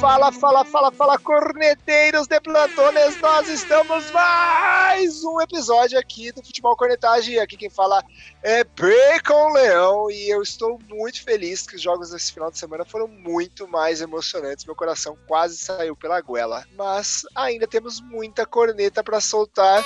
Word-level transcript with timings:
Fala, 0.00 0.30
fala, 0.30 0.64
fala, 0.64 0.92
fala, 0.92 1.18
corneteiros 1.18 2.28
de 2.28 2.40
plantones, 2.40 3.20
nós 3.20 3.48
estamos 3.48 4.08
mais 4.12 5.24
um 5.24 5.40
episódio 5.40 5.98
aqui 5.98 6.30
do 6.30 6.40
Futebol 6.40 6.76
Cornetagem. 6.76 7.40
Aqui 7.40 7.56
quem 7.56 7.68
fala 7.68 8.04
é 8.40 8.62
Bacon 8.62 9.52
Leão 9.52 10.08
e 10.08 10.32
eu 10.32 10.40
estou 10.40 10.78
muito 10.88 11.24
feliz 11.24 11.66
que 11.66 11.74
os 11.74 11.82
jogos 11.82 12.10
desse 12.10 12.32
final 12.32 12.48
de 12.48 12.58
semana 12.58 12.84
foram 12.84 13.08
muito 13.08 13.66
mais 13.66 14.00
emocionantes. 14.00 14.64
Meu 14.64 14.76
coração 14.76 15.18
quase 15.26 15.58
saiu 15.58 15.96
pela 15.96 16.20
goela, 16.20 16.64
mas 16.76 17.22
ainda 17.34 17.66
temos 17.66 18.00
muita 18.00 18.46
corneta 18.46 19.02
para 19.02 19.20
soltar. 19.20 19.84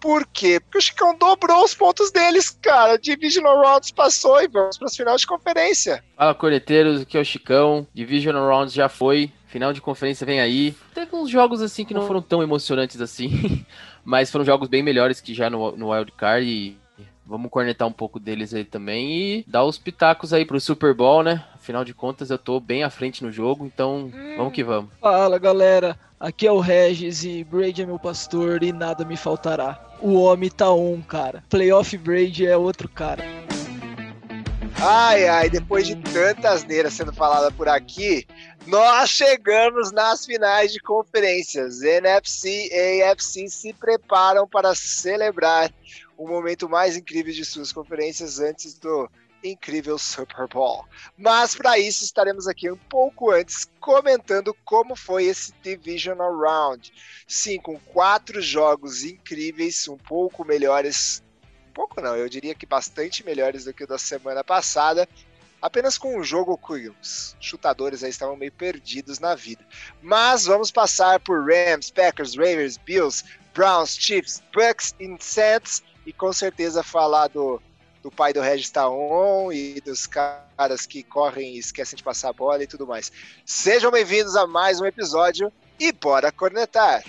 Por 0.00 0.26
quê? 0.26 0.58
Porque 0.58 0.78
o 0.78 0.80
Chicão 0.80 1.16
dobrou 1.16 1.62
os 1.62 1.72
pontos 1.72 2.10
deles, 2.10 2.50
cara. 2.50 2.98
Divisional 2.98 3.62
Rounds 3.62 3.92
passou 3.92 4.42
e 4.42 4.48
vamos 4.48 4.76
para 4.76 4.88
as 4.88 4.96
finais 4.96 5.20
de 5.20 5.26
conferência. 5.28 6.02
Fala, 6.16 6.34
corneteiros, 6.34 7.02
aqui 7.02 7.16
é 7.16 7.20
o 7.20 7.24
Chicão. 7.24 7.86
Divisional 7.94 8.48
Rounds 8.48 8.74
já 8.74 8.88
foi. 8.88 9.32
Final 9.52 9.74
de 9.74 9.82
conferência 9.82 10.24
vem 10.26 10.40
aí. 10.40 10.74
Teve 10.94 11.14
uns 11.14 11.28
jogos 11.28 11.60
assim 11.60 11.84
que 11.84 11.92
não 11.92 12.06
foram 12.06 12.22
tão 12.22 12.42
emocionantes 12.42 12.98
assim, 13.02 13.66
mas 14.02 14.30
foram 14.30 14.46
jogos 14.46 14.66
bem 14.66 14.82
melhores 14.82 15.20
que 15.20 15.34
já 15.34 15.50
no, 15.50 15.76
no 15.76 15.90
Wild 15.90 16.10
Card 16.12 16.46
e 16.46 16.74
vamos 17.26 17.50
cornetar 17.50 17.86
um 17.86 17.92
pouco 17.92 18.18
deles 18.18 18.54
aí 18.54 18.64
também 18.64 19.10
e 19.12 19.44
dar 19.46 19.62
os 19.64 19.76
pitacos 19.76 20.32
aí 20.32 20.46
pro 20.46 20.58
Super 20.58 20.94
Bowl, 20.94 21.22
né? 21.22 21.44
Afinal 21.54 21.84
de 21.84 21.92
contas, 21.92 22.30
eu 22.30 22.38
tô 22.38 22.58
bem 22.58 22.82
à 22.82 22.88
frente 22.88 23.22
no 23.22 23.30
jogo, 23.30 23.66
então 23.66 24.06
hum. 24.06 24.34
vamos 24.38 24.54
que 24.54 24.64
vamos. 24.64 24.90
Fala, 24.98 25.38
galera. 25.38 25.98
Aqui 26.18 26.46
é 26.46 26.52
o 26.52 26.58
Regis 26.58 27.22
e 27.22 27.44
Brady 27.44 27.82
é 27.82 27.86
meu 27.86 27.98
pastor 27.98 28.62
e 28.62 28.72
nada 28.72 29.04
me 29.04 29.18
faltará. 29.18 29.78
O 30.00 30.14
homem 30.14 30.48
tá 30.48 30.72
on, 30.72 31.02
cara. 31.02 31.44
Playoff 31.50 31.94
Brady 31.98 32.46
é 32.46 32.56
outro 32.56 32.88
cara. 32.88 33.22
Ai, 34.84 35.28
ai, 35.28 35.48
depois 35.48 35.86
de 35.86 35.94
tanta 35.94 36.50
asneira 36.50 36.90
sendo 36.90 37.12
falada 37.12 37.52
por 37.52 37.68
aqui, 37.68 38.26
nós 38.66 39.10
chegamos 39.10 39.90
nas 39.92 40.24
finais 40.24 40.72
de 40.72 40.80
conferências. 40.80 41.82
NFC 41.82 42.68
e 42.72 43.02
AFC 43.02 43.48
se 43.48 43.72
preparam 43.72 44.46
para 44.46 44.74
celebrar 44.74 45.72
o 46.16 46.28
momento 46.28 46.68
mais 46.68 46.96
incrível 46.96 47.32
de 47.32 47.44
suas 47.44 47.72
conferências 47.72 48.38
antes 48.38 48.74
do 48.74 49.10
incrível 49.42 49.98
Super 49.98 50.46
Bowl. 50.46 50.84
Mas 51.18 51.54
para 51.54 51.78
isso 51.78 52.04
estaremos 52.04 52.46
aqui 52.46 52.70
um 52.70 52.76
pouco 52.76 53.32
antes 53.32 53.68
comentando 53.80 54.54
como 54.64 54.94
foi 54.94 55.24
esse 55.24 55.52
Divisional 55.62 56.36
Round. 56.38 56.92
Sim, 57.26 57.58
com 57.58 57.78
quatro 57.80 58.40
jogos 58.40 59.02
incríveis, 59.02 59.88
um 59.88 59.96
pouco 59.96 60.44
melhores 60.44 61.22
pouco 61.72 62.00
não, 62.00 62.14
eu 62.14 62.28
diria 62.28 62.54
que 62.54 62.66
bastante 62.66 63.24
melhores 63.24 63.64
do 63.64 63.72
que 63.72 63.84
o 63.84 63.86
da 63.86 63.98
semana 63.98 64.44
passada, 64.44 65.08
apenas 65.62 65.96
com 65.96 66.18
um 66.18 66.24
jogo 66.24 66.58
que 66.58 66.92
os 67.00 67.36
chutadores 67.40 68.02
aí 68.02 68.10
estavam 68.10 68.36
meio 68.36 68.50
perdidos 68.50 69.20
na 69.20 69.36
vida. 69.36 69.64
Mas 70.02 70.44
vamos 70.44 70.72
passar 70.72 71.20
por 71.20 71.46
Rams, 71.46 71.90
Packers, 71.92 72.34
Ravens, 72.34 72.76
Bills, 72.76 73.24
Browns, 73.54 73.96
Chiefs, 73.96 74.42
Bucks 74.52 74.92
e 74.98 75.16
Saints 75.20 75.82
e 76.04 76.12
com 76.12 76.32
certeza 76.32 76.82
falar 76.82 77.28
do, 77.28 77.62
do 78.02 78.10
pai 78.10 78.32
do 78.32 78.40
Regis 78.40 78.70
Taon 78.70 79.52
e 79.52 79.80
dos 79.80 80.08
caras 80.08 80.84
que 80.84 81.04
correm 81.04 81.54
e 81.54 81.58
esquecem 81.58 81.96
de 81.96 82.02
passar 82.02 82.30
a 82.30 82.32
bola 82.32 82.64
e 82.64 82.66
tudo 82.66 82.84
mais. 82.84 83.12
Sejam 83.46 83.92
bem-vindos 83.92 84.34
a 84.34 84.46
mais 84.48 84.80
um 84.80 84.86
episódio 84.86 85.52
e 85.78 85.92
bora 85.92 86.32
cornetar! 86.32 87.04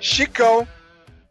Chicão, 0.00 0.66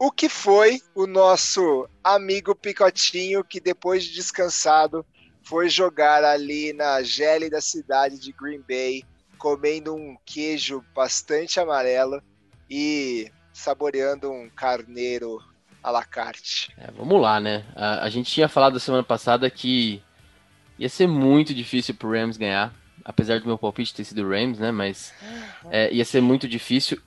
o 0.02 0.12
que 0.12 0.28
foi 0.28 0.82
o 0.96 1.06
nosso 1.06 1.88
amigo 2.04 2.56
Picotinho 2.56 3.44
que 3.44 3.60
depois 3.60 4.04
de 4.04 4.16
descansado 4.16 5.06
foi 5.44 5.70
jogar 5.70 6.24
ali 6.24 6.74
na 6.74 7.04
gélida 7.04 7.62
cidade 7.62 8.20
de 8.20 8.32
Green 8.32 8.64
Bay, 8.68 9.04
comendo 9.38 9.94
um 9.94 10.18
queijo 10.26 10.84
bastante 10.96 11.60
amarelo 11.60 12.20
e 12.68 13.32
saboreando 13.54 14.32
um 14.32 14.50
carneiro 14.50 15.38
à 15.84 15.92
la 15.92 16.04
carte. 16.04 16.74
É, 16.80 16.90
vamos 16.90 17.22
lá, 17.22 17.40
né? 17.40 17.64
A, 17.76 18.06
a, 18.06 18.10
gente 18.10 18.32
tinha 18.32 18.50
falado 18.50 18.80
semana 18.80 19.04
passada 19.04 19.52
que 19.52 20.02
ia 20.80 20.90
ser 20.90 21.06
muito 21.06 21.54
difícil 21.54 21.94
pro 21.94 22.12
Rams 22.12 22.38
ganhar, 22.38 22.74
apesar 23.06 23.40
do 23.40 23.46
meu 23.46 23.58
palpite 23.58 23.94
ter 23.94 24.04
sido 24.04 24.28
Rams, 24.28 24.58
né? 24.58 24.72
Mas 24.72 25.14
é, 25.70 25.94
ia 25.94 26.06
ser 26.06 26.22
muito 26.22 26.48
difícil. 26.48 27.00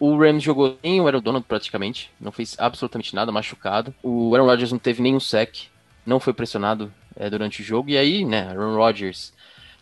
O 0.00 0.16
Rams 0.16 0.42
jogou 0.42 0.78
sem 0.80 1.00
o 1.00 1.06
Aaron 1.06 1.20
Donald 1.20 1.46
praticamente, 1.46 2.10
não 2.20 2.30
fez 2.30 2.54
absolutamente 2.58 3.14
nada, 3.14 3.32
machucado. 3.32 3.94
O 4.02 4.34
Aaron 4.34 4.46
Rodgers 4.46 4.70
não 4.70 4.78
teve 4.78 5.02
nenhum 5.02 5.18
sec, 5.18 5.66
não 6.06 6.20
foi 6.20 6.32
pressionado 6.32 6.92
é, 7.16 7.28
durante 7.28 7.60
o 7.60 7.64
jogo. 7.64 7.90
E 7.90 7.98
aí, 7.98 8.24
né, 8.24 8.48
Aaron 8.48 8.76
Rodgers, 8.76 9.32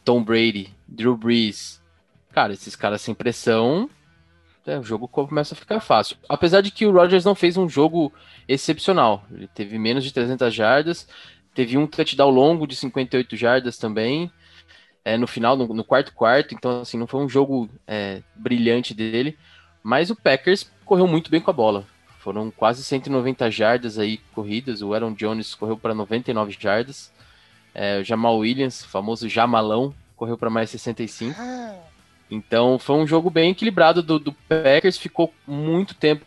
Tom 0.05 0.23
Brady, 0.23 0.75
Drew 0.89 1.17
Brees, 1.17 1.83
cara, 2.33 2.53
esses 2.53 2.75
caras 2.75 3.03
sem 3.03 3.15
pressão, 3.15 3.91
é, 4.67 4.79
o 4.79 4.83
jogo 4.83 5.07
começa 5.07 5.55
a 5.55 5.57
ficar 5.57 5.81
fácil. 5.81 6.17
Apesar 6.29 6.61
de 6.61 6.71
que 6.71 6.87
o 6.87 6.93
Rodgers 6.93 7.25
não 7.25 7.35
fez 7.35 7.57
um 7.57 7.69
jogo 7.69 8.13
excepcional, 8.49 9.25
ele 9.31 9.49
teve 9.49 9.79
menos 9.79 10.03
de 10.03 10.13
300 10.13 10.53
jardas, 10.53 11.09
teve 11.55 11.79
um 11.79 11.87
touchdown 11.87 12.31
longo 12.31 12.67
de 12.67 12.75
58 12.75 13.37
jardas 13.37 13.79
também. 13.79 14.31
É, 15.05 15.17
no 15.17 15.29
final, 15.29 15.57
no, 15.57 15.69
no 15.69 15.85
quarto 15.85 16.13
quarto, 16.13 16.53
então 16.53 16.81
assim, 16.81 16.99
não 16.99 17.07
foi 17.07 17.21
um 17.21 17.29
jogo 17.29 17.71
é, 17.87 18.23
brilhante 18.35 18.93
dele, 18.93 19.39
mas 19.87 20.11
o 20.11 20.17
Packers 20.17 20.69
correu 20.85 21.07
muito 21.07 21.31
bem 21.31 21.41
com 21.41 21.49
a 21.49 21.55
bola. 21.55 21.87
Foram 22.19 22.51
quase 22.51 22.83
190 22.83 23.49
jardas 23.53 24.01
aí 24.01 24.19
corridas. 24.35 24.83
O 24.83 24.93
Aaron 24.93 25.13
Jones 25.13 25.55
correu 25.55 25.77
para 25.77 25.95
99 25.95 26.57
jardas. 26.59 27.13
É, 27.73 28.01
o 28.01 28.03
Jamal 28.03 28.37
Williams, 28.37 28.85
famoso 28.85 29.29
Jamalão, 29.29 29.95
correu 30.17 30.37
para 30.37 30.51
mais 30.51 30.71
65. 30.71 31.41
Então 32.29 32.81
foi 32.81 32.97
um 32.97 33.07
jogo 33.07 33.31
bem 33.31 33.53
equilibrado 33.53 34.03
do, 34.03 34.19
do 34.19 34.33
Packers. 34.33 34.99
Ficou 34.99 35.33
muito 35.47 35.95
tempo 35.95 36.27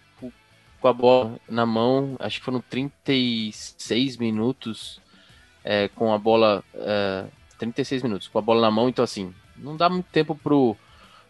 com 0.79 0.87
a 0.87 0.93
bola 0.93 1.37
na 1.45 1.65
mão. 1.65 2.15
Acho 2.17 2.39
que 2.39 2.45
foram 2.45 2.61
36 2.61 4.15
minutos 4.15 5.01
é, 5.65 5.89
com 5.89 6.13
a 6.13 6.17
bola. 6.17 6.63
É, 6.75 7.25
36 7.57 8.03
minutos 8.03 8.29
com 8.29 8.39
a 8.39 8.41
bola 8.41 8.61
na 8.61 8.71
mão. 8.71 8.87
Então, 8.87 9.03
assim, 9.03 9.35
não 9.57 9.75
dá 9.75 9.89
muito 9.89 10.07
tempo 10.13 10.33
pro 10.33 10.77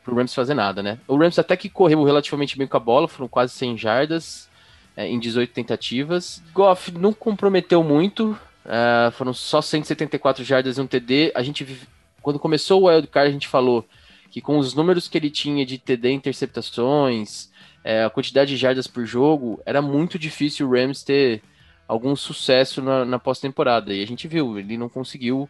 pro 0.10 0.18
Rams 0.18 0.34
fazer 0.34 0.56
nada, 0.56 0.82
né? 0.82 0.98
O 1.08 1.16
Rams 1.16 1.38
até 1.38 1.56
que 1.56 1.70
correu 1.70 2.04
relativamente 2.04 2.58
bem 2.58 2.68
com 2.68 2.78
a 2.78 2.80
bola, 2.80 3.08
foram 3.08 3.28
quase 3.28 3.54
100 3.54 3.78
jardas 3.78 4.50
é, 4.98 5.08
em 5.08 5.20
18 5.20 5.54
tentativas. 5.54 6.42
Goff 6.54 6.92
não 6.92 7.14
comprometeu 7.14 7.84
muito, 7.84 8.38
é, 8.66 9.12
foram 9.12 9.34
só 9.34 9.62
174 9.62 10.44
jardas 10.44 10.78
e 10.78 10.82
um 10.82 10.88
TD. 10.88 11.32
A 11.36 11.44
gente, 11.44 11.88
quando 12.22 12.40
começou 12.40 12.82
o 12.82 12.88
Wildcard, 12.88 13.30
a 13.30 13.34
gente 13.34 13.48
falou 13.48 13.86
que 14.32 14.42
com 14.42 14.58
os 14.58 14.74
números 14.74 15.08
que 15.08 15.18
ele 15.18 15.30
tinha 15.30 15.66
de 15.66 15.78
TD 15.78 16.12
interceptações, 16.12 17.50
é, 17.84 18.04
a 18.04 18.10
quantidade 18.10 18.52
de 18.52 18.58
jardas 18.58 18.88
por 18.88 19.06
jogo, 19.06 19.62
era 19.66 19.82
muito 19.82 20.18
difícil 20.18 20.68
o 20.68 20.72
Rams 20.72 21.04
ter 21.04 21.42
algum 21.88 22.16
sucesso 22.16 22.82
na, 22.82 23.06
na 23.06 23.20
pós-temporada. 23.20 23.94
E 23.94 24.04
a 24.04 24.08
gente 24.08 24.28
viu, 24.28 24.58
ele 24.58 24.78
não 24.78 24.90
conseguiu 24.90 25.50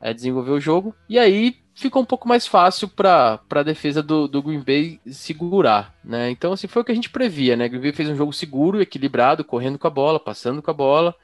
é, 0.00 0.12
desenvolver 0.14 0.52
o 0.52 0.60
jogo. 0.60 0.94
E 1.08 1.18
aí 1.18 1.56
ficou 1.74 2.02
um 2.02 2.06
pouco 2.06 2.28
mais 2.28 2.46
fácil 2.46 2.88
para 2.88 3.40
a 3.50 3.62
defesa 3.62 4.02
do, 4.02 4.26
do 4.26 4.42
Green 4.42 4.62
Bay 4.62 5.00
segurar, 5.06 5.94
né? 6.04 6.30
Então, 6.30 6.52
assim, 6.52 6.66
foi 6.66 6.82
o 6.82 6.84
que 6.84 6.92
a 6.92 6.94
gente 6.94 7.10
previa, 7.10 7.56
né? 7.56 7.68
Green 7.68 7.80
Bay 7.80 7.92
fez 7.92 8.08
um 8.08 8.16
jogo 8.16 8.32
seguro, 8.32 8.82
equilibrado, 8.82 9.44
correndo 9.44 9.78
com 9.78 9.86
a 9.86 9.90
bola, 9.90 10.18
passando 10.18 10.60
com 10.60 10.70
a 10.70 10.74
bola, 10.74 11.14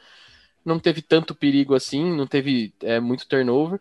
não 0.64 0.78
teve 0.78 1.02
tanto 1.02 1.34
perigo 1.34 1.74
assim, 1.74 2.12
não 2.16 2.26
teve 2.26 2.72
é, 2.82 3.00
muito 3.00 3.26
turnover. 3.26 3.80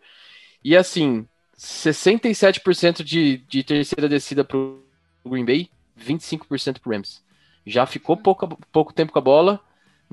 E 0.63 0.75
assim, 0.75 1.27
67% 1.57 3.03
de, 3.03 3.37
de 3.37 3.63
terceira 3.63 4.09
descida 4.09 4.43
para 4.43 4.57
o 4.57 4.83
Green 5.25 5.45
Bay, 5.45 5.69
25% 5.99 6.79
para 6.79 6.89
o 6.89 6.93
Rams. 6.93 7.23
Já 7.65 7.85
ficou 7.85 8.17
pouco, 8.17 8.57
pouco 8.71 8.93
tempo 8.93 9.13
com 9.13 9.19
a 9.19 9.21
bola, 9.21 9.61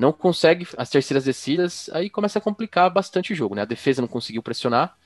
não 0.01 0.13
consegue 0.13 0.67
as 0.77 0.91
terceiras 0.91 1.25
descidas, 1.25 1.91
aí 1.93 2.11
começa 2.11 2.39
a 2.39 2.43
complicar 2.43 2.91
bastante 2.91 3.33
o 3.33 3.37
jogo, 3.37 3.55
né? 3.55 3.63
A 3.63 3.67
defesa 3.67 4.01
não 4.01 4.09
conseguiu 4.09 4.43
pressionar, 4.43 4.97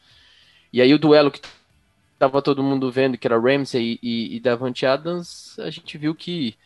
e 0.72 0.80
aí 0.80 0.94
o 0.94 0.98
duelo 0.98 1.30
que 1.30 1.40
tava 2.18 2.40
todo 2.40 2.62
mundo 2.62 2.90
vendo, 2.90 3.18
que 3.18 3.26
era 3.26 3.38
Ramsey 3.38 3.98
e, 4.02 4.36
e 4.36 4.40
Davante 4.40 4.86
Adams, 4.86 5.58
a 5.58 5.70
gente 5.70 5.98
viu 5.98 6.14
que 6.14 6.56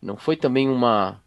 não 0.00 0.16
foi 0.16 0.36
também 0.36 0.68
uma 0.68 1.20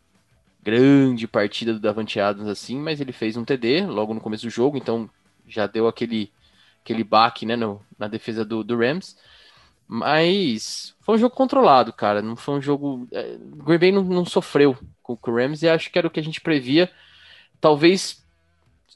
grande 0.63 1.27
partida 1.27 1.73
do 1.73 1.79
Davante 1.79 2.19
Adams 2.19 2.49
assim, 2.49 2.77
mas 2.77 3.01
ele 3.01 3.11
fez 3.11 3.37
um 3.37 3.45
TD 3.45 3.85
logo 3.87 4.13
no 4.13 4.21
começo 4.21 4.43
do 4.43 4.49
jogo, 4.49 4.77
então 4.77 5.09
já 5.47 5.65
deu 5.65 5.87
aquele 5.87 6.31
aquele 6.83 7.03
baque, 7.03 7.45
né, 7.45 7.55
no, 7.55 7.81
na 7.99 8.07
defesa 8.07 8.45
do, 8.45 8.63
do 8.63 8.77
Rams. 8.77 9.17
Mas 9.87 10.95
foi 11.01 11.15
um 11.15 11.17
jogo 11.17 11.35
controlado, 11.35 11.93
cara. 11.93 12.21
Não 12.21 12.35
foi 12.35 12.55
um 12.55 12.61
jogo. 12.61 13.07
É, 13.11 13.37
Green 13.65 13.79
Bay 13.79 13.91
não, 13.91 14.03
não 14.03 14.25
sofreu 14.25 14.77
com, 15.07 15.15
com 15.15 15.31
o 15.31 15.35
Rams 15.35 15.63
e 15.63 15.69
acho 15.69 15.89
que 15.89 15.97
era 15.97 16.07
o 16.07 16.11
que 16.11 16.19
a 16.19 16.23
gente 16.23 16.41
previa. 16.41 16.91
Talvez 17.61 18.23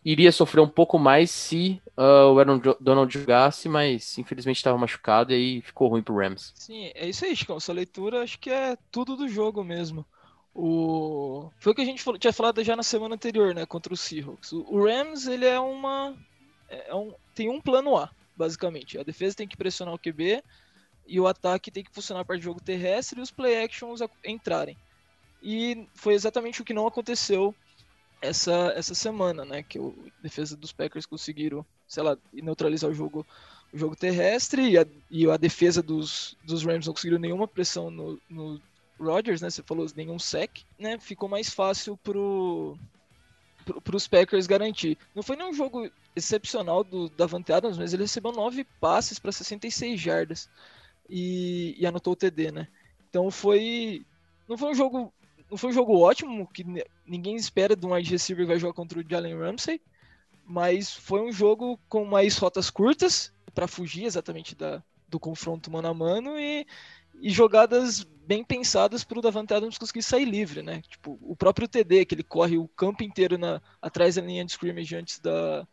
iria 0.04 0.31
sofrer 0.31 0.62
um 0.62 0.68
pouco 0.68 1.00
mais 1.00 1.31
se 1.31 1.81
uh, 1.98 2.34
o 2.34 2.40
Aaron 2.40 2.60
Donald 2.80 3.13
jogasse, 3.13 3.69
mas 3.69 4.18
infelizmente 4.18 4.58
estava 4.58 4.78
machucado 4.78 5.31
e 5.31 5.36
aí 5.36 5.62
ficou 5.62 5.88
ruim 5.88 6.02
pro 6.02 6.18
Rams. 6.18 6.52
Sim, 6.56 6.92
é 6.94 7.08
isso 7.08 7.24
aí, 7.24 7.36
Chico. 7.36 7.56
Essa 7.56 7.72
leitura 7.72 8.22
acho 8.22 8.38
que 8.40 8.50
é 8.50 8.78
tudo 8.92 9.16
do 9.16 9.28
jogo 9.28 9.63
mesmo. 9.63 10.06
O... 10.54 11.50
Foi 11.60 11.72
o 11.72 11.75
que 11.75 11.81
a 11.81 11.86
gente 11.86 12.04
falou, 12.04 12.19
tinha 12.19 12.34
falado 12.34 12.62
já 12.63 12.75
na 12.75 12.84
semana 12.84 13.16
anterior, 13.16 13.56
né? 13.56 13.66
Contra 13.66 13.94
o 13.94 13.98
Seahawks. 13.98 14.52
O 14.52 14.84
Rams, 14.84 15.28
ele 15.28 15.46
é 15.46 15.60
uma. 15.60 16.13
É 16.68 16.94
um... 16.94 17.13
Tem 17.34 17.50
um 17.50 17.62
plano 17.62 17.96
A, 17.96 18.10
basicamente. 18.36 18.98
A 18.98 19.04
defesa 19.04 19.38
tem 19.38 19.48
que 19.48 19.56
pressionar 19.56 19.94
o 19.94 20.00
QB 20.00 20.44
e 21.08 21.19
o 21.19 21.28
ataque 21.28 21.72
tem 21.72 21.84
que 21.84 21.94
funcionar 21.94 22.25
para 22.25 22.38
o 22.38 22.42
jogo 22.42 22.62
terrestre 22.62 23.19
e 23.19 23.24
os 23.24 23.31
play 23.31 23.63
actions 23.63 24.02
entrarem. 24.25 24.78
E 25.42 25.88
foi 25.96 26.14
exatamente 26.14 26.62
o 26.62 26.66
que 26.66 26.74
não 26.74 26.88
aconteceu 26.88 27.54
essa, 28.22 28.74
essa 28.76 28.94
semana, 28.94 29.44
né? 29.44 29.64
Que 29.64 29.80
a 29.80 29.92
defesa 30.22 30.56
dos 30.56 30.72
Packers 30.72 31.06
conseguiram, 31.06 31.66
sei 31.88 32.04
lá, 32.04 32.18
neutralizar 32.32 32.90
o 32.90 32.94
jogo, 32.94 33.26
o 33.74 33.78
jogo 33.78 33.96
terrestre 33.96 34.70
e 34.70 34.78
a, 34.78 34.86
e 35.10 35.30
a 35.30 35.38
defesa 35.38 35.82
dos, 35.82 36.38
dos 36.44 36.64
Rams 36.64 36.86
não 36.86 36.94
conseguiram 36.94 37.20
nenhuma 37.20 37.48
pressão 37.48 37.90
no, 37.90 38.20
no 38.30 38.62
Rodgers, 39.00 39.42
né? 39.42 39.50
Você 39.50 39.64
falou 39.64 39.88
nenhum 39.96 40.20
sec, 40.20 40.60
né? 40.78 41.00
Ficou 41.00 41.28
mais 41.28 41.50
fácil 41.50 41.98
pro 41.98 42.78
para 43.84 43.96
os 43.96 44.08
Packers 44.08 44.48
garantir. 44.48 44.98
Não 45.14 45.22
foi 45.22 45.36
nenhum 45.36 45.54
jogo 45.54 45.90
excepcional 46.16 46.84
do 46.84 47.10
Davante 47.10 47.54
Adams, 47.54 47.78
mas 47.78 47.94
ele 47.94 48.04
recebeu 48.04 48.32
nove 48.32 48.66
passes 48.80 49.20
para 49.20 49.32
66 49.32 50.00
jardas 50.00 50.50
e, 51.08 51.76
e 51.78 51.86
anotou 51.86 52.14
o 52.14 52.16
TD, 52.16 52.52
né? 52.52 52.68
Então 53.08 53.30
foi 53.30 54.04
não 54.48 54.58
foi 54.58 54.72
um 54.72 54.76
jogo 54.76 55.14
não 55.51 55.57
foi 55.57 55.69
um 55.69 55.74
jogo 55.74 56.00
ótimo 56.00 56.48
que 56.48 56.65
ninguém 57.06 57.36
espera 57.36 57.75
de 57.75 57.86
um 57.86 57.94
wide 57.94 58.09
receiver 58.09 58.45
que 58.45 58.51
vai 58.51 58.59
jogar 58.59 58.74
contra 58.74 58.98
o 58.98 59.03
Jalen 59.07 59.38
Ramsey, 59.38 59.81
mas 60.45 60.94
foi 60.94 61.21
um 61.21 61.31
jogo 61.31 61.77
com 61.89 62.06
mais 62.06 62.38
rotas 62.38 62.69
curtas 62.69 63.33
para 63.53 63.68
fugir 63.68 64.06
exatamente 64.06 64.56
da, 64.56 64.81
do 65.09 65.19
confronto 65.19 65.69
mano 65.69 65.89
a 65.89 65.94
mano 65.94 66.39
e, 66.39 66.65
e 67.21 67.30
jogadas 67.30 68.03
bem 68.25 68.45
pensadas 68.45 69.03
para 69.03 69.19
o 69.19 69.21
Davante 69.21 69.53
Adams 69.53 69.77
conseguir 69.77 70.03
sair 70.03 70.24
livre, 70.24 70.63
né? 70.63 70.81
Tipo, 70.88 71.19
o 71.21 71.36
próprio 71.36 71.68
TD, 71.68 72.06
que 72.06 72.15
ele 72.15 72.24
corre 72.24 72.57
o 72.57 72.69
campo 72.69 73.03
inteiro 73.03 73.38
na, 73.38 73.62
atrás 73.81 74.15
da 74.15 74.21
linha 74.21 74.45
de 74.45 74.51
scrimmage 74.51 74.95
antes 74.95 75.19
da, 75.19 75.68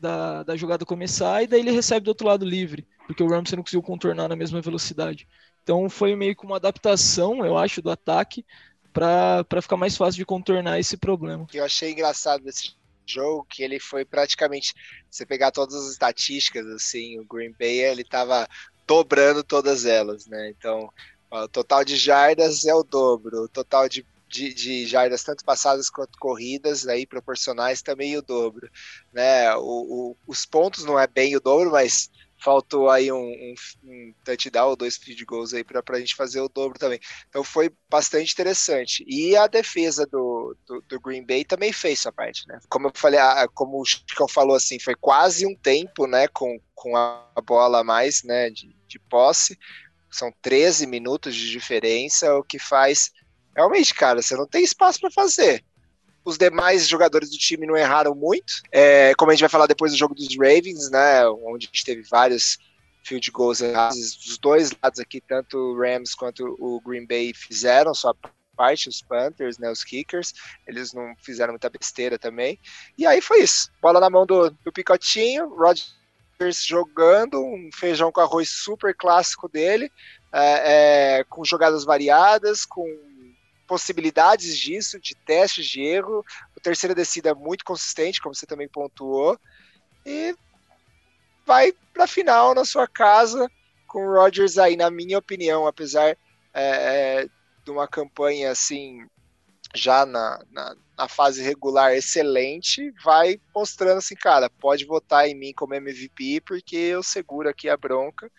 da, 0.00 0.42
da 0.42 0.56
jogada 0.56 0.86
começar, 0.86 1.42
e 1.42 1.46
daí 1.46 1.60
ele 1.60 1.70
recebe 1.70 2.04
do 2.04 2.08
outro 2.08 2.26
lado 2.26 2.46
livre, 2.46 2.86
porque 3.06 3.22
o 3.22 3.28
Ramsey 3.28 3.56
não 3.56 3.62
conseguiu 3.62 3.82
contornar 3.82 4.26
na 4.26 4.36
mesma 4.36 4.62
velocidade. 4.62 5.28
Então 5.62 5.88
foi 5.90 6.16
meio 6.16 6.34
que 6.34 6.46
uma 6.46 6.56
adaptação, 6.56 7.44
eu 7.44 7.58
acho, 7.58 7.82
do 7.82 7.90
ataque 7.90 8.44
para 8.92 9.62
ficar 9.62 9.76
mais 9.76 9.96
fácil 9.96 10.18
de 10.18 10.26
contornar 10.26 10.78
esse 10.78 10.96
problema. 10.96 11.46
Eu 11.52 11.64
achei 11.64 11.92
engraçado 11.92 12.44
desse 12.44 12.74
jogo 13.06 13.46
que 13.48 13.62
ele 13.62 13.80
foi 13.80 14.04
praticamente, 14.04 14.74
você 15.10 15.26
pegar 15.26 15.50
todas 15.50 15.74
as 15.74 15.92
estatísticas 15.92 16.66
assim, 16.66 17.18
o 17.18 17.24
Green 17.24 17.54
Bay 17.58 17.80
ele 17.80 18.02
estava 18.02 18.48
dobrando 18.86 19.42
todas 19.42 19.84
elas, 19.84 20.26
né? 20.26 20.50
Então, 20.50 20.90
o 21.30 21.48
total 21.48 21.84
de 21.84 21.96
jardas 21.96 22.64
é 22.66 22.74
o 22.74 22.82
dobro, 22.82 23.44
o 23.44 23.48
total 23.48 23.88
de, 23.88 24.04
de, 24.28 24.52
de, 24.52 24.86
jardas 24.86 25.24
tanto 25.24 25.44
passadas 25.44 25.88
quanto 25.88 26.18
corridas 26.18 26.86
aí 26.86 27.06
proporcionais 27.06 27.82
também 27.82 28.16
o 28.16 28.22
dobro, 28.22 28.70
né? 29.12 29.54
O, 29.56 29.60
o, 30.12 30.16
os 30.26 30.44
pontos 30.44 30.84
não 30.84 30.98
é 30.98 31.06
bem 31.06 31.36
o 31.36 31.40
dobro, 31.40 31.70
mas 31.70 32.10
faltou 32.42 32.90
aí 32.90 33.12
um, 33.12 33.16
um, 33.16 33.54
um 33.84 34.14
touchdown 34.24 34.70
ou 34.70 34.76
dois 34.76 34.96
field 34.96 35.24
goals 35.24 35.54
aí 35.54 35.62
para 35.62 35.82
a 35.88 36.00
gente 36.00 36.16
fazer 36.16 36.40
o 36.40 36.48
dobro 36.48 36.78
também. 36.78 36.98
Então 37.28 37.44
foi 37.44 37.70
bastante 37.88 38.32
interessante. 38.32 39.04
E 39.06 39.36
a 39.36 39.46
defesa 39.46 40.06
do, 40.06 40.56
do, 40.66 40.82
do, 40.82 41.00
Green 41.00 41.24
Bay 41.24 41.44
também 41.44 41.72
fez 41.72 42.00
sua 42.00 42.12
parte, 42.12 42.46
né? 42.48 42.58
Como 42.68 42.88
eu 42.88 42.92
falei, 42.94 43.20
como 43.54 43.80
o 43.80 43.84
Chicão 43.84 44.26
falou 44.26 44.56
assim, 44.56 44.78
foi 44.78 44.94
quase 44.94 45.46
um 45.46 45.54
tempo, 45.54 46.06
né, 46.06 46.26
com, 46.28 46.60
com 46.74 46.96
a 46.96 47.24
bola 47.44 47.80
a 47.80 47.84
mais, 47.84 48.22
né, 48.24 48.50
de, 48.50 48.74
de 48.88 48.98
posse. 48.98 49.56
São 50.10 50.32
13 50.42 50.86
minutos 50.86 51.34
de 51.34 51.50
diferença, 51.50 52.34
o 52.34 52.42
que 52.42 52.58
faz 52.58 53.10
realmente, 53.54 53.94
cara, 53.94 54.20
você 54.20 54.34
não 54.34 54.46
tem 54.46 54.64
espaço 54.64 55.00
para 55.00 55.10
fazer. 55.10 55.64
Os 56.24 56.38
demais 56.38 56.86
jogadores 56.88 57.30
do 57.30 57.36
time 57.36 57.66
não 57.66 57.76
erraram 57.76 58.14
muito. 58.14 58.54
É, 58.70 59.14
como 59.14 59.30
a 59.30 59.34
gente 59.34 59.42
vai 59.42 59.50
falar 59.50 59.66
depois 59.66 59.92
do 59.92 59.98
jogo 59.98 60.14
dos 60.14 60.28
Ravens, 60.36 60.90
né? 60.90 61.26
Onde 61.28 61.66
a 61.66 61.68
gente 61.68 61.84
teve 61.84 62.02
vários 62.02 62.58
field 63.04 63.30
goals 63.30 63.60
errados. 63.60 64.16
Dos 64.16 64.38
dois 64.38 64.70
lados 64.82 65.00
aqui, 65.00 65.20
tanto 65.20 65.56
o 65.56 65.78
Rams 65.78 66.14
quanto 66.14 66.56
o 66.58 66.80
Green 66.80 67.06
Bay 67.06 67.32
fizeram 67.34 67.94
sua 67.94 68.14
parte, 68.56 68.88
os 68.88 69.02
Panthers, 69.02 69.58
né, 69.58 69.70
os 69.70 69.82
Kickers, 69.82 70.34
eles 70.66 70.92
não 70.92 71.14
fizeram 71.18 71.52
muita 71.52 71.70
besteira 71.70 72.18
também. 72.18 72.58
E 72.96 73.06
aí 73.06 73.20
foi 73.20 73.42
isso. 73.42 73.70
Bola 73.80 73.98
na 73.98 74.10
mão 74.10 74.26
do, 74.26 74.50
do 74.50 74.72
Picotinho, 74.72 75.48
Rodgers 75.48 76.64
jogando, 76.64 77.42
um 77.42 77.70
feijão 77.72 78.12
com 78.12 78.20
arroz 78.20 78.50
super 78.50 78.94
clássico 78.94 79.48
dele, 79.48 79.90
é, 80.32 81.18
é, 81.20 81.24
com 81.24 81.44
jogadas 81.44 81.84
variadas, 81.84 82.64
com 82.64 82.86
possibilidades 83.72 84.58
disso, 84.58 85.00
de 85.00 85.14
testes 85.14 85.64
de 85.64 85.80
erro. 85.80 86.22
O 86.54 86.60
terceira 86.60 86.94
descida 86.94 87.30
é 87.30 87.34
muito 87.34 87.64
consistente, 87.64 88.20
como 88.20 88.34
você 88.34 88.44
também 88.44 88.68
pontuou. 88.68 89.40
E 90.04 90.36
vai 91.46 91.72
para 91.94 92.04
a 92.04 92.06
final 92.06 92.54
na 92.54 92.66
sua 92.66 92.86
casa 92.86 93.50
com 93.86 94.04
o 94.04 94.12
Rodgers 94.12 94.58
aí, 94.58 94.76
na 94.76 94.90
minha 94.90 95.16
opinião, 95.16 95.66
apesar 95.66 96.08
é, 96.08 96.16
é, 97.22 97.26
de 97.64 97.70
uma 97.70 97.88
campanha 97.88 98.50
assim 98.50 99.06
já 99.74 100.04
na, 100.04 100.44
na, 100.50 100.76
na, 100.98 101.08
fase 101.08 101.42
regular 101.42 101.94
excelente, 101.94 102.92
vai 103.02 103.40
mostrando 103.54 103.96
assim, 103.96 104.14
cara, 104.14 104.50
pode 104.50 104.84
votar 104.84 105.26
em 105.26 105.34
mim 105.34 105.54
como 105.54 105.72
MVP 105.72 106.42
porque 106.42 106.76
eu 106.76 107.02
seguro 107.02 107.48
aqui 107.48 107.70
a 107.70 107.76
bronca 107.76 108.30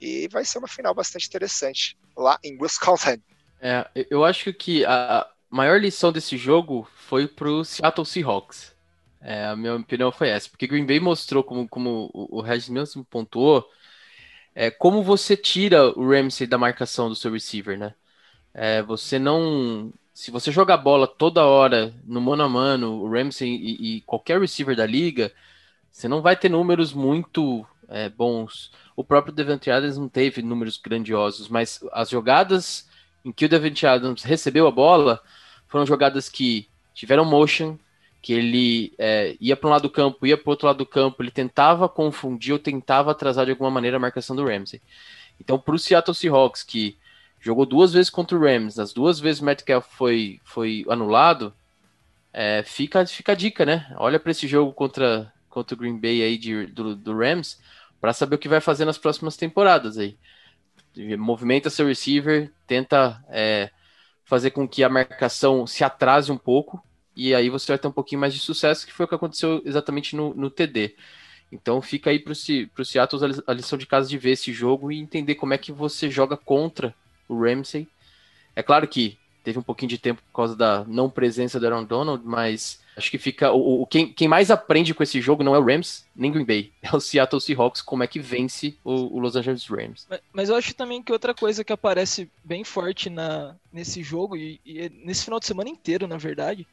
e 0.00 0.28
vai 0.28 0.44
ser 0.44 0.58
uma 0.58 0.68
final 0.68 0.94
bastante 0.94 1.26
interessante 1.26 1.98
lá 2.16 2.38
em 2.44 2.56
Wisconsin. 2.62 3.20
É, 3.60 3.88
eu 4.10 4.24
acho 4.24 4.52
que 4.52 4.84
a 4.84 5.28
maior 5.50 5.80
lição 5.80 6.12
desse 6.12 6.36
jogo 6.36 6.88
foi 6.94 7.26
pro 7.26 7.64
Seattle 7.64 8.06
Seahawks. 8.06 8.74
É, 9.20 9.46
a 9.46 9.56
minha 9.56 9.74
opinião 9.74 10.12
foi 10.12 10.28
essa, 10.28 10.48
porque 10.48 10.66
Green 10.66 10.86
Bay 10.86 11.00
mostrou, 11.00 11.42
como, 11.42 11.68
como 11.68 12.10
o 12.14 12.40
Regis 12.40 12.68
mesmo 12.68 13.04
pontuou, 13.04 13.68
é, 14.54 14.70
como 14.70 15.02
você 15.02 15.36
tira 15.36 15.88
o 15.98 16.08
Ramsey 16.10 16.46
da 16.46 16.58
marcação 16.58 17.08
do 17.08 17.16
seu 17.16 17.32
receiver, 17.32 17.78
né? 17.78 17.94
É, 18.54 18.82
você 18.82 19.18
não. 19.18 19.92
Se 20.14 20.30
você 20.30 20.50
jogar 20.52 20.78
bola 20.78 21.06
toda 21.06 21.44
hora 21.46 21.94
no 22.04 22.20
mano 22.20 22.42
a 22.44 22.48
mano, 22.48 23.02
o 23.02 23.10
Ramsey 23.10 23.48
e, 23.50 23.98
e 23.98 24.00
qualquer 24.02 24.40
receiver 24.40 24.76
da 24.76 24.86
liga, 24.86 25.32
você 25.90 26.08
não 26.08 26.22
vai 26.22 26.36
ter 26.36 26.48
números 26.48 26.92
muito 26.92 27.66
é, 27.88 28.08
bons. 28.08 28.72
O 28.96 29.04
próprio 29.04 29.34
Devante 29.34 29.70
Adams 29.70 29.98
não 29.98 30.08
teve 30.08 30.42
números 30.42 30.76
grandiosos, 30.78 31.48
mas 31.48 31.80
as 31.92 32.10
jogadas 32.10 32.87
em 33.28 33.32
que 33.32 33.44
o 33.44 33.48
Devante 33.48 33.86
Adams 33.86 34.22
recebeu 34.22 34.66
a 34.66 34.70
bola 34.70 35.20
foram 35.68 35.84
jogadas 35.84 36.30
que 36.30 36.66
tiveram 36.94 37.26
motion, 37.26 37.76
que 38.22 38.32
ele 38.32 38.94
é, 38.98 39.36
ia 39.38 39.54
para 39.54 39.68
um 39.68 39.70
lado 39.70 39.82
do 39.82 39.90
campo, 39.90 40.26
ia 40.26 40.36
para 40.36 40.50
outro 40.50 40.66
lado 40.66 40.78
do 40.78 40.86
campo, 40.86 41.22
ele 41.22 41.30
tentava 41.30 41.88
confundir 41.90 42.54
ou 42.54 42.58
tentava 42.58 43.10
atrasar 43.10 43.44
de 43.44 43.50
alguma 43.50 43.70
maneira 43.70 43.98
a 43.98 44.00
marcação 44.00 44.34
do 44.34 44.46
Ramsey. 44.46 44.80
Então, 45.38 45.58
para 45.58 45.74
o 45.74 45.78
Seattle 45.78 46.14
Seahawks, 46.14 46.62
que 46.62 46.96
jogou 47.38 47.66
duas 47.66 47.92
vezes 47.92 48.08
contra 48.08 48.36
o 48.36 48.40
Rams, 48.40 48.78
as 48.78 48.94
duas 48.94 49.20
vezes 49.20 49.42
o 49.42 49.44
Metcalf 49.44 49.86
foi, 49.90 50.40
foi 50.42 50.86
anulado, 50.88 51.52
é, 52.32 52.62
fica, 52.64 53.06
fica 53.06 53.32
a 53.32 53.34
dica, 53.34 53.66
né? 53.66 53.94
Olha 53.98 54.18
para 54.18 54.32
esse 54.32 54.48
jogo 54.48 54.72
contra, 54.72 55.30
contra 55.50 55.74
o 55.74 55.78
Green 55.78 55.98
Bay 55.98 56.22
aí 56.22 56.38
de, 56.38 56.66
do, 56.66 56.96
do 56.96 57.16
Rams 57.16 57.60
para 58.00 58.14
saber 58.14 58.36
o 58.36 58.38
que 58.38 58.48
vai 58.48 58.60
fazer 58.60 58.86
nas 58.86 58.96
próximas 58.96 59.36
temporadas 59.36 59.98
aí 59.98 60.16
movimenta 61.16 61.70
seu 61.70 61.86
receiver, 61.86 62.52
tenta 62.66 63.22
é, 63.28 63.70
fazer 64.24 64.50
com 64.50 64.68
que 64.68 64.84
a 64.84 64.88
marcação 64.88 65.66
se 65.66 65.84
atrase 65.84 66.30
um 66.30 66.38
pouco, 66.38 66.82
e 67.16 67.34
aí 67.34 67.48
você 67.50 67.72
vai 67.72 67.78
ter 67.78 67.88
um 67.88 67.92
pouquinho 67.92 68.20
mais 68.20 68.34
de 68.34 68.40
sucesso, 68.40 68.86
que 68.86 68.92
foi 68.92 69.06
o 69.06 69.08
que 69.08 69.14
aconteceu 69.14 69.62
exatamente 69.64 70.14
no, 70.14 70.34
no 70.34 70.50
TD. 70.50 70.94
Então 71.50 71.80
fica 71.80 72.10
aí 72.10 72.18
para 72.18 72.32
o 72.32 72.84
Seattle 72.84 73.42
a 73.46 73.52
lição 73.52 73.78
de 73.78 73.86
casa 73.86 74.08
de 74.08 74.18
ver 74.18 74.32
esse 74.32 74.52
jogo 74.52 74.92
e 74.92 74.98
entender 74.98 75.34
como 75.34 75.54
é 75.54 75.58
que 75.58 75.72
você 75.72 76.10
joga 76.10 76.36
contra 76.36 76.94
o 77.28 77.42
Ramsey. 77.42 77.88
É 78.54 78.62
claro 78.62 78.86
que 78.86 79.18
teve 79.48 79.58
um 79.58 79.62
pouquinho 79.62 79.88
de 79.88 79.96
tempo 79.96 80.20
por 80.30 80.36
causa 80.36 80.54
da 80.54 80.84
não 80.86 81.08
presença 81.08 81.58
do 81.58 81.66
Aaron 81.66 81.84
Donald, 81.84 82.22
mas 82.22 82.80
acho 82.94 83.10
que 83.10 83.16
fica. 83.16 83.50
O, 83.50 83.80
o 83.82 83.86
quem, 83.86 84.12
quem, 84.12 84.28
mais 84.28 84.50
aprende 84.50 84.92
com 84.92 85.02
esse 85.02 85.22
jogo 85.22 85.42
não 85.42 85.54
é 85.54 85.58
o 85.58 85.64
Rams, 85.64 86.04
nem 86.14 86.30
Green 86.30 86.44
Bay. 86.44 86.70
É 86.82 86.94
o 86.94 87.00
Seattle 87.00 87.40
Seahawks, 87.40 87.80
como 87.80 88.02
é 88.02 88.06
que 88.06 88.20
vence 88.20 88.76
o, 88.84 89.16
o 89.16 89.18
Los 89.18 89.36
Angeles 89.36 89.66
Rams. 89.66 90.06
Mas, 90.10 90.20
mas, 90.34 90.48
eu 90.50 90.56
acho 90.56 90.74
também 90.74 91.02
que 91.02 91.10
outra 91.10 91.32
coisa 91.32 91.64
que 91.64 91.72
aparece 91.72 92.30
bem 92.44 92.62
forte 92.62 93.08
na, 93.08 93.56
nesse 93.72 94.02
jogo, 94.02 94.36
e, 94.36 94.60
e 94.66 94.80
é 94.80 94.90
nesse 94.90 95.24
final 95.24 95.40
de 95.40 95.46
semana 95.46 95.70
inteiro, 95.70 96.06
na 96.06 96.18
verdade, 96.18 96.66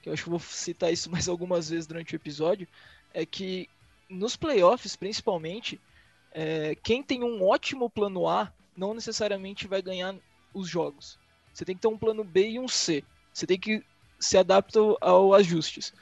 que 0.00 0.08
eu 0.08 0.12
acho 0.12 0.22
que 0.22 0.30
vou 0.30 0.38
citar 0.38 0.92
isso 0.92 1.10
mais 1.10 1.28
algumas 1.28 1.68
vezes 1.68 1.88
durante 1.88 2.14
o 2.14 2.16
episódio, 2.16 2.68
é 3.12 3.26
que 3.26 3.68
nos 4.08 4.36
playoffs, 4.36 4.94
principalmente, 4.94 5.80
é, 6.32 6.76
quem 6.80 7.02
tem 7.02 7.24
um 7.24 7.44
ótimo 7.44 7.90
plano 7.90 8.28
A 8.28 8.52
não 8.76 8.94
necessariamente 8.94 9.66
vai 9.66 9.82
ganhar 9.82 10.14
os 10.54 10.68
jogos. 10.68 11.18
Você 11.60 11.64
tem 11.66 11.74
que 11.74 11.82
ter 11.82 11.88
um 11.88 11.98
plano 11.98 12.24
B 12.24 12.52
e 12.52 12.58
um 12.58 12.66
C. 12.66 13.04
Você 13.34 13.46
tem 13.46 13.60
que 13.60 13.84
se 14.18 14.38
adaptar 14.38 14.80
aos 14.98 15.34
ajustes. 15.34 15.92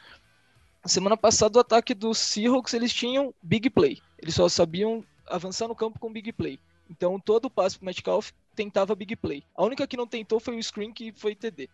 Semana 0.86 1.16
passada, 1.16 1.58
o 1.58 1.60
ataque 1.60 1.94
dos 1.94 2.16
Seahawks, 2.16 2.74
eles 2.74 2.94
tinham 2.94 3.34
big 3.42 3.68
play. 3.68 3.98
Eles 4.20 4.36
só 4.36 4.48
sabiam 4.48 5.04
avançar 5.26 5.66
no 5.66 5.74
campo 5.74 5.98
com 5.98 6.12
big 6.12 6.32
play. 6.32 6.60
Então, 6.88 7.18
todo 7.18 7.46
o 7.46 7.50
passe 7.50 7.76
para 7.76 7.86
Metcalf 7.86 8.30
tentava 8.54 8.94
big 8.94 9.16
play. 9.16 9.42
A 9.52 9.64
única 9.64 9.84
que 9.84 9.96
não 9.96 10.06
tentou 10.06 10.38
foi 10.38 10.56
o 10.56 10.62
screen, 10.62 10.92
que 10.92 11.10
foi 11.10 11.34
TD, 11.34 11.68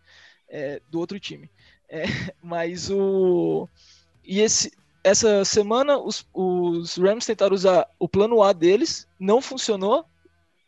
é, 0.49 0.81
do 0.89 0.99
outro 0.99 1.19
time. 1.19 1.47
É, 1.87 2.05
mas 2.41 2.89
o. 2.89 3.69
E 4.23 4.39
esse, 4.39 4.71
essa 5.03 5.45
semana 5.45 5.95
os, 5.99 6.27
os 6.33 6.97
Rams 6.97 7.23
tentaram 7.23 7.53
usar 7.53 7.87
o 7.99 8.09
plano 8.09 8.41
A 8.41 8.51
deles, 8.51 9.07
não 9.19 9.43
funcionou, 9.43 10.07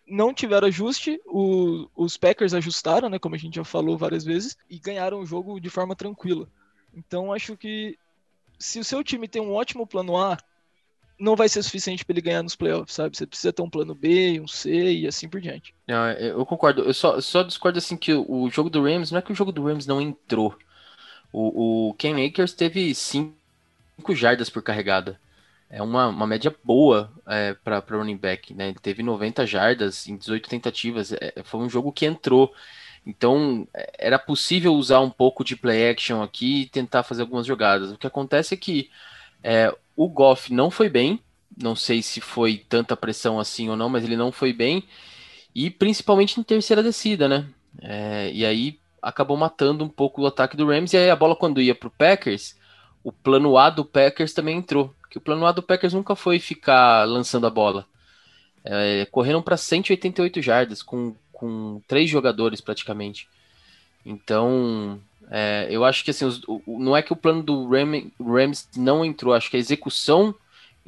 não 0.08 0.34
tiveram 0.34 0.68
ajuste, 0.68 1.22
o, 1.26 1.88
os 1.96 2.18
Packers 2.18 2.54
ajustaram, 2.54 3.10
né, 3.10 3.20
como 3.20 3.36
a 3.36 3.38
gente 3.38 3.56
já 3.56 3.64
falou 3.64 3.98
várias 3.98 4.24
vezes, 4.24 4.58
e 4.70 4.80
ganharam 4.80 5.20
o 5.20 5.26
jogo 5.26 5.60
de 5.60 5.70
forma 5.70 5.96
tranquila. 5.96 6.48
Então 6.96 7.34
acho 7.34 7.58
que 7.58 7.98
se 8.58 8.80
o 8.80 8.84
seu 8.84 9.04
time 9.04 9.28
tem 9.28 9.42
um 9.42 9.54
ótimo 9.54 9.86
plano 9.86 10.18
A, 10.18 10.38
não 11.20 11.36
vai 11.36 11.50
ser 11.50 11.64
suficiente 11.64 12.06
para 12.06 12.14
ele 12.14 12.22
ganhar 12.22 12.44
nos 12.44 12.56
playoffs, 12.56 12.94
sabe? 12.94 13.18
Você 13.18 13.26
precisa 13.26 13.52
ter 13.52 13.62
um 13.62 13.70
plano 13.70 13.96
B, 13.96 14.40
um 14.40 14.48
C 14.48 14.92
e 14.92 15.08
assim 15.08 15.28
por 15.28 15.42
diante. 15.42 15.74
Não, 15.88 16.12
eu 16.12 16.46
concordo. 16.46 16.84
Eu 16.84 16.94
só, 16.94 17.20
só 17.20 17.42
discordo 17.42 17.80
assim 17.80 17.98
que 17.98 18.14
o 18.14 18.50
jogo 18.50 18.70
do 18.70 18.84
Rams 18.84 19.12
não 19.12 19.20
é 19.20 19.22
que 19.22 19.32
o 19.32 19.36
jogo 19.36 19.52
do 19.52 19.64
Rams 19.64 19.88
não 19.88 20.00
entrou. 20.00 20.56
O, 21.32 21.90
o 21.90 21.94
Ken 21.96 22.24
Akers 22.26 22.54
teve 22.54 22.94
5 22.94 23.34
jardas 24.12 24.50
por 24.50 24.62
carregada. 24.62 25.20
É 25.70 25.82
uma, 25.82 26.08
uma 26.08 26.26
média 26.26 26.56
boa 26.64 27.12
é, 27.28 27.54
para 27.54 27.84
running 27.90 28.16
back, 28.16 28.54
né? 28.54 28.70
Ele 28.70 28.80
teve 28.80 29.04
90 29.04 29.46
jardas 29.46 30.08
em 30.08 30.16
18 30.16 30.50
tentativas. 30.50 31.12
É, 31.12 31.44
foi 31.44 31.60
um 31.60 31.70
jogo 31.70 31.92
que 31.92 32.06
entrou. 32.06 32.54
Então, 33.06 33.68
é, 33.74 33.92
era 34.00 34.18
possível 34.18 34.74
usar 34.74 35.02
um 35.02 35.10
pouco 35.10 35.44
de 35.44 35.56
play 35.56 35.90
action 35.90 36.22
aqui 36.22 36.62
e 36.62 36.66
tentar 36.70 37.04
fazer 37.04 37.22
algumas 37.22 37.46
jogadas. 37.46 37.92
O 37.92 37.98
que 37.98 38.08
acontece 38.08 38.54
é 38.54 38.58
que 38.58 38.90
é, 39.44 39.74
o 39.96 40.08
Goff 40.08 40.54
não 40.54 40.72
foi 40.72 40.90
bem. 40.90 41.20
Não 41.62 41.76
sei 41.76 42.02
se 42.02 42.22
foi 42.22 42.58
tanta 42.70 42.96
pressão 42.96 43.40
assim 43.40 43.70
ou 43.70 43.76
não, 43.76 43.90
mas 43.90 44.04
ele 44.04 44.16
não 44.16 44.32
foi 44.32 44.54
bem. 44.54 44.84
E 45.54 45.70
principalmente 45.70 46.40
em 46.40 46.44
terceira 46.44 46.84
descida, 46.84 47.28
né? 47.28 47.46
É, 47.82 48.32
e 48.32 48.46
aí 48.46 48.80
acabou 49.02 49.38
matando 49.38 49.84
um 49.84 49.90
pouco 49.90 50.22
o 50.22 50.28
ataque 50.28 50.56
do 50.56 50.68
Rams. 50.68 50.94
E 50.94 50.98
aí 50.98 51.10
a 51.10 51.16
bola, 51.16 51.36
quando 51.36 51.62
ia 51.62 51.76
para 51.76 51.88
o 51.88 51.92
Packers, 51.92 52.56
o 53.04 53.12
plano 53.12 53.58
A 53.58 53.70
do 53.70 53.86
Packers 53.86 54.34
também 54.34 54.58
entrou. 54.58 54.94
Que 55.10 55.18
o 55.18 55.22
plano 55.22 55.46
A 55.46 55.52
do 55.52 55.64
Packers 55.64 55.94
nunca 55.94 56.16
foi 56.16 56.40
ficar 56.40 57.06
lançando 57.06 57.48
a 57.48 57.50
bola. 57.50 57.86
É, 58.64 59.06
correram 59.12 59.42
para 59.42 59.56
188 59.56 60.42
jardas 60.42 60.84
com, 60.84 61.16
com 61.32 61.82
três 61.88 62.10
jogadores 62.10 62.60
praticamente. 62.60 63.30
Então, 64.06 65.00
é, 65.30 65.68
eu 65.70 65.84
acho 65.84 66.04
que 66.04 66.12
assim, 66.12 66.26
os, 66.26 66.42
o, 66.48 66.62
não 66.68 66.96
é 66.96 67.02
que 67.02 67.12
o 67.12 67.16
plano 67.16 67.44
do 67.44 67.68
Ram, 67.68 68.10
Rams 68.20 68.68
não 68.76 69.04
entrou, 69.04 69.34
acho 69.34 69.50
que 69.50 69.58
a 69.58 69.60
execução, 69.60 70.34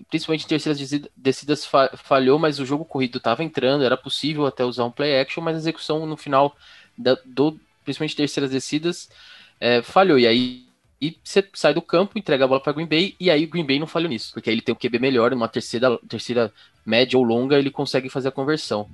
principalmente 0.09 0.45
em 0.45 0.47
terceiras 0.47 0.79
descidas, 1.15 1.69
falhou, 1.97 2.39
mas 2.39 2.59
o 2.59 2.65
jogo 2.65 2.85
corrido 2.85 3.17
estava 3.17 3.43
entrando, 3.43 3.83
era 3.83 3.97
possível 3.97 4.45
até 4.45 4.63
usar 4.63 4.85
um 4.85 4.91
play 4.91 5.19
action, 5.19 5.43
mas 5.43 5.55
a 5.55 5.59
execução 5.59 6.05
no 6.05 6.15
final, 6.15 6.55
da, 6.97 7.17
do, 7.25 7.59
principalmente 7.83 8.15
terceiras 8.15 8.51
descidas, 8.51 9.09
é, 9.59 9.81
falhou. 9.81 10.17
E 10.17 10.25
aí 10.25 10.68
e 11.01 11.17
você 11.23 11.47
sai 11.53 11.73
do 11.73 11.81
campo, 11.81 12.19
entrega 12.19 12.43
a 12.43 12.47
bola 12.47 12.61
para 12.61 12.73
Green 12.73 12.85
Bay, 12.85 13.15
e 13.19 13.31
aí 13.31 13.45
o 13.45 13.49
Green 13.49 13.65
Bay 13.65 13.79
não 13.79 13.87
falhou 13.87 14.09
nisso, 14.09 14.33
porque 14.33 14.49
aí 14.49 14.55
ele 14.55 14.61
tem 14.61 14.73
o 14.73 14.77
QB 14.77 14.99
melhor, 14.99 15.33
uma 15.33 15.47
terceira, 15.47 15.97
terceira 16.09 16.51
média 16.85 17.17
ou 17.17 17.23
longa, 17.23 17.57
ele 17.57 17.71
consegue 17.71 18.09
fazer 18.09 18.27
a 18.27 18.31
conversão. 18.31 18.89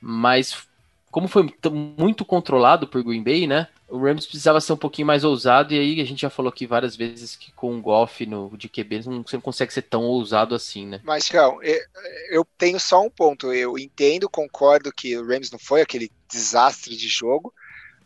Mas, 0.00 0.66
como 1.10 1.28
foi 1.28 1.52
muito 1.70 2.24
controlado 2.24 2.86
por 2.86 3.02
Green 3.02 3.22
Bay, 3.22 3.46
né? 3.46 3.68
O 3.86 3.98
Rams 3.98 4.24
precisava 4.24 4.58
ser 4.58 4.72
um 4.72 4.78
pouquinho 4.78 5.06
mais 5.06 5.22
ousado, 5.22 5.74
e 5.74 5.78
aí 5.78 6.00
a 6.00 6.04
gente 6.06 6.22
já 6.22 6.30
falou 6.30 6.48
aqui 6.48 6.66
várias 6.66 6.96
vezes 6.96 7.36
que 7.36 7.52
com 7.52 7.76
o 7.76 7.82
Goff 7.82 8.24
no, 8.24 8.50
de 8.56 8.66
QB 8.66 9.02
você 9.02 9.36
não 9.36 9.42
consegue 9.42 9.74
ser 9.74 9.82
tão 9.82 10.04
ousado 10.04 10.54
assim, 10.54 10.86
né? 10.86 11.00
Mas, 11.04 11.26
Tião, 11.26 11.58
eu 12.30 12.46
tenho 12.56 12.80
só 12.80 13.04
um 13.04 13.10
ponto. 13.10 13.52
Eu 13.52 13.78
entendo, 13.78 14.30
concordo 14.30 14.90
que 14.90 15.14
o 15.18 15.26
Rams 15.26 15.50
não 15.50 15.58
foi 15.58 15.82
aquele 15.82 16.10
desastre 16.26 16.96
de 16.96 17.06
jogo, 17.06 17.52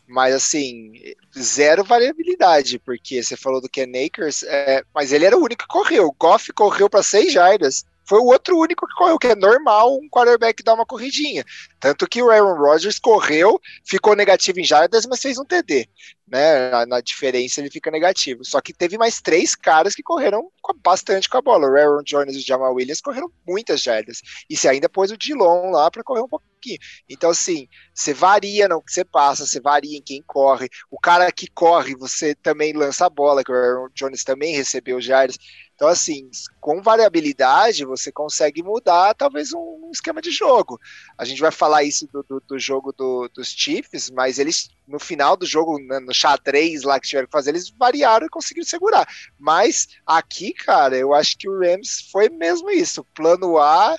mas 0.06 0.34
assim, 0.34 0.92
zero 1.38 1.84
variabilidade, 1.84 2.78
porque 2.78 3.22
você 3.22 3.36
falou 3.36 3.60
do 3.60 3.68
Ken 3.68 3.90
Akers, 4.06 4.42
é, 4.44 4.82
mas 4.94 5.12
ele 5.12 5.24
era 5.24 5.36
o 5.36 5.42
único 5.42 5.62
que 5.62 5.68
correu. 5.68 6.06
O 6.06 6.16
Goff 6.18 6.52
correu 6.52 6.88
para 6.88 7.02
seis 7.02 7.32
jardas. 7.32 7.84
Foi 8.06 8.20
o 8.20 8.26
outro 8.26 8.58
único 8.58 8.86
que 8.86 8.94
correu, 8.94 9.18
que 9.18 9.26
é 9.26 9.34
normal 9.34 9.96
um 9.96 10.08
quarterback 10.08 10.62
dar 10.62 10.74
uma 10.74 10.86
corridinha. 10.86 11.44
Tanto 11.80 12.08
que 12.08 12.22
o 12.22 12.30
Aaron 12.30 12.56
Rodgers 12.56 12.98
correu, 12.98 13.60
ficou 13.84 14.14
negativo 14.14 14.60
em 14.60 14.64
jardas, 14.64 15.04
mas 15.06 15.20
fez 15.20 15.38
um 15.38 15.44
TD. 15.44 15.88
Né? 16.26 16.70
Na, 16.70 16.86
na, 16.86 17.00
diferença 17.00 17.60
ele 17.60 17.70
fica 17.70 17.90
negativo. 17.90 18.44
Só 18.44 18.60
que 18.60 18.72
teve 18.72 18.96
mais 18.96 19.20
três 19.20 19.54
caras 19.54 19.94
que 19.94 20.02
correram 20.02 20.50
bastante 20.82 21.28
com 21.28 21.38
a 21.38 21.42
bola. 21.42 21.68
O 21.68 21.76
Aaron 21.76 22.02
Jones 22.02 22.34
e 22.34 22.38
o 22.38 22.46
Jamal 22.46 22.74
Williams 22.74 23.00
correram 23.00 23.30
muitas 23.46 23.80
jardas. 23.82 24.22
E 24.48 24.56
você 24.56 24.68
ainda 24.68 24.88
pôs 24.88 25.10
o 25.10 25.16
Dillon 25.16 25.70
lá 25.70 25.90
para 25.90 26.02
correr 26.02 26.22
um 26.22 26.28
pouquinho. 26.28 26.78
Então, 27.08 27.30
assim, 27.30 27.68
você 27.94 28.12
varia 28.12 28.66
no 28.66 28.82
que 28.82 28.92
você 28.92 29.04
passa, 29.04 29.46
você 29.46 29.60
varia 29.60 29.96
em 29.96 30.02
quem 30.02 30.22
corre. 30.26 30.68
O 30.90 30.98
cara 30.98 31.30
que 31.30 31.48
corre, 31.48 31.94
você 31.94 32.34
também 32.34 32.72
lança 32.72 33.06
a 33.06 33.10
bola, 33.10 33.44
que 33.44 33.52
o 33.52 33.54
Aaron 33.54 33.88
Jones 33.94 34.24
também 34.24 34.54
recebeu 34.54 35.00
jardas. 35.00 35.38
Então, 35.76 35.88
assim, 35.88 36.30
com 36.58 36.80
variabilidade, 36.80 37.84
você 37.84 38.10
consegue 38.10 38.62
mudar 38.62 39.14
talvez 39.14 39.52
um, 39.52 39.90
esquema 39.92 40.22
de 40.22 40.30
jogo. 40.30 40.80
A 41.18 41.24
gente 41.24 41.40
vai 41.40 41.52
falar 41.52 41.84
isso 41.84 42.08
do, 42.10 42.22
do, 42.22 42.40
do 42.40 42.58
jogo 42.58 42.92
do, 42.92 43.28
dos 43.28 43.48
Chiefs, 43.48 44.10
mas 44.10 44.38
eles, 44.38 44.70
no 44.88 44.98
final 44.98 45.36
do 45.36 45.44
jogo, 45.44 45.78
no 45.78 46.14
xadrez 46.14 46.82
lá 46.82 46.98
que 46.98 47.06
tiveram 47.06 47.26
que 47.26 47.32
fazer, 47.32 47.50
eles 47.50 47.68
variaram 47.68 48.26
e 48.26 48.30
conseguiram 48.30 48.66
segurar. 48.66 49.06
Mas 49.38 49.86
aqui, 50.06 50.54
cara, 50.54 50.96
eu 50.96 51.12
acho 51.12 51.36
que 51.36 51.46
o 51.46 51.58
Rams 51.58 52.08
foi 52.10 52.30
mesmo 52.30 52.70
isso. 52.70 53.04
Plano 53.14 53.58
A, 53.58 53.98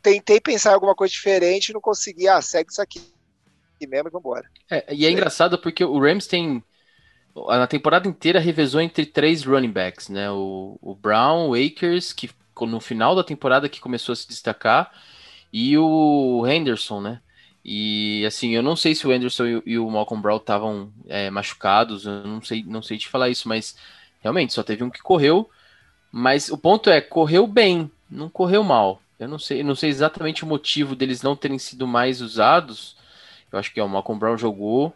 tentei 0.00 0.40
pensar 0.40 0.70
em 0.70 0.74
alguma 0.74 0.94
coisa 0.94 1.12
diferente, 1.12 1.72
não 1.72 1.80
consegui. 1.80 2.28
Ah, 2.28 2.40
segue 2.40 2.70
isso 2.70 2.80
aqui 2.80 3.02
e 3.80 3.86
mesmo 3.88 4.08
e 4.08 4.12
vambora. 4.12 4.48
É, 4.70 4.94
e 4.94 5.04
é 5.04 5.10
engraçado 5.10 5.60
porque 5.60 5.84
o 5.84 6.00
Rams 6.00 6.28
tem 6.28 6.62
na 7.48 7.66
temporada 7.66 8.08
inteira 8.08 8.40
revezou 8.40 8.80
entre 8.80 9.06
três 9.06 9.44
running 9.44 9.70
backs, 9.70 10.08
né? 10.08 10.30
O, 10.30 10.78
o 10.80 10.94
Brown, 10.94 11.48
o 11.48 11.54
Akers, 11.54 12.12
que 12.12 12.30
no 12.60 12.80
final 12.80 13.14
da 13.14 13.22
temporada 13.22 13.68
que 13.68 13.80
começou 13.80 14.12
a 14.12 14.16
se 14.16 14.26
destacar, 14.26 14.92
e 15.52 15.76
o 15.78 16.44
Henderson, 16.46 17.00
né? 17.00 17.20
E 17.64 18.24
assim, 18.26 18.54
eu 18.54 18.62
não 18.62 18.74
sei 18.76 18.94
se 18.94 19.06
o 19.06 19.12
Henderson 19.12 19.46
e, 19.46 19.62
e 19.66 19.78
o 19.78 19.90
Malcolm 19.90 20.22
Brown 20.22 20.38
estavam 20.38 20.92
é, 21.06 21.30
machucados, 21.30 22.06
eu 22.06 22.24
não 22.24 22.42
sei, 22.42 22.64
não 22.66 22.82
sei 22.82 22.98
te 22.98 23.08
falar 23.08 23.28
isso, 23.28 23.48
mas 23.48 23.76
realmente 24.20 24.52
só 24.54 24.62
teve 24.62 24.82
um 24.82 24.90
que 24.90 25.02
correu. 25.02 25.50
Mas 26.10 26.48
o 26.48 26.56
ponto 26.56 26.88
é, 26.90 27.00
correu 27.00 27.46
bem, 27.46 27.90
não 28.10 28.28
correu 28.30 28.62
mal. 28.64 29.02
Eu 29.18 29.28
não 29.28 29.38
sei, 29.38 29.62
não 29.62 29.74
sei 29.74 29.90
exatamente 29.90 30.44
o 30.44 30.46
motivo 30.46 30.96
deles 30.96 31.22
não 31.22 31.36
terem 31.36 31.58
sido 31.58 31.86
mais 31.86 32.20
usados. 32.20 32.96
Eu 33.52 33.58
acho 33.58 33.72
que 33.72 33.80
ó, 33.80 33.86
o 33.86 33.88
Malcolm 33.88 34.18
Brown 34.18 34.38
jogou, 34.38 34.94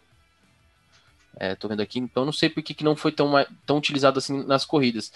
é, 1.37 1.55
tô 1.55 1.67
vendo 1.67 1.81
aqui, 1.81 1.99
então 1.99 2.25
não 2.25 2.31
sei 2.31 2.49
por 2.49 2.61
que, 2.61 2.73
que 2.73 2.83
não 2.83 2.95
foi 2.95 3.11
tão, 3.11 3.31
tão 3.65 3.77
utilizado 3.77 4.19
assim 4.19 4.43
nas 4.45 4.65
corridas. 4.65 5.11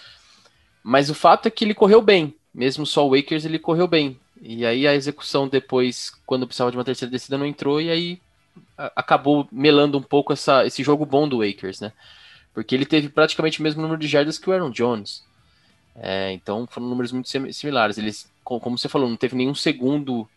Mas 0.83 1.09
o 1.09 1.15
fato 1.15 1.47
é 1.47 1.51
que 1.51 1.65
ele 1.65 1.73
correu 1.73 2.01
bem, 2.01 2.33
mesmo 2.53 2.85
só 2.85 3.05
o 3.05 3.15
Wakers 3.15 3.45
ele 3.45 3.59
correu 3.59 3.87
bem. 3.87 4.19
E 4.41 4.65
aí 4.65 4.87
a 4.87 4.95
execução 4.95 5.47
depois, 5.47 6.11
quando 6.25 6.47
precisava 6.47 6.71
de 6.71 6.77
uma 6.77 6.83
terceira 6.83 7.11
descida, 7.11 7.37
não 7.37 7.45
entrou, 7.45 7.81
e 7.81 7.89
aí 7.89 8.21
acabou 8.95 9.47
melando 9.51 9.97
um 9.97 10.01
pouco 10.01 10.33
essa, 10.33 10.65
esse 10.65 10.83
jogo 10.83 11.05
bom 11.05 11.27
do 11.27 11.39
Wakers, 11.39 11.79
né? 11.79 11.91
Porque 12.53 12.73
ele 12.73 12.85
teve 12.85 13.09
praticamente 13.09 13.59
o 13.59 13.63
mesmo 13.63 13.81
número 13.81 13.99
de 13.99 14.07
jardas 14.07 14.37
que 14.37 14.49
o 14.49 14.53
Aaron 14.53 14.71
Jones. 14.71 15.23
É, 15.95 16.31
então 16.31 16.67
foram 16.67 16.87
números 16.87 17.11
muito 17.11 17.29
similares. 17.29 17.97
Eles, 17.97 18.31
como 18.43 18.77
você 18.77 18.89
falou, 18.89 19.09
não 19.09 19.17
teve 19.17 19.35
nenhum 19.35 19.53
segundo 19.53 20.27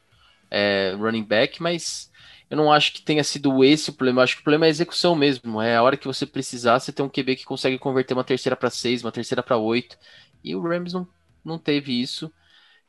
é, 0.51 0.95
running 0.99 1.23
back, 1.23 1.63
mas 1.63 2.11
eu 2.51 2.57
não 2.57 2.73
acho 2.73 2.93
que 2.93 3.01
tenha 3.03 3.23
sido 3.23 3.63
esse 3.63 3.91
o 3.91 3.93
problema. 3.93 4.21
Eu 4.21 4.25
acho 4.25 4.35
que 4.35 4.41
o 4.41 4.45
problema 4.45 4.67
é 4.67 4.69
a 4.69 4.71
execução 4.71 5.15
mesmo. 5.15 5.63
É 5.63 5.77
a 5.77 5.83
hora 5.85 5.97
que 5.97 6.07
você 6.09 6.27
precisar, 6.27 6.81
você 6.81 6.91
tem 6.91 7.07
um 7.07 7.09
QB 7.09 7.37
que 7.37 7.45
consegue 7.45 7.79
converter 7.79 8.13
uma 8.13 8.25
terceira 8.25 8.57
para 8.57 8.69
seis, 8.69 9.05
uma 9.05 9.13
terceira 9.13 9.41
para 9.41 9.57
oito. 9.57 9.97
E 10.43 10.57
o 10.57 10.61
Rams 10.61 10.93
não, 10.93 11.07
não 11.45 11.59
teve 11.59 12.01
isso. 12.03 12.33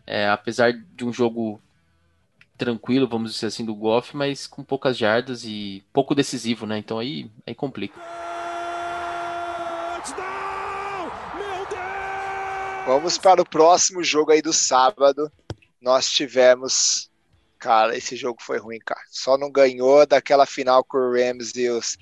É, 0.07 0.27
apesar 0.27 0.73
de 0.73 1.05
um 1.05 1.13
jogo 1.13 1.61
tranquilo, 2.57 3.07
vamos 3.07 3.33
dizer 3.33 3.47
assim, 3.47 3.63
do 3.63 3.75
Goff, 3.75 4.17
mas 4.17 4.47
com 4.47 4.63
poucas 4.63 4.97
jardas 4.97 5.43
e 5.45 5.83
pouco 5.93 6.15
decisivo, 6.15 6.65
né? 6.65 6.79
Então 6.79 6.97
aí, 6.97 7.29
aí 7.45 7.53
complica. 7.53 7.99
Vamos 12.87 13.19
para 13.19 13.39
o 13.43 13.45
próximo 13.45 14.03
jogo 14.03 14.31
aí 14.31 14.41
do 14.41 14.51
sábado. 14.51 15.31
Nós 15.79 16.09
tivemos 16.09 17.10
Cara, 17.61 17.95
esse 17.95 18.15
jogo 18.15 18.41
foi 18.41 18.57
ruim, 18.57 18.79
cara. 18.79 19.03
Só 19.11 19.37
não 19.37 19.51
ganhou 19.51 20.03
daquela 20.07 20.47
final 20.47 20.83
com 20.83 20.97
o 20.97 21.13
Rams 21.13 21.55
e 21.55 21.69
os 21.69 21.95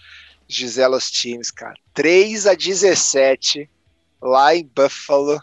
Giselos 0.47 1.11
Teams, 1.11 1.51
cara. 1.51 1.75
3 1.93 2.47
a 2.47 2.55
17 2.55 3.69
lá 4.21 4.55
em 4.55 4.65
Buffalo. 4.65 5.37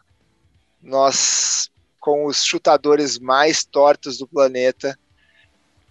Nós 0.83 1.71
com 2.01 2.25
os 2.25 2.43
chutadores 2.43 3.19
mais 3.19 3.63
tortos 3.63 4.17
do 4.17 4.27
planeta. 4.27 4.99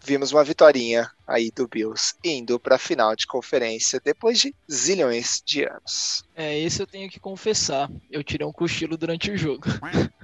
vimos 0.03 0.31
uma 0.31 0.43
vitória 0.43 1.11
aí 1.27 1.51
do 1.51 1.67
Bills 1.67 2.15
indo 2.23 2.59
para 2.59 2.77
a 2.77 2.79
final 2.79 3.15
de 3.15 3.27
conferência 3.27 4.01
depois 4.03 4.39
de 4.39 4.55
zilhões 4.71 5.43
de 5.45 5.65
anos. 5.65 6.25
É, 6.35 6.57
esse 6.57 6.81
eu 6.81 6.87
tenho 6.87 7.11
que 7.11 7.19
confessar. 7.19 7.91
Eu 8.09 8.23
tirei 8.23 8.47
um 8.47 8.51
cochilo 8.51 8.97
durante 8.97 9.29
o 9.29 9.37
jogo. 9.37 9.65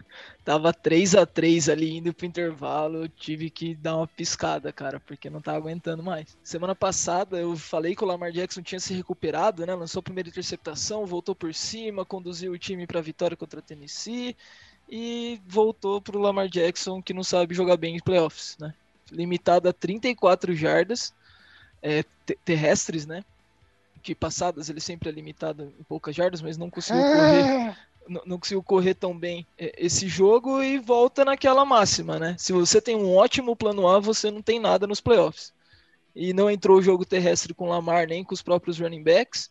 tava 0.44 0.74
3 0.74 1.16
a 1.16 1.26
3 1.26 1.70
ali 1.70 1.98
indo 1.98 2.14
pro 2.14 2.26
intervalo, 2.26 3.04
eu 3.04 3.10
tive 3.10 3.50
que 3.50 3.76
dar 3.76 3.98
uma 3.98 4.08
piscada, 4.08 4.72
cara, 4.72 5.00
porque 5.00 5.30
não 5.30 5.42
tava 5.42 5.58
aguentando 5.58 6.02
mais. 6.02 6.36
Semana 6.44 6.76
passada 6.76 7.40
eu 7.40 7.56
falei 7.56 7.96
que 7.96 8.04
o 8.04 8.08
Lamar 8.08 8.32
Jackson 8.32 8.62
tinha 8.62 8.80
se 8.80 8.94
recuperado, 8.94 9.66
né? 9.66 9.76
Lançou 9.76 10.00
a 10.00 10.04
primeira 10.04 10.30
interceptação, 10.30 11.06
voltou 11.06 11.36
por 11.36 11.54
cima, 11.54 12.06
conduziu 12.06 12.52
o 12.52 12.58
time 12.58 12.88
para 12.88 13.02
vitória 13.02 13.38
contra 13.38 13.60
a 13.60 13.64
Tennessee 13.64 14.36
e 14.90 15.40
voltou 15.48 16.02
pro 16.02 16.20
Lamar 16.20 16.50
Jackson 16.50 17.02
que 17.02 17.14
não 17.14 17.24
sabe 17.24 17.56
jogar 17.56 17.78
bem 17.78 17.96
em 17.96 18.00
playoffs, 18.00 18.58
né? 18.60 18.74
Limitado 19.12 19.70
a 19.70 19.74
34 19.74 20.56
jardas 20.56 21.14
é, 21.82 22.04
terrestres, 22.44 23.06
né? 23.06 23.24
Que 24.02 24.16
passadas 24.16 24.70
ele 24.70 24.80
sempre 24.80 25.10
é 25.10 25.12
limitado 25.12 25.72
em 25.80 25.84
poucas 25.84 26.16
jardas, 26.16 26.42
mas 26.42 26.58
não 26.58 26.70
conseguiu 26.70 27.04
correr 27.04 27.70
ah 27.70 27.91
não 28.08 28.38
conseguiu 28.38 28.64
correr 28.64 28.94
tão 28.94 29.18
bem 29.18 29.46
é, 29.58 29.74
esse 29.78 30.08
jogo 30.08 30.62
e 30.62 30.78
volta 30.80 31.24
naquela 31.24 31.64
máxima, 31.66 32.20
né? 32.20 32.36
Se 32.38 32.52
você 32.52 32.82
tem 32.82 32.96
um 32.96 33.16
ótimo 33.16 33.56
plano 33.56 33.88
A, 33.88 34.00
você 34.00 34.30
não 34.30 34.42
tem 34.42 34.60
nada 34.60 34.88
nos 34.88 35.02
playoffs. 35.02 35.54
E 36.16 36.34
não 36.34 36.52
entrou 36.52 36.78
o 36.78 36.82
jogo 36.82 37.06
terrestre 37.06 37.54
com 37.54 37.70
Lamar 37.70 38.08
nem 38.08 38.24
com 38.24 38.34
os 38.34 38.42
próprios 38.42 38.80
running 38.80 39.04
backs, 39.04 39.50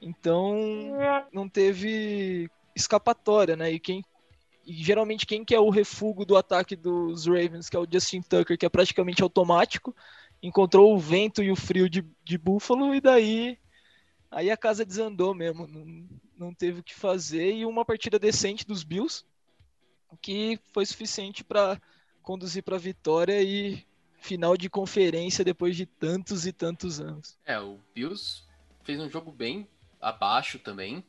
então 0.00 0.56
não 1.32 1.48
teve 1.48 2.50
escapatória, 2.74 3.54
né? 3.54 3.70
E 3.70 3.78
quem 3.78 4.04
e 4.64 4.74
geralmente 4.74 5.26
quem 5.26 5.44
que 5.44 5.54
é 5.54 5.60
o 5.60 5.70
refúgio 5.70 6.24
do 6.24 6.36
ataque 6.36 6.76
dos 6.76 7.26
Ravens, 7.26 7.68
que 7.68 7.76
é 7.76 7.80
o 7.80 7.86
Justin 7.90 8.22
Tucker, 8.22 8.56
que 8.56 8.66
é 8.66 8.68
praticamente 8.68 9.22
automático, 9.22 9.94
encontrou 10.42 10.94
o 10.94 10.98
vento 10.98 11.42
e 11.42 11.50
o 11.50 11.56
frio 11.56 11.88
de, 11.88 12.04
de 12.24 12.38
Buffalo 12.38 12.94
e 12.94 13.00
daí 13.00 13.58
aí 14.32 14.50
a 14.50 14.56
casa 14.56 14.84
desandou 14.84 15.34
mesmo. 15.34 15.66
Não, 15.66 16.08
não 16.36 16.54
teve 16.54 16.80
o 16.80 16.82
que 16.82 16.94
fazer 16.94 17.54
e 17.54 17.64
uma 17.64 17.84
partida 17.84 18.18
decente 18.18 18.66
dos 18.66 18.82
Bills 18.82 19.24
que 20.20 20.58
foi 20.72 20.84
suficiente 20.84 21.44
para 21.44 21.80
conduzir 22.22 22.62
para 22.62 22.76
a 22.76 22.78
vitória 22.78 23.40
e 23.42 23.86
final 24.18 24.56
de 24.56 24.68
conferência 24.68 25.44
depois 25.44 25.76
de 25.76 25.86
tantos 25.86 26.46
e 26.46 26.52
tantos 26.52 27.00
anos. 27.00 27.38
É, 27.44 27.58
o 27.58 27.78
Bills 27.94 28.42
fez 28.84 29.00
um 29.00 29.08
jogo 29.08 29.32
bem 29.32 29.66
abaixo 30.00 30.58
também. 30.58 31.04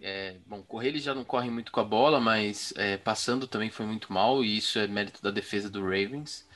É, 0.00 0.36
bom, 0.46 0.62
correr 0.62 0.88
eles 0.88 1.02
já 1.02 1.14
não 1.14 1.24
correm 1.24 1.50
muito 1.50 1.72
com 1.72 1.80
a 1.80 1.84
bola, 1.84 2.20
mas 2.20 2.72
é, 2.76 2.96
passando 2.96 3.46
também 3.46 3.70
foi 3.70 3.86
muito 3.86 4.12
mal 4.12 4.44
e 4.44 4.56
isso 4.56 4.78
é 4.78 4.86
mérito 4.86 5.22
da 5.22 5.30
defesa 5.30 5.70
do 5.70 5.82
Ravens 5.82 6.46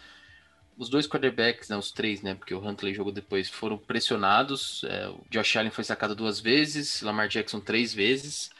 os 0.78 0.88
dois 0.88 1.08
quarterbacks, 1.08 1.68
né, 1.68 1.76
os 1.76 1.90
três, 1.90 2.22
né, 2.22 2.34
porque 2.34 2.54
o 2.54 2.64
Huntley 2.64 2.94
jogou 2.94 3.12
depois, 3.12 3.50
foram 3.50 3.76
pressionados. 3.76 4.84
É, 4.84 5.08
o 5.08 5.20
Josh 5.28 5.56
Allen 5.56 5.72
foi 5.72 5.82
sacado 5.82 6.14
duas 6.14 6.38
vezes, 6.38 7.02
Lamar 7.02 7.28
Jackson 7.28 7.60
três 7.60 7.92
vezes 7.92 8.50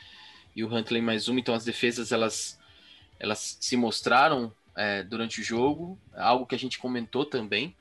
e 0.55 0.65
o 0.65 0.75
Huntley 0.75 1.01
mais 1.01 1.29
uma. 1.29 1.39
Então 1.39 1.55
as 1.55 1.65
defesas 1.65 2.11
elas, 2.11 2.59
elas 3.21 3.57
se 3.61 3.77
mostraram 3.77 4.53
é, 4.77 5.05
durante 5.05 5.41
o 5.41 5.45
jogo, 5.45 5.97
algo 6.13 6.45
que 6.45 6.55
a 6.57 6.59
gente 6.59 6.79
comentou 6.79 7.25
também 7.25 7.75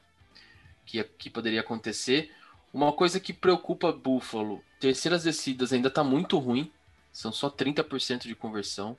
que, 0.86 1.04
que 1.04 1.30
poderia 1.30 1.62
acontecer. 1.62 2.32
Uma 2.72 2.94
coisa 2.94 3.20
que 3.20 3.34
preocupa 3.34 3.92
Buffalo, 3.92 4.64
terceiras 4.80 5.24
descidas 5.24 5.74
ainda 5.74 5.88
está 5.88 6.04
muito 6.04 6.38
ruim, 6.38 6.72
são 7.12 7.32
só 7.32 7.50
30% 7.50 8.28
de 8.28 8.36
conversão. 8.36 8.96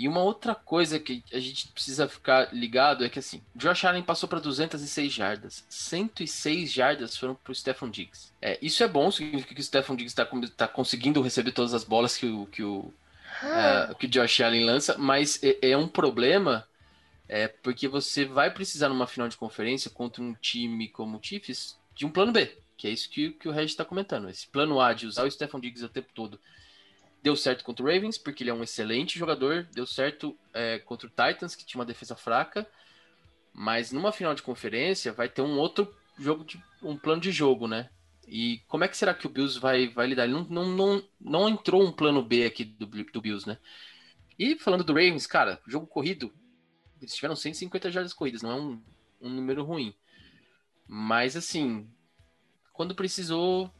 E 0.00 0.08
uma 0.08 0.22
outra 0.22 0.54
coisa 0.54 0.98
que 0.98 1.22
a 1.30 1.38
gente 1.38 1.68
precisa 1.68 2.08
ficar 2.08 2.54
ligado 2.54 3.04
é 3.04 3.08
que 3.10 3.18
assim, 3.18 3.42
Josh 3.54 3.84
Allen 3.84 4.02
passou 4.02 4.26
para 4.26 4.40
206 4.40 5.12
jardas, 5.12 5.62
106 5.68 6.72
jardas 6.72 7.18
foram 7.18 7.34
para 7.34 7.52
o 7.52 7.54
Stephon 7.54 7.90
Diggs. 7.90 8.32
É, 8.40 8.58
isso 8.62 8.82
é 8.82 8.88
bom, 8.88 9.10
significa 9.10 9.54
que 9.54 9.60
o 9.60 9.62
Stephon 9.62 9.94
Diggs 9.94 10.18
está 10.18 10.24
tá 10.56 10.66
conseguindo 10.66 11.20
receber 11.20 11.52
todas 11.52 11.74
as 11.74 11.84
bolas 11.84 12.16
que 12.16 12.24
o 12.24 12.46
que 12.46 12.62
o, 12.62 12.78
uh, 12.78 13.94
que 13.98 14.06
o 14.06 14.08
Josh 14.08 14.40
Allen 14.40 14.64
lança, 14.64 14.96
mas 14.96 15.38
é, 15.42 15.72
é 15.72 15.76
um 15.76 15.86
problema 15.86 16.66
é 17.28 17.46
porque 17.46 17.86
você 17.86 18.24
vai 18.24 18.50
precisar 18.50 18.88
numa 18.88 19.06
final 19.06 19.28
de 19.28 19.36
conferência 19.36 19.90
contra 19.90 20.22
um 20.22 20.32
time 20.32 20.88
como 20.88 21.18
o 21.18 21.20
Chiefs 21.22 21.78
de 21.94 22.06
um 22.06 22.10
plano 22.10 22.32
B, 22.32 22.56
que 22.74 22.88
é 22.88 22.90
isso 22.90 23.10
que, 23.10 23.32
que 23.32 23.50
o 23.50 23.52
Regis 23.52 23.72
está 23.72 23.84
comentando. 23.84 24.30
Esse 24.30 24.46
plano 24.46 24.80
A 24.80 24.94
de 24.94 25.06
usar 25.06 25.24
o 25.24 25.30
Stephon 25.30 25.60
Diggs 25.60 25.84
o 25.84 25.90
tempo 25.90 26.08
todo 26.14 26.40
Deu 27.22 27.36
certo 27.36 27.64
contra 27.64 27.84
o 27.84 27.88
Ravens, 27.88 28.16
porque 28.16 28.42
ele 28.42 28.50
é 28.50 28.54
um 28.54 28.62
excelente 28.62 29.18
jogador. 29.18 29.68
Deu 29.72 29.86
certo 29.86 30.36
é, 30.54 30.78
contra 30.78 31.06
o 31.06 31.10
Titans, 31.10 31.54
que 31.54 31.64
tinha 31.64 31.78
uma 31.78 31.86
defesa 31.86 32.16
fraca. 32.16 32.66
Mas 33.52 33.92
numa 33.92 34.12
final 34.12 34.34
de 34.34 34.42
conferência 34.42 35.12
vai 35.12 35.28
ter 35.28 35.42
um 35.42 35.58
outro 35.58 35.94
jogo, 36.18 36.44
de, 36.44 36.62
um 36.82 36.96
plano 36.96 37.20
de 37.20 37.30
jogo, 37.32 37.66
né? 37.66 37.90
E 38.26 38.62
como 38.68 38.84
é 38.84 38.88
que 38.88 38.96
será 38.96 39.12
que 39.12 39.26
o 39.26 39.30
Bills 39.30 39.58
vai, 39.58 39.88
vai 39.88 40.06
lidar? 40.06 40.24
Ele 40.24 40.34
não, 40.34 40.44
não, 40.44 40.68
não, 40.68 41.08
não 41.20 41.48
entrou 41.48 41.82
um 41.82 41.90
plano 41.90 42.22
B 42.22 42.46
aqui 42.46 42.64
do, 42.64 42.86
do 42.86 43.20
Bills, 43.20 43.46
né? 43.46 43.58
E 44.38 44.56
falando 44.56 44.84
do 44.84 44.92
Ravens, 44.92 45.26
cara, 45.26 45.60
jogo 45.66 45.86
corrido, 45.86 46.32
eles 47.00 47.14
tiveram 47.14 47.34
150 47.34 47.90
jardas 47.90 48.12
corridas, 48.12 48.40
não 48.40 48.50
é 48.50 48.54
um, 48.54 48.82
um 49.20 49.28
número 49.28 49.64
ruim. 49.64 49.94
Mas 50.86 51.36
assim, 51.36 51.88
quando 52.72 52.94
precisou, 52.94 53.70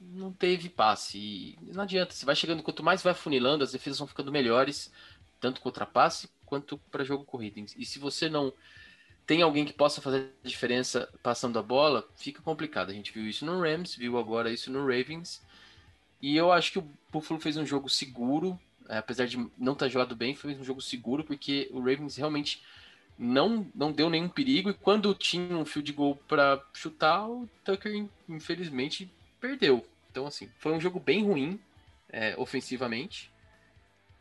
não 0.00 0.32
teve 0.32 0.68
passe. 0.68 1.18
E 1.18 1.58
não 1.72 1.82
adianta, 1.82 2.12
você 2.12 2.24
vai 2.24 2.36
chegando, 2.36 2.62
quanto 2.62 2.82
mais 2.82 3.02
vai 3.02 3.14
funilando, 3.14 3.64
as 3.64 3.72
defesas 3.72 3.98
vão 3.98 4.06
ficando 4.08 4.32
melhores, 4.32 4.92
tanto 5.40 5.60
contra 5.60 5.86
passe 5.86 6.28
quanto 6.46 6.78
para 6.90 7.04
jogo 7.04 7.24
corrido. 7.24 7.64
E 7.76 7.84
se 7.84 7.98
você 7.98 8.28
não 8.28 8.52
tem 9.26 9.42
alguém 9.42 9.66
que 9.66 9.72
possa 9.74 10.00
fazer 10.00 10.32
a 10.42 10.48
diferença 10.48 11.08
passando 11.22 11.58
a 11.58 11.62
bola, 11.62 12.08
fica 12.16 12.40
complicado. 12.40 12.90
A 12.90 12.94
gente 12.94 13.12
viu 13.12 13.28
isso 13.28 13.44
no 13.44 13.60
Rams, 13.60 13.94
viu 13.94 14.18
agora 14.18 14.50
isso 14.50 14.70
no 14.70 14.80
Ravens. 14.80 15.42
E 16.22 16.36
eu 16.36 16.50
acho 16.50 16.72
que 16.72 16.78
o 16.78 16.88
Buffalo 17.12 17.38
fez 17.38 17.56
um 17.56 17.66
jogo 17.66 17.88
seguro, 17.90 18.58
é, 18.88 18.96
apesar 18.96 19.26
de 19.26 19.36
não 19.58 19.74
estar 19.74 19.88
jogado 19.88 20.16
bem, 20.16 20.34
fez 20.34 20.58
um 20.58 20.64
jogo 20.64 20.80
seguro, 20.80 21.22
porque 21.22 21.68
o 21.72 21.78
Ravens 21.78 22.16
realmente 22.16 22.62
não, 23.18 23.66
não 23.74 23.92
deu 23.92 24.08
nenhum 24.08 24.28
perigo. 24.28 24.70
E 24.70 24.74
quando 24.74 25.14
tinha 25.14 25.56
um 25.56 25.64
field 25.66 25.92
goal 25.92 26.16
para 26.26 26.64
chutar, 26.72 27.28
o 27.28 27.46
Tucker, 27.62 28.06
infelizmente, 28.26 29.10
perdeu. 29.40 29.86
Então, 30.10 30.26
assim, 30.26 30.50
foi 30.58 30.72
um 30.72 30.80
jogo 30.80 30.98
bem 30.98 31.24
ruim, 31.24 31.60
é, 32.10 32.34
ofensivamente. 32.36 33.30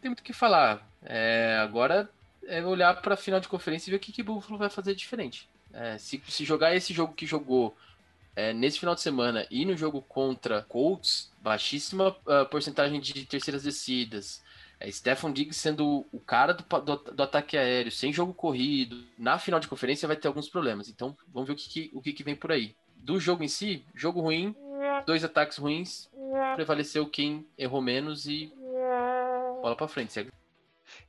Tem 0.01 0.09
muito 0.09 0.19
o 0.19 0.23
que 0.23 0.33
falar. 0.33 0.87
É, 1.03 1.57
agora 1.61 2.09
é 2.45 2.63
olhar 2.63 3.01
para 3.01 3.13
a 3.13 3.17
final 3.17 3.39
de 3.39 3.47
conferência 3.47 3.89
e 3.89 3.91
ver 3.91 3.97
o 3.97 3.99
que, 3.99 4.11
que 4.11 4.23
Buffalo 4.23 4.57
vai 4.57 4.69
fazer 4.69 4.95
diferente. 4.95 5.49
É, 5.73 5.97
se, 5.97 6.21
se 6.27 6.45
jogar 6.45 6.75
esse 6.75 6.93
jogo 6.93 7.13
que 7.13 7.25
jogou 7.25 7.75
é, 8.35 8.53
nesse 8.53 8.79
final 8.79 8.95
de 8.95 9.01
semana 9.01 9.45
e 9.49 9.65
no 9.65 9.75
jogo 9.75 10.01
contra 10.01 10.61
Colts, 10.61 11.31
baixíssima 11.41 12.09
uh, 12.09 12.45
porcentagem 12.49 12.99
de 12.99 13.25
terceiras 13.25 13.63
descidas, 13.63 14.43
é, 14.79 14.91
Stephon 14.91 15.31
Diggs 15.31 15.59
sendo 15.59 16.05
o 16.11 16.19
cara 16.19 16.53
do, 16.53 16.63
do, 16.81 16.95
do, 16.97 17.23
ataque 17.23 17.57
aéreo, 17.57 17.91
sem 17.91 18.13
jogo 18.13 18.33
corrido, 18.33 19.03
na 19.17 19.39
final 19.39 19.59
de 19.59 19.67
conferência 19.67 20.07
vai 20.07 20.15
ter 20.15 20.27
alguns 20.27 20.47
problemas. 20.47 20.87
Então 20.87 21.17
vamos 21.33 21.47
ver 21.47 21.53
o 21.53 21.57
que, 21.57 21.69
que 21.69 21.91
o 21.93 22.01
que, 22.01 22.13
que 22.13 22.23
vem 22.23 22.35
por 22.35 22.51
aí. 22.51 22.75
Do 22.95 23.19
jogo 23.19 23.43
em 23.43 23.47
si, 23.47 23.83
jogo 23.95 24.21
ruim, 24.21 24.55
dois 25.05 25.23
ataques 25.23 25.57
ruins, 25.57 26.09
prevaleceu 26.55 27.09
quem 27.09 27.47
errou 27.57 27.81
menos 27.81 28.27
e 28.27 28.51
bola 29.61 29.75
para 29.75 29.87
frente. 29.87 30.13
Segue. 30.13 30.31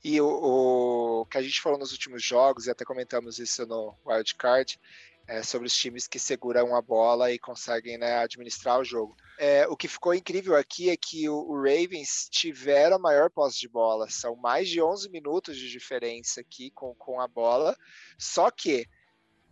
E 0.02 0.20
o, 0.20 0.26
o, 0.26 1.26
que 1.26 1.38
a 1.38 1.42
gente 1.42 1.60
falou 1.60 1.78
nos 1.78 1.92
últimos 1.92 2.22
jogos, 2.22 2.66
e 2.66 2.70
até 2.70 2.84
comentamos 2.84 3.38
isso 3.38 3.66
no 3.66 3.94
Wild 4.04 4.34
Card, 4.34 4.78
é 5.26 5.42
sobre 5.42 5.66
os 5.66 5.74
times 5.74 6.08
que 6.08 6.18
seguram 6.18 6.74
a 6.74 6.80
bola 6.80 7.30
e 7.30 7.38
conseguem 7.38 7.98
né, 7.98 8.18
administrar 8.18 8.80
o 8.80 8.84
jogo. 8.84 9.14
É, 9.38 9.68
o 9.68 9.76
que 9.76 9.86
ficou 9.86 10.14
incrível 10.14 10.56
aqui 10.56 10.88
é 10.88 10.96
que 10.96 11.28
o, 11.28 11.36
o, 11.36 11.56
Ravens 11.56 12.28
tiveram 12.30 12.96
a 12.96 12.98
maior 12.98 13.30
posse 13.30 13.60
de 13.60 13.68
bola, 13.68 14.08
são 14.08 14.34
mais 14.36 14.68
de 14.68 14.80
11 14.80 15.10
minutos 15.10 15.58
de 15.58 15.70
diferença 15.70 16.40
aqui 16.40 16.70
com, 16.70 16.94
com 16.94 17.20
a 17.20 17.28
bola, 17.28 17.76
só 18.18 18.50
que 18.50 18.86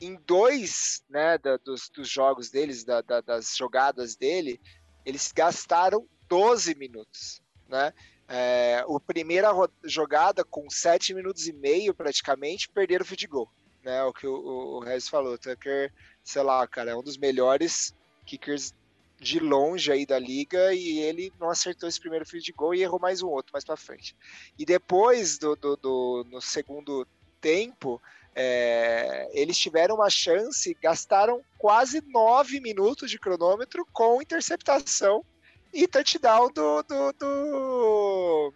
em 0.00 0.16
dois 0.26 1.02
né, 1.08 1.38
da, 1.38 1.56
dos, 1.56 1.88
dos, 1.88 2.08
jogos 2.08 2.50
deles, 2.50 2.84
da, 2.84 3.00
da, 3.00 3.20
das 3.20 3.56
jogadas 3.56 4.16
dele, 4.16 4.60
eles 5.04 5.32
gastaram 5.32 6.06
12 6.28 6.74
minutos. 6.74 7.42
Né? 7.68 7.92
É, 8.28 8.84
a 8.86 9.00
primeira 9.00 9.50
jogada, 9.84 10.44
com 10.44 10.68
7 10.68 11.14
minutos 11.14 11.46
e 11.46 11.52
meio 11.52 11.94
praticamente, 11.94 12.68
perderam 12.68 13.04
o 13.04 13.06
field 13.06 13.26
goal. 13.26 13.52
Né? 13.82 14.02
O 14.02 14.12
que 14.12 14.26
o, 14.26 14.34
o, 14.34 14.78
o 14.80 15.00
falou. 15.02 15.38
Tucker, 15.38 15.92
sei 16.22 16.42
lá, 16.42 16.66
cara, 16.66 16.90
é 16.90 16.96
um 16.96 17.02
dos 17.02 17.16
melhores 17.16 17.94
kickers 18.24 18.74
de 19.18 19.38
longe 19.38 19.90
aí 19.90 20.04
da 20.04 20.18
liga 20.18 20.74
e 20.74 20.98
ele 20.98 21.32
não 21.40 21.48
acertou 21.48 21.88
esse 21.88 21.98
primeiro 21.98 22.26
field 22.26 22.52
goal 22.52 22.74
e 22.74 22.82
errou 22.82 23.00
mais 23.00 23.22
um 23.22 23.28
outro 23.28 23.52
mais 23.52 23.64
para 23.64 23.76
frente. 23.76 24.14
E 24.58 24.64
depois 24.64 25.38
do, 25.38 25.56
do, 25.56 25.76
do, 25.76 26.26
no 26.30 26.40
segundo 26.40 27.06
tempo, 27.40 28.00
é, 28.38 29.30
eles 29.32 29.56
tiveram 29.56 29.94
uma 29.94 30.10
chance, 30.10 30.76
gastaram 30.82 31.42
quase 31.56 32.02
nove 32.06 32.60
minutos 32.60 33.10
de 33.10 33.18
cronômetro 33.18 33.86
com 33.94 34.20
interceptação 34.20 35.24
e 35.72 35.88
touchdown 35.88 36.50
do, 36.52 36.82
do, 36.82 37.12
do, 37.12 38.54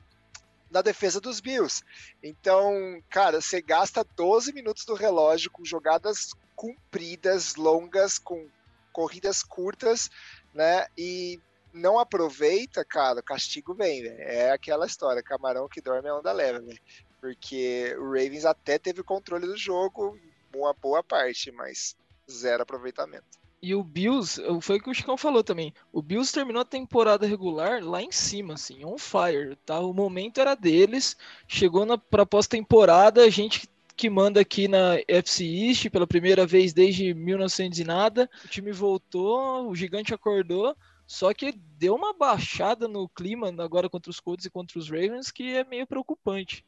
da 0.70 0.82
defesa 0.82 1.18
dos 1.18 1.40
Bills. 1.40 1.82
Então, 2.22 3.02
cara, 3.08 3.40
você 3.40 3.62
gasta 3.62 4.04
12 4.16 4.52
minutos 4.52 4.84
do 4.84 4.94
relógio 4.94 5.50
com 5.50 5.64
jogadas 5.64 6.34
compridas, 6.54 7.54
longas, 7.54 8.18
com 8.18 8.48
corridas 8.92 9.42
curtas, 9.42 10.10
né? 10.52 10.86
E 10.96 11.40
não 11.72 11.98
aproveita, 11.98 12.84
cara, 12.84 13.20
o 13.20 13.24
castigo 13.24 13.74
vem, 13.74 14.02
véio. 14.02 14.20
É 14.20 14.50
aquela 14.50 14.84
história, 14.84 15.22
camarão 15.22 15.68
que 15.68 15.80
dorme 15.80 16.06
é 16.06 16.12
onda 16.12 16.32
leva, 16.32 16.60
véio. 16.60 16.78
Porque 17.20 17.94
o 17.98 18.04
Ravens 18.04 18.44
até 18.44 18.78
teve 18.78 19.02
controle 19.02 19.46
do 19.46 19.56
jogo, 19.56 20.18
uma 20.54 20.72
boa 20.72 21.02
parte, 21.02 21.50
mas 21.52 21.96
zero 22.30 22.62
aproveitamento. 22.62 23.40
E 23.62 23.74
o 23.74 23.84
Bills, 23.84 24.40
foi 24.62 24.78
o 24.78 24.82
que 24.82 24.88
o 24.88 24.94
Chicão 24.94 25.18
falou 25.18 25.44
também. 25.44 25.74
O 25.92 26.00
Bills 26.00 26.32
terminou 26.32 26.62
a 26.62 26.64
temporada 26.64 27.26
regular 27.26 27.84
lá 27.84 28.02
em 28.02 28.10
cima, 28.10 28.54
assim, 28.54 28.84
on 28.86 28.96
fire, 28.96 29.54
tá? 29.66 29.78
O 29.80 29.92
momento 29.92 30.40
era 30.40 30.54
deles. 30.54 31.14
Chegou 31.46 31.84
na 31.84 31.98
pra 31.98 32.24
pós-temporada, 32.24 33.22
a 33.22 33.28
gente 33.28 33.68
que 33.94 34.08
manda 34.08 34.40
aqui 34.40 34.66
na 34.66 34.96
FC 35.06 35.44
East 35.44 35.90
pela 35.90 36.06
primeira 36.06 36.46
vez 36.46 36.72
desde 36.72 37.12
1900 37.12 37.80
e 37.80 37.84
nada. 37.84 38.30
O 38.46 38.48
time 38.48 38.72
voltou, 38.72 39.68
o 39.68 39.76
gigante 39.76 40.14
acordou, 40.14 40.74
só 41.06 41.34
que 41.34 41.52
deu 41.52 41.94
uma 41.94 42.14
baixada 42.14 42.88
no 42.88 43.06
clima 43.10 43.54
agora 43.62 43.90
contra 43.90 44.10
os 44.10 44.18
Colts 44.18 44.46
e 44.46 44.50
contra 44.50 44.78
os 44.78 44.88
Ravens 44.88 45.30
que 45.30 45.54
é 45.54 45.64
meio 45.64 45.86
preocupante. 45.86 46.64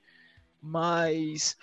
Mas 0.63 1.57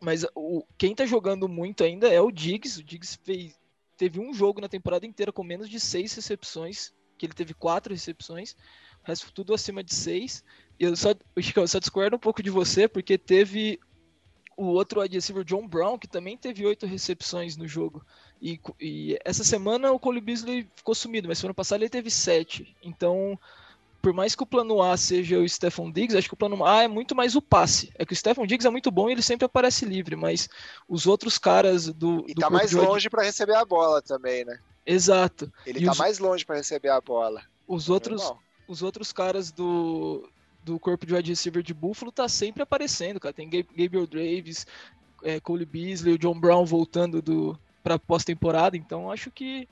mas 0.00 0.24
o, 0.34 0.64
quem 0.76 0.94
tá 0.94 1.04
jogando 1.04 1.48
muito 1.48 1.82
ainda 1.82 2.08
é 2.08 2.20
o 2.20 2.30
Diggs. 2.30 2.80
O 2.80 2.84
Diggs 2.84 3.18
fez, 3.24 3.58
teve 3.96 4.20
um 4.20 4.32
jogo 4.32 4.60
na 4.60 4.68
temporada 4.68 5.06
inteira 5.06 5.32
com 5.32 5.42
menos 5.42 5.68
de 5.68 5.80
seis 5.80 6.14
recepções, 6.14 6.92
que 7.16 7.26
ele 7.26 7.32
teve 7.32 7.52
quatro 7.52 7.92
recepções, 7.92 8.52
o 9.02 9.08
resto 9.08 9.32
tudo 9.32 9.52
acima 9.52 9.82
de 9.82 9.94
seis. 9.94 10.44
Eu 10.78 10.94
só, 10.96 11.10
eu 11.34 11.66
só 11.66 11.78
discordo 11.80 12.16
um 12.16 12.20
pouco 12.20 12.42
de 12.42 12.50
você, 12.50 12.86
porque 12.86 13.18
teve 13.18 13.80
o 14.56 14.66
outro 14.66 15.00
receiver 15.00 15.44
John 15.44 15.66
Brown, 15.66 15.98
que 15.98 16.08
também 16.08 16.36
teve 16.36 16.64
oito 16.66 16.86
recepções 16.86 17.56
no 17.56 17.66
jogo. 17.66 18.04
E, 18.40 18.60
e, 18.80 19.18
essa 19.24 19.42
semana 19.42 19.90
o 19.92 19.98
Cole 19.98 20.20
Beasley 20.20 20.68
ficou 20.76 20.94
sumido, 20.94 21.28
mas 21.28 21.38
semana 21.38 21.54
passada 21.54 21.82
ele 21.82 21.90
teve 21.90 22.10
sete. 22.10 22.76
Então, 22.82 23.38
por 24.00 24.12
mais 24.12 24.34
que 24.34 24.42
o 24.42 24.46
plano 24.46 24.80
A 24.80 24.96
seja 24.96 25.38
o 25.38 25.48
Stephon 25.48 25.90
Diggs, 25.90 26.16
acho 26.16 26.28
que 26.28 26.34
o 26.34 26.36
plano 26.36 26.64
A 26.64 26.84
é 26.84 26.88
muito 26.88 27.14
mais 27.14 27.34
o 27.34 27.42
passe. 27.42 27.92
É 27.96 28.06
que 28.06 28.12
o 28.12 28.16
Stephon 28.16 28.46
Diggs 28.46 28.66
é 28.66 28.70
muito 28.70 28.90
bom 28.90 29.08
e 29.08 29.12
ele 29.12 29.22
sempre 29.22 29.44
aparece 29.44 29.84
livre, 29.84 30.14
mas 30.16 30.48
os 30.88 31.06
outros 31.06 31.38
caras 31.38 31.86
do. 31.92 32.24
E 32.28 32.34
do 32.34 32.40
tá 32.40 32.50
mais 32.50 32.72
longe 32.72 33.10
para 33.10 33.24
receber 33.24 33.54
a 33.54 33.64
bola 33.64 34.00
também, 34.00 34.44
né? 34.44 34.58
Exato. 34.86 35.52
Ele 35.66 35.80
e 35.80 35.84
tá 35.84 35.92
os... 35.92 35.98
mais 35.98 36.18
longe 36.18 36.44
para 36.44 36.56
receber 36.56 36.88
a 36.90 37.00
bola. 37.00 37.42
Os 37.66 37.90
outros, 37.90 38.32
os 38.66 38.82
outros 38.82 39.12
caras 39.12 39.50
do, 39.50 40.28
do 40.64 40.78
corpo 40.78 41.04
de 41.04 41.14
wide 41.14 41.30
receiver 41.30 41.62
de 41.62 41.74
Buffalo 41.74 42.12
tá 42.12 42.28
sempre 42.28 42.62
aparecendo, 42.62 43.20
cara. 43.20 43.34
Tem 43.34 43.50
Gabriel 43.50 44.06
Davis, 44.06 44.66
é, 45.22 45.40
Cole 45.40 45.66
Beasley, 45.66 46.14
o 46.14 46.18
John 46.18 46.38
Brown 46.38 46.64
voltando 46.64 47.20
do 47.20 47.58
para 47.82 47.98
pós-temporada, 47.98 48.76
então 48.76 49.10
acho 49.10 49.30
que 49.30 49.68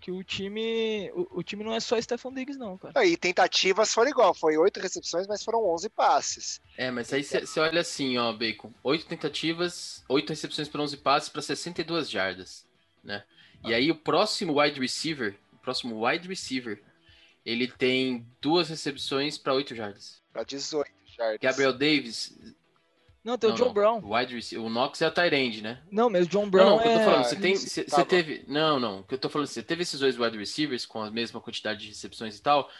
que 0.00 0.10
o 0.10 0.24
time 0.24 1.10
o, 1.14 1.38
o, 1.38 1.42
time 1.42 1.62
não 1.62 1.74
é 1.74 1.80
só 1.80 2.00
Stephon 2.00 2.32
Diggs 2.32 2.58
não, 2.58 2.78
cara. 2.78 3.04
E 3.04 3.16
tentativas 3.16 3.92
foram 3.92 4.10
igual, 4.10 4.32
foi 4.34 4.56
oito 4.56 4.80
recepções, 4.80 5.26
mas 5.26 5.44
foram 5.44 5.64
11 5.68 5.88
passes. 5.90 6.60
É, 6.76 6.90
mas 6.90 7.12
aí 7.12 7.22
você 7.22 7.60
olha 7.60 7.80
assim, 7.82 8.16
ó, 8.16 8.32
Bacon, 8.32 8.72
oito 8.82 9.06
tentativas, 9.06 10.02
oito 10.08 10.30
recepções 10.30 10.68
para 10.68 10.80
11 10.80 10.96
passes 10.98 11.28
para 11.28 11.42
62 11.42 12.08
jardas, 12.08 12.66
né? 13.04 13.22
E 13.64 13.74
aí 13.74 13.90
o 13.90 13.94
próximo 13.94 14.60
wide 14.60 14.80
receiver, 14.80 15.36
o 15.52 15.58
próximo 15.58 16.06
wide 16.06 16.26
receiver, 16.26 16.82
ele 17.44 17.68
tem 17.68 18.26
duas 18.40 18.68
recepções 18.68 19.36
para 19.36 19.52
8 19.52 19.74
jardas. 19.74 20.22
Para 20.32 20.44
18 20.44 20.90
jardas. 21.16 21.38
Gabriel 21.40 21.72
Davis. 21.72 22.34
Não, 23.22 23.36
tem 23.36 23.50
não, 23.50 23.54
o 23.54 23.58
John 23.58 23.66
não. 23.66 23.72
Brown. 23.74 24.00
Wide 24.02 24.34
receiver. 24.34 24.64
O 24.64 24.70
Knox 24.70 25.02
é 25.02 25.06
a 25.06 25.10
Tyrande, 25.10 25.62
né? 25.62 25.82
Não, 25.90 26.08
mas 26.08 26.26
o 26.26 26.28
John 26.28 26.48
Brown. 26.48 26.64
Não, 26.64 26.76
não, 26.76 26.84
é... 26.84 26.94
eu 26.94 26.98
tô 26.98 27.04
falando, 27.04 27.24
você 27.24 27.36
tem. 27.36 27.54
Você, 27.54 27.84
tá 27.84 28.04
teve. 28.04 28.44
Não, 28.48 28.80
não. 28.80 29.00
O 29.00 29.04
que 29.04 29.14
eu 29.14 29.18
tô 29.18 29.28
falando, 29.28 29.46
você 29.46 29.62
teve 29.62 29.82
esses 29.82 30.00
dois 30.00 30.18
wide 30.18 30.38
receivers 30.38 30.86
com 30.86 31.02
a 31.02 31.10
mesma 31.10 31.40
quantidade 31.40 31.80
de 31.80 31.88
recepções 31.88 32.38
e 32.38 32.42
tal, 32.42 32.70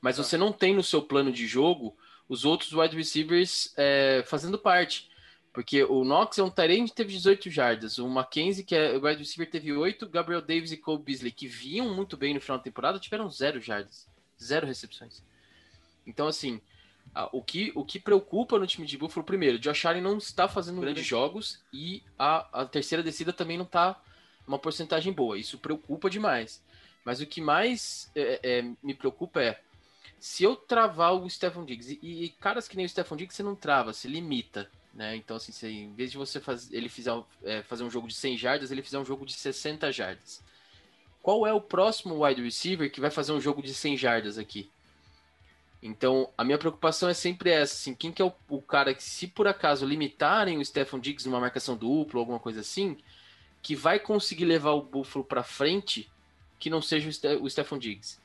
mas 0.00 0.16
tá. 0.16 0.22
você 0.22 0.36
não 0.36 0.52
tem 0.52 0.74
no 0.74 0.82
seu 0.82 1.02
plano 1.02 1.30
de 1.30 1.46
jogo 1.46 1.96
os 2.28 2.44
outros 2.44 2.72
wide 2.72 2.96
receivers 2.96 3.74
é, 3.76 4.24
fazendo 4.26 4.58
parte. 4.58 5.10
Porque 5.52 5.82
o 5.82 6.04
Knox 6.04 6.38
é 6.38 6.44
um 6.44 6.50
Tyrande 6.50 6.92
teve 6.92 7.12
18 7.12 7.50
jardas, 7.50 7.98
o 7.98 8.08
Mackenzie, 8.08 8.62
que 8.62 8.74
é 8.74 8.96
o 8.96 9.04
wide 9.04 9.18
receiver, 9.18 9.50
teve 9.50 9.72
8, 9.72 10.08
Gabriel 10.08 10.40
Davis 10.40 10.70
e 10.70 10.76
Cole 10.76 11.02
Beasley, 11.02 11.32
que 11.32 11.48
vinham 11.48 11.92
muito 11.92 12.16
bem 12.16 12.32
no 12.32 12.40
final 12.40 12.58
da 12.58 12.62
temporada, 12.62 13.00
tiveram 13.00 13.28
zero 13.28 13.60
jardas, 13.60 14.08
zero 14.40 14.64
recepções. 14.64 15.24
Então, 16.06 16.28
assim, 16.28 16.60
o 17.32 17.42
que, 17.42 17.72
o 17.74 17.84
que 17.84 17.98
preocupa 17.98 18.58
no 18.58 18.66
time 18.66 18.86
de 18.86 18.96
Buffalo, 18.96 19.24
primeiro, 19.24 19.58
Josh 19.58 19.84
Allen 19.84 20.02
não 20.02 20.18
está 20.18 20.48
fazendo 20.48 20.80
grandes 20.80 21.04
jogos 21.04 21.60
e 21.72 22.02
a, 22.18 22.62
a 22.62 22.64
terceira 22.64 23.02
descida 23.02 23.32
também 23.32 23.58
não 23.58 23.64
está 23.64 24.00
uma 24.46 24.58
porcentagem 24.58 25.12
boa. 25.12 25.38
Isso 25.38 25.58
preocupa 25.58 26.08
demais. 26.08 26.62
Mas 27.04 27.20
o 27.20 27.26
que 27.26 27.40
mais 27.40 28.10
é, 28.14 28.40
é, 28.42 28.62
me 28.82 28.94
preocupa 28.94 29.42
é 29.42 29.60
se 30.18 30.44
eu 30.44 30.54
travar 30.54 31.14
o 31.14 31.28
Stephon 31.28 31.64
Diggs, 31.64 31.98
e, 32.02 32.24
e, 32.24 32.28
caras 32.28 32.68
que 32.68 32.76
nem 32.76 32.84
o 32.84 32.88
Stephon 32.88 33.16
Diggs 33.16 33.34
você 33.34 33.42
não 33.42 33.56
trava, 33.56 33.92
você 33.92 34.06
limita. 34.06 34.70
Né? 34.92 35.16
Então, 35.16 35.36
assim, 35.36 35.50
você, 35.50 35.70
em 35.70 35.94
vez 35.94 36.10
de 36.10 36.18
você 36.18 36.38
faz, 36.38 36.70
ele 36.72 36.88
fizer, 36.88 37.12
é, 37.42 37.62
fazer 37.62 37.84
um 37.84 37.90
jogo 37.90 38.06
de 38.06 38.14
100 38.14 38.36
jardas, 38.36 38.70
ele 38.70 38.82
fizer 38.82 38.98
um 38.98 39.04
jogo 39.04 39.24
de 39.24 39.32
60 39.32 39.90
jardas. 39.90 40.42
Qual 41.22 41.46
é 41.46 41.52
o 41.52 41.60
próximo 41.60 42.24
wide 42.24 42.42
receiver 42.42 42.90
que 42.90 43.00
vai 43.00 43.10
fazer 43.10 43.32
um 43.32 43.40
jogo 43.40 43.62
de 43.62 43.72
100 43.72 43.96
jardas 43.96 44.38
aqui? 44.38 44.70
Então, 45.82 46.30
a 46.36 46.44
minha 46.44 46.58
preocupação 46.58 47.08
é 47.08 47.14
sempre 47.14 47.50
essa, 47.50 47.74
assim, 47.74 47.94
quem 47.94 48.12
que 48.12 48.20
é 48.20 48.24
o, 48.24 48.32
o 48.48 48.60
cara 48.60 48.92
que, 48.94 49.02
se 49.02 49.26
por 49.26 49.48
acaso 49.48 49.86
limitarem 49.86 50.58
o 50.58 50.64
Stephon 50.64 50.98
Diggs 50.98 51.26
numa 51.26 51.40
marcação 51.40 51.76
dupla 51.76 52.18
ou 52.18 52.20
alguma 52.20 52.38
coisa 52.38 52.60
assim, 52.60 52.98
que 53.62 53.74
vai 53.74 53.98
conseguir 53.98 54.44
levar 54.44 54.72
o 54.72 54.82
Buffalo 54.82 55.24
para 55.24 55.42
frente 55.42 56.10
que 56.58 56.68
não 56.68 56.82
seja 56.82 57.08
o, 57.08 57.12
Ste 57.12 57.28
o 57.36 57.48
Stephon 57.48 57.78
Diggs. 57.78 58.18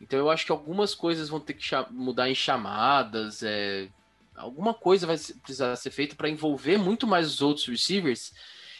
Então 0.00 0.18
eu 0.18 0.30
acho 0.30 0.46
que 0.46 0.52
algumas 0.52 0.94
coisas 0.94 1.28
vão 1.28 1.40
ter 1.40 1.54
que 1.54 1.64
mudar 1.90 2.30
em 2.30 2.34
chamadas, 2.34 3.42
é, 3.42 3.88
alguma 4.36 4.72
coisa 4.72 5.06
vai 5.06 5.16
precisar 5.16 5.74
ser 5.76 5.90
feita 5.90 6.14
para 6.14 6.28
envolver 6.28 6.78
muito 6.78 7.06
mais 7.06 7.26
os 7.26 7.42
outros 7.42 7.66
receivers. 7.66 8.32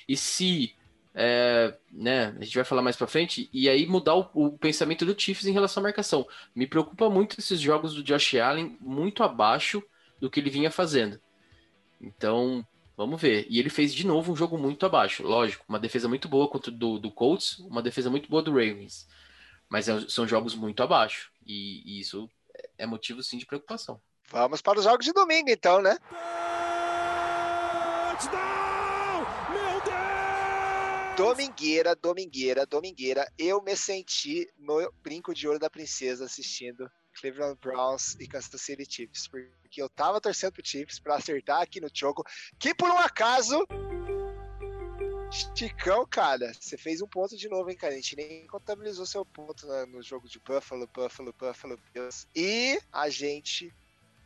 E 0.08 0.16
se 0.16 0.74
é, 1.14 1.72
né, 1.92 2.34
a 2.38 2.44
gente 2.44 2.56
vai 2.56 2.64
falar 2.64 2.82
mais 2.82 2.96
para 2.96 3.06
frente, 3.06 3.48
e 3.52 3.68
aí 3.68 3.86
mudar 3.86 4.16
o, 4.16 4.28
o, 4.34 4.58
pensamento 4.58 5.06
do 5.06 5.18
Chiefs 5.18 5.46
em 5.46 5.52
relação 5.52 5.80
à 5.80 5.84
marcação. 5.84 6.26
Me 6.54 6.66
preocupa 6.66 7.08
muito 7.08 7.38
esses 7.38 7.60
jogos 7.60 7.94
do 7.94 8.02
Josh 8.02 8.34
Allen 8.34 8.76
muito 8.80 9.22
abaixo 9.22 9.82
do 10.20 10.28
que 10.28 10.40
ele 10.40 10.50
vinha 10.50 10.70
fazendo. 10.72 11.20
Então, 12.00 12.66
vamos 12.96 13.20
ver. 13.20 13.46
E 13.48 13.60
ele 13.60 13.70
fez 13.70 13.94
de 13.94 14.04
novo 14.04 14.32
um 14.32 14.36
jogo 14.36 14.58
muito 14.58 14.84
abaixo, 14.84 15.22
lógico, 15.22 15.64
uma 15.68 15.78
defesa 15.78 16.08
muito 16.08 16.28
boa 16.28 16.48
contra 16.48 16.72
do, 16.72 16.98
do 16.98 17.12
Colts, 17.12 17.60
uma 17.60 17.80
defesa 17.80 18.10
muito 18.10 18.28
boa 18.28 18.42
do 18.42 18.50
Ravens. 18.50 19.06
Mas 19.68 19.88
é, 19.88 20.00
são 20.08 20.26
jogos 20.26 20.56
muito 20.56 20.82
abaixo, 20.82 21.30
e, 21.46 21.82
e 21.84 22.00
isso 22.00 22.28
é 22.76 22.86
motivo 22.86 23.22
sim 23.22 23.38
de 23.38 23.46
preocupação. 23.46 24.00
Vamos 24.30 24.60
para 24.60 24.78
os 24.78 24.84
jogos 24.84 25.06
de 25.06 25.12
domingo, 25.12 25.48
então, 25.48 25.80
né? 25.80 25.96
Domingueira, 31.16 31.94
domingueira, 31.94 32.66
domingueira. 32.66 33.32
Eu 33.38 33.62
me 33.62 33.76
senti 33.76 34.50
no 34.58 34.92
brinco 35.00 35.32
de 35.32 35.46
ouro 35.46 35.60
da 35.60 35.70
princesa 35.70 36.24
assistindo 36.24 36.90
Cleveland 37.20 37.56
Browns 37.60 38.16
e 38.18 38.26
Kansas 38.26 38.60
City 38.60 38.84
Chiefs, 38.84 39.28
porque 39.28 39.80
eu 39.80 39.88
tava 39.88 40.20
torcendo 40.20 40.54
pro 40.54 40.66
Chiefs 40.66 40.98
para 40.98 41.14
acertar 41.14 41.60
aqui 41.60 41.80
no 41.80 41.88
jogo, 41.94 42.24
que 42.58 42.74
por 42.74 42.90
um 42.90 42.98
acaso 42.98 43.64
Chicão, 45.56 46.06
cara, 46.06 46.52
você 46.52 46.76
fez 46.76 47.00
um 47.00 47.08
ponto 47.08 47.36
de 47.36 47.48
novo, 47.48 47.70
hein, 47.70 47.76
cara? 47.76 47.92
A 47.92 47.96
gente 47.96 48.16
nem 48.16 48.46
contabilizou 48.46 49.06
seu 49.06 49.24
ponto 49.24 49.66
né, 49.66 49.84
no 49.86 50.02
jogo 50.02 50.28
de 50.28 50.38
Buffalo, 50.38 50.88
Buffalo, 50.92 51.32
Buffalo 51.32 51.78
Bills. 51.92 52.26
E 52.34 52.80
a 52.92 53.08
gente 53.08 53.72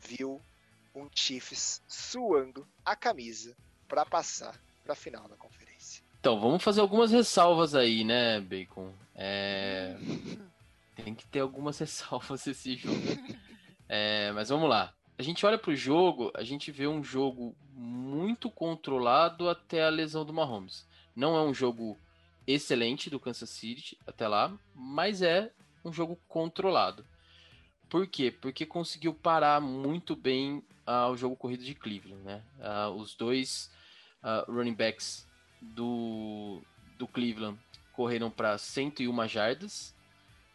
viu 0.01 0.41
um 0.95 1.09
Chiefs 1.15 1.83
suando 1.87 2.67
a 2.85 2.97
camisa 2.97 3.55
para 3.87 4.05
passar 4.05 4.59
para 4.83 4.95
a 4.95 4.97
final 4.97 5.29
da 5.29 5.37
conferência. 5.37 5.58
Então, 6.29 6.39
vamos 6.39 6.63
fazer 6.63 6.83
algumas 6.83 7.11
ressalvas 7.11 7.75
aí, 7.75 8.05
né, 8.05 8.39
Bacon? 8.39 8.93
É... 9.15 9.97
Tem 10.95 11.15
que 11.15 11.27
ter 11.27 11.41
algumas 11.41 11.79
ressalvas 11.81 12.47
esse 12.47 12.77
jogo. 12.77 13.01
É, 13.89 14.31
mas 14.33 14.51
vamos 14.51 14.69
lá. 14.69 14.93
A 15.17 15.23
gente 15.23 15.47
olha 15.47 15.57
para 15.57 15.71
o 15.71 15.75
jogo, 15.75 16.31
a 16.35 16.45
gente 16.45 16.71
vê 16.71 16.87
um 16.87 17.03
jogo 17.03 17.57
muito 17.73 18.51
controlado 18.51 19.49
até 19.49 19.83
a 19.83 19.89
lesão 19.89 20.23
do 20.23 20.35
Mahomes. 20.35 20.87
Não 21.17 21.35
é 21.35 21.41
um 21.41 21.55
jogo 21.55 21.99
excelente 22.47 23.09
do 23.09 23.19
Kansas 23.19 23.49
City 23.49 23.97
até 24.07 24.29
lá, 24.29 24.53
mas 24.75 25.23
é 25.23 25.51
um 25.83 25.91
jogo 25.91 26.19
controlado. 26.29 27.07
Por 27.89 28.07
quê? 28.07 28.31
Porque 28.31 28.67
conseguiu 28.67 29.15
parar 29.15 29.63
muito 29.63 30.15
bem 30.15 30.63
uh, 30.87 31.11
o 31.11 31.17
jogo 31.17 31.37
corrido 31.37 31.65
de 31.65 31.75
Cleveland, 31.75 32.23
né? 32.23 32.43
Uh, 32.59 32.91
os 32.97 33.15
dois 33.15 33.71
uh, 34.23 34.53
running 34.53 34.75
backs 34.75 35.27
do, 35.61 36.61
do 36.99 37.07
Cleveland 37.07 37.59
correram 37.93 38.31
para 38.31 38.57
101 38.57 39.29
jardas. 39.29 39.95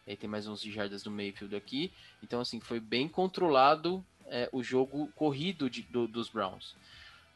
Aí 0.06 0.16
tem 0.16 0.28
mais 0.28 0.46
11 0.46 0.70
jardas 0.70 1.02
do 1.02 1.10
Mayfield 1.10 1.54
aqui. 1.56 1.92
Então, 2.22 2.40
assim, 2.40 2.60
foi 2.60 2.78
bem 2.78 3.08
controlado 3.08 4.04
é, 4.26 4.48
o 4.52 4.62
jogo 4.62 5.08
corrido 5.14 5.68
de, 5.68 5.82
do, 5.82 6.06
dos 6.06 6.28
Browns. 6.28 6.74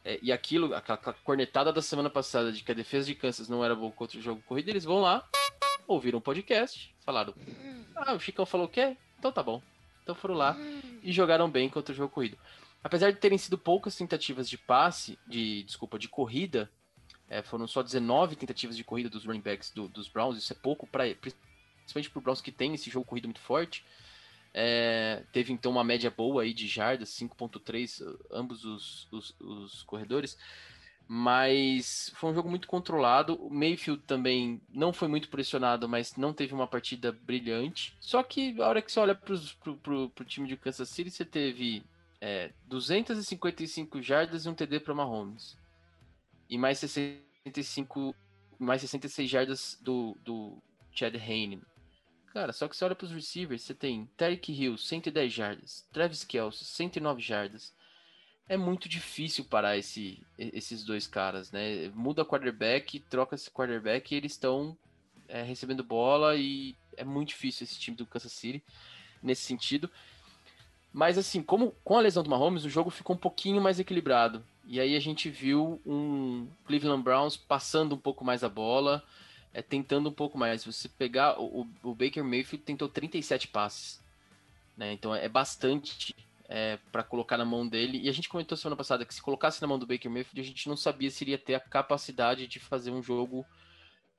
é, 0.03 0.19
e 0.21 0.31
aquilo, 0.31 0.73
aquela, 0.73 0.97
aquela 0.97 1.15
cornetada 1.23 1.71
da 1.71 1.81
semana 1.81 2.09
passada 2.09 2.51
de 2.51 2.63
que 2.63 2.71
a 2.71 2.75
defesa 2.75 3.05
de 3.05 3.15
Kansas 3.15 3.49
não 3.49 3.63
era 3.63 3.75
boa 3.75 3.91
contra 3.91 4.17
o 4.17 4.21
jogo 4.21 4.41
corrido, 4.43 4.69
eles 4.69 4.83
vão 4.83 5.01
lá, 5.01 5.27
ouviram 5.87 6.19
um 6.19 6.21
podcast, 6.21 6.93
falaram: 7.05 7.33
Ah, 7.95 8.13
o 8.13 8.19
Chicão 8.19 8.45
falou 8.45 8.67
o 8.67 8.69
quê? 8.69 8.95
Então 9.17 9.31
tá 9.31 9.43
bom. 9.43 9.61
Então 10.03 10.15
foram 10.15 10.35
lá 10.35 10.57
e 11.03 11.11
jogaram 11.11 11.49
bem 11.49 11.69
contra 11.69 11.93
o 11.93 11.95
jogo 11.95 12.13
corrido. 12.13 12.37
Apesar 12.83 13.11
de 13.11 13.19
terem 13.19 13.37
sido 13.37 13.57
poucas 13.57 13.95
tentativas 13.95 14.49
de 14.49 14.57
passe, 14.57 15.19
de 15.27 15.63
desculpa, 15.63 15.99
de 15.99 16.07
corrida, 16.07 16.71
é, 17.29 17.43
foram 17.43 17.67
só 17.67 17.83
19 17.83 18.35
tentativas 18.35 18.75
de 18.75 18.83
corrida 18.83 19.09
dos 19.09 19.25
running 19.25 19.41
backs 19.41 19.69
do, 19.69 19.87
dos 19.87 20.07
Browns, 20.07 20.37
isso 20.37 20.51
é 20.51 20.55
pouco 20.55 20.87
para 20.87 21.03
principalmente 21.15 22.09
para 22.09 22.19
o 22.19 22.21
Browns 22.21 22.41
que 22.41 22.51
tem 22.51 22.73
esse 22.73 22.89
jogo 22.89 23.05
corrido 23.05 23.27
muito 23.27 23.39
forte. 23.39 23.85
É, 24.53 25.23
teve 25.31 25.53
então 25.53 25.71
uma 25.71 25.83
média 25.83 26.09
boa 26.09 26.41
aí 26.41 26.53
de 26.53 26.67
jardas, 26.67 27.09
5.3, 27.09 28.01
ambos 28.31 28.65
os, 28.65 29.07
os, 29.11 29.35
os, 29.39 29.83
corredores. 29.83 30.37
Mas 31.07 32.11
foi 32.15 32.31
um 32.31 32.33
jogo 32.35 32.49
muito 32.49 32.67
controlado. 32.67 33.35
O 33.35 33.49
Mayfield 33.51 34.01
também 34.05 34.61
não 34.69 34.93
foi 34.93 35.07
muito 35.07 35.29
pressionado, 35.29 35.87
mas 35.87 36.15
não 36.15 36.33
teve 36.33 36.53
uma 36.53 36.67
partida 36.67 37.11
brilhante. 37.11 37.95
Só 37.99 38.21
que 38.21 38.59
a 38.61 38.67
hora 38.67 38.81
que 38.81 38.91
você 38.91 38.99
olha 38.99 39.15
para 39.15 39.33
o 39.33 40.25
time 40.25 40.47
de 40.47 40.57
Kansas 40.57 40.89
City, 40.89 41.09
você 41.09 41.25
teve 41.25 41.83
é, 42.21 42.51
255 42.67 44.01
jardas 44.01 44.45
e 44.45 44.49
um 44.49 44.53
TD 44.53 44.79
para 44.79 44.93
Mahomes. 44.93 45.58
E 46.49 46.57
mais 46.57 46.79
65, 46.79 48.15
mais 48.57 48.81
66 48.81 49.29
jardas 49.29 49.77
do, 49.81 50.17
do 50.23 50.61
Chad 50.91 51.15
Hane. 51.15 51.61
Cara, 52.33 52.53
só 52.53 52.67
que 52.67 52.75
você 52.75 52.85
olha 52.85 52.95
para 52.95 53.05
os 53.05 53.11
receivers, 53.11 53.63
você 53.63 53.73
tem 53.73 54.05
Tarek 54.15 54.51
Hill, 54.51 54.77
110 54.77 55.33
jardas, 55.33 55.87
Travis 55.91 56.23
Kelce, 56.23 56.63
109 56.63 57.21
jardas. 57.21 57.73
É 58.47 58.57
muito 58.57 58.89
difícil 58.89 59.45
parar 59.45 59.77
esse, 59.77 60.23
esses 60.37 60.83
dois 60.83 61.07
caras, 61.07 61.51
né? 61.51 61.89
Muda 61.89 62.25
quarterback, 62.25 62.99
troca 63.01 63.35
esse 63.35 63.49
quarterback 63.49 64.11
e 64.13 64.17
eles 64.17 64.31
estão 64.33 64.77
é, 65.27 65.43
recebendo 65.43 65.83
bola 65.83 66.35
e 66.35 66.75
é 66.97 67.03
muito 67.03 67.29
difícil 67.29 67.63
esse 67.63 67.79
time 67.79 67.95
do 67.95 68.05
Kansas 68.05 68.31
City 68.31 68.63
nesse 69.21 69.43
sentido. 69.43 69.89
Mas 70.91 71.17
assim, 71.17 71.41
como 71.41 71.71
com 71.83 71.97
a 71.97 72.01
lesão 72.01 72.23
do 72.23 72.29
Mahomes, 72.29 72.65
o 72.65 72.69
jogo 72.69 72.89
ficou 72.89 73.15
um 73.15 73.19
pouquinho 73.19 73.61
mais 73.61 73.79
equilibrado. 73.79 74.43
E 74.65 74.79
aí 74.79 74.95
a 74.95 74.99
gente 74.99 75.29
viu 75.29 75.81
um 75.85 76.47
Cleveland 76.65 77.03
Browns 77.03 77.37
passando 77.37 77.95
um 77.95 77.97
pouco 77.97 78.23
mais 78.23 78.43
a 78.43 78.49
bola, 78.49 79.03
é, 79.53 79.61
tentando 79.61 80.09
um 80.09 80.13
pouco 80.13 80.37
mais. 80.37 80.63
Você 80.63 80.87
pegar 80.87 81.39
o, 81.39 81.67
o 81.83 81.95
Baker 81.95 82.23
Mayfield 82.23 82.65
tentou 82.65 82.87
37 82.87 83.47
passes, 83.47 83.99
né? 84.77 84.93
Então 84.93 85.13
é 85.13 85.29
bastante 85.29 86.15
é, 86.47 86.79
para 86.91 87.03
colocar 87.03 87.37
na 87.37 87.45
mão 87.45 87.67
dele. 87.67 87.99
E 87.99 88.09
a 88.09 88.11
gente 88.11 88.27
comentou 88.27 88.57
semana 88.57 88.75
passada 88.75 89.05
que 89.05 89.13
se 89.13 89.21
colocasse 89.21 89.61
na 89.61 89.67
mão 89.67 89.77
do 89.77 89.85
Baker 89.85 90.09
Mayfield, 90.09 90.41
a 90.41 90.43
gente 90.43 90.67
não 90.67 90.75
sabia 90.75 91.11
se 91.11 91.23
iria 91.23 91.37
ter 91.37 91.55
a 91.55 91.59
capacidade 91.59 92.47
de 92.47 92.59
fazer 92.59 92.91
um 92.91 93.01
jogo 93.01 93.45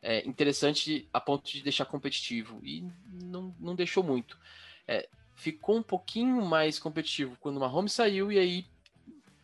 é, 0.01 0.27
interessante 0.27 1.09
a 1.13 1.21
ponto 1.21 1.51
de 1.51 1.63
deixar 1.63 1.85
competitivo. 1.85 2.61
E 2.63 2.85
não, 3.23 3.55
não 3.59 3.75
deixou 3.75 4.03
muito. 4.03 4.39
É, 4.87 5.09
ficou 5.41 5.79
um 5.79 5.83
pouquinho 5.83 6.45
mais 6.45 6.79
competitivo 6.79 7.37
quando 7.41 7.57
o 7.57 7.61
Mahomes 7.61 7.93
saiu 7.93 8.31
e 8.31 8.39
aí 8.39 8.67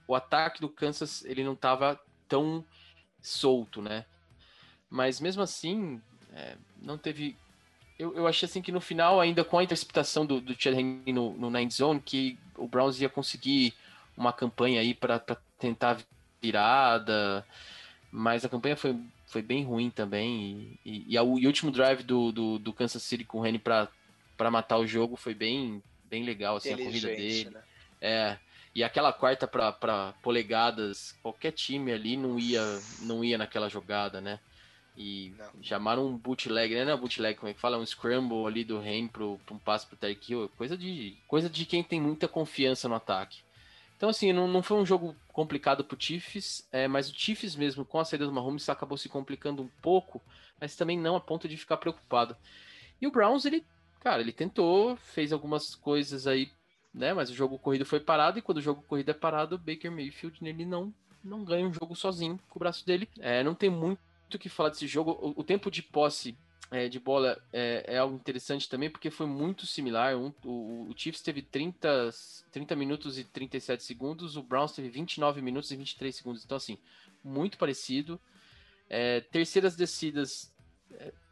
o 0.07 0.15
ataque 0.15 0.61
do 0.61 0.69
Kansas 0.69 1.25
ele 1.25 1.43
não 1.43 1.55
estava 1.55 1.99
tão 2.29 2.65
solto, 3.21 3.81
né? 3.81 4.05
Mas 4.91 5.21
mesmo 5.21 5.43
assim, 5.43 6.01
é, 6.35 6.57
não 6.81 6.99
teve. 6.99 7.35
Eu, 7.99 8.15
eu 8.15 8.27
achei 8.27 8.47
assim 8.47 8.61
que 8.61 8.71
no 8.71 8.81
final, 8.81 9.21
ainda 9.21 9.43
com 9.43 9.59
a 9.59 9.65
interceptação 9.65 10.27
do, 10.27 10.39
do 10.39 10.55
Chad 10.61 10.77
no, 11.07 11.33
no 11.33 11.51
Nine 11.51 11.71
Zone, 11.71 12.01
que 12.01 12.39
o 12.57 12.69
Browns 12.69 13.01
ia 13.01 13.09
conseguir 13.09 13.73
uma 14.15 14.33
campanha 14.33 14.81
aí 14.81 14.95
para 14.95 15.19
tentar 15.59 15.99
virada. 16.43 17.45
Mas 18.13 18.45
a 18.45 18.51
campanha 18.51 18.77
foi, 18.77 18.97
foi 19.27 19.41
bem 19.41 19.65
ruim 19.65 19.89
também. 19.89 20.79
E, 20.85 20.91
e, 20.91 21.05
e, 21.15 21.19
a, 21.19 21.23
o, 21.23 21.39
e 21.39 21.47
o 21.47 21.49
último 21.49 21.71
drive 21.71 22.03
do, 22.03 22.31
do, 22.31 22.59
do, 22.59 22.73
Kansas 22.73 23.03
City 23.03 23.25
com 23.25 23.41
o 23.41 23.47
Henry 23.47 23.59
para 23.59 23.89
matar 24.51 24.79
o 24.79 24.87
jogo 24.87 25.17
foi 25.17 25.35
bem, 25.35 25.83
bem 26.05 26.25
legal, 26.25 26.57
assim, 26.57 26.73
a 26.73 26.77
corrida 26.77 27.09
dele. 27.09 27.51
Né? 27.51 27.63
É. 28.01 28.39
E 28.75 28.85
aquela 28.85 29.13
quarta 29.13 29.47
para 29.47 30.13
polegadas, 30.23 31.17
qualquer 31.23 31.53
time 31.53 31.93
ali 31.93 32.17
não 32.17 32.39
ia, 32.39 32.63
não 33.01 33.25
ia 33.25 33.39
naquela 33.39 33.71
jogada, 33.71 34.21
né? 34.21 34.39
E 34.97 35.35
não. 35.39 35.63
chamaram 35.63 36.07
um 36.07 36.17
bootleg, 36.17 36.75
né? 36.75 36.85
Não 36.85 36.93
é 36.93 36.97
bootleg, 36.97 37.39
como 37.39 37.51
é 37.51 37.55
que 37.55 37.61
fala? 37.61 37.79
Um 37.79 37.87
scramble 37.87 38.47
ali 38.47 38.65
do 38.65 38.83
pro, 39.11 39.41
pro 39.45 39.55
um 39.55 39.59
passe 39.59 39.87
pro 39.87 39.97
Tyreek 39.97 40.31
Hill. 40.31 40.51
Coisa 40.57 40.77
de, 40.77 41.17
coisa 41.27 41.49
de 41.49 41.65
quem 41.65 41.83
tem 41.83 42.01
muita 42.01 42.29
confiança 42.29 42.89
no 42.89 42.95
ataque. 42.95 43.39
Então, 43.97 44.11
assim, 44.11 44.33
não, 44.33 44.47
não 44.47 44.63
foi 44.63 44.77
um 44.77 44.85
jogo 44.85 45.17
complicado 45.33 45.83
pro 45.83 45.97
Chiefs, 45.99 46.67
é, 46.71 46.87
mas 46.87 47.11
o 47.11 47.15
Chiefs 47.15 47.57
mesmo, 47.57 47.85
com 47.85 47.99
a 47.99 48.05
saída 48.05 48.27
do 48.27 48.33
Mahomes, 48.33 48.69
acabou 48.69 48.99
se 48.99 49.09
complicando 49.09 49.63
um 49.63 49.71
pouco, 49.81 50.21
mas 50.61 50.77
também 50.77 50.99
não 50.99 51.17
a 51.17 51.21
ponto 51.21 51.49
de 51.49 51.57
ficar 51.57 51.79
preocupado. 51.79 52.37
E 53.01 53.07
o 53.07 53.11
Browns, 53.11 53.45
ele, 53.47 53.65
cara, 54.01 54.21
ele 54.21 54.33
tentou, 54.33 54.97
fez 54.97 55.33
algumas 55.33 55.75
coisas 55.75 56.27
aí, 56.27 56.51
né? 56.93 57.13
Mas 57.13 57.31
o 57.31 57.35
jogo 57.35 57.59
corrido 57.59 57.85
foi 57.85 58.01
parado, 58.01 58.39
e 58.39 58.43
quando 58.43 58.59
o 58.59 58.63
jogo 58.63 58.83
corrido 58.83 59.11
é 59.11 59.15
parado, 59.15 59.57
o 59.57 59.59
Baker 59.59 59.91
Mayfield, 59.91 60.39
ele 60.43 60.65
não, 60.65 60.93
não 61.23 61.45
ganha 61.45 61.67
um 61.67 61.73
jogo 61.73 61.95
sozinho 61.95 62.39
com 62.49 62.59
o 62.59 62.61
braço 62.61 62.87
dele. 62.87 63.09
É, 63.19 63.43
não 63.43 63.55
tem 63.55 63.71
muito 63.71 64.01
o 64.35 64.39
que 64.39 64.49
falar 64.49 64.71
desse 64.71 64.87
jogo. 64.87 65.13
O, 65.13 65.41
o 65.41 65.45
tempo 65.45 65.71
de 65.71 65.83
posse 65.83 66.37
é, 66.71 66.89
de 66.89 66.99
bola 66.99 67.41
é, 67.53 67.85
é, 67.87 67.99
algo 67.99 68.17
interessante 68.17 68.69
também, 68.69 68.91
porque 68.91 69.11
foi 69.11 69.27
muito 69.27 69.67
similar. 69.67 70.17
Um, 70.17 70.33
o, 70.45 70.89
o, 70.91 70.95
Chiefs 70.97 71.23
teve 71.23 71.43
30, 71.43 72.11
30 72.51 72.75
minutos 72.75 73.19
e 73.19 73.25
37 73.25 73.85
segundos, 73.85 74.37
o 74.37 74.43
Browns 74.43 74.73
teve 74.73 74.89
29 74.89 75.41
minutos 75.43 75.71
e 75.71 75.77
23 75.77 76.15
segundos. 76.15 76.45
Então, 76.45 76.57
assim, 76.57 76.79
muito 77.23 77.57
parecido. 77.57 78.21
É, 78.89 79.21
terceiras 79.21 79.77
descidas, 79.77 80.53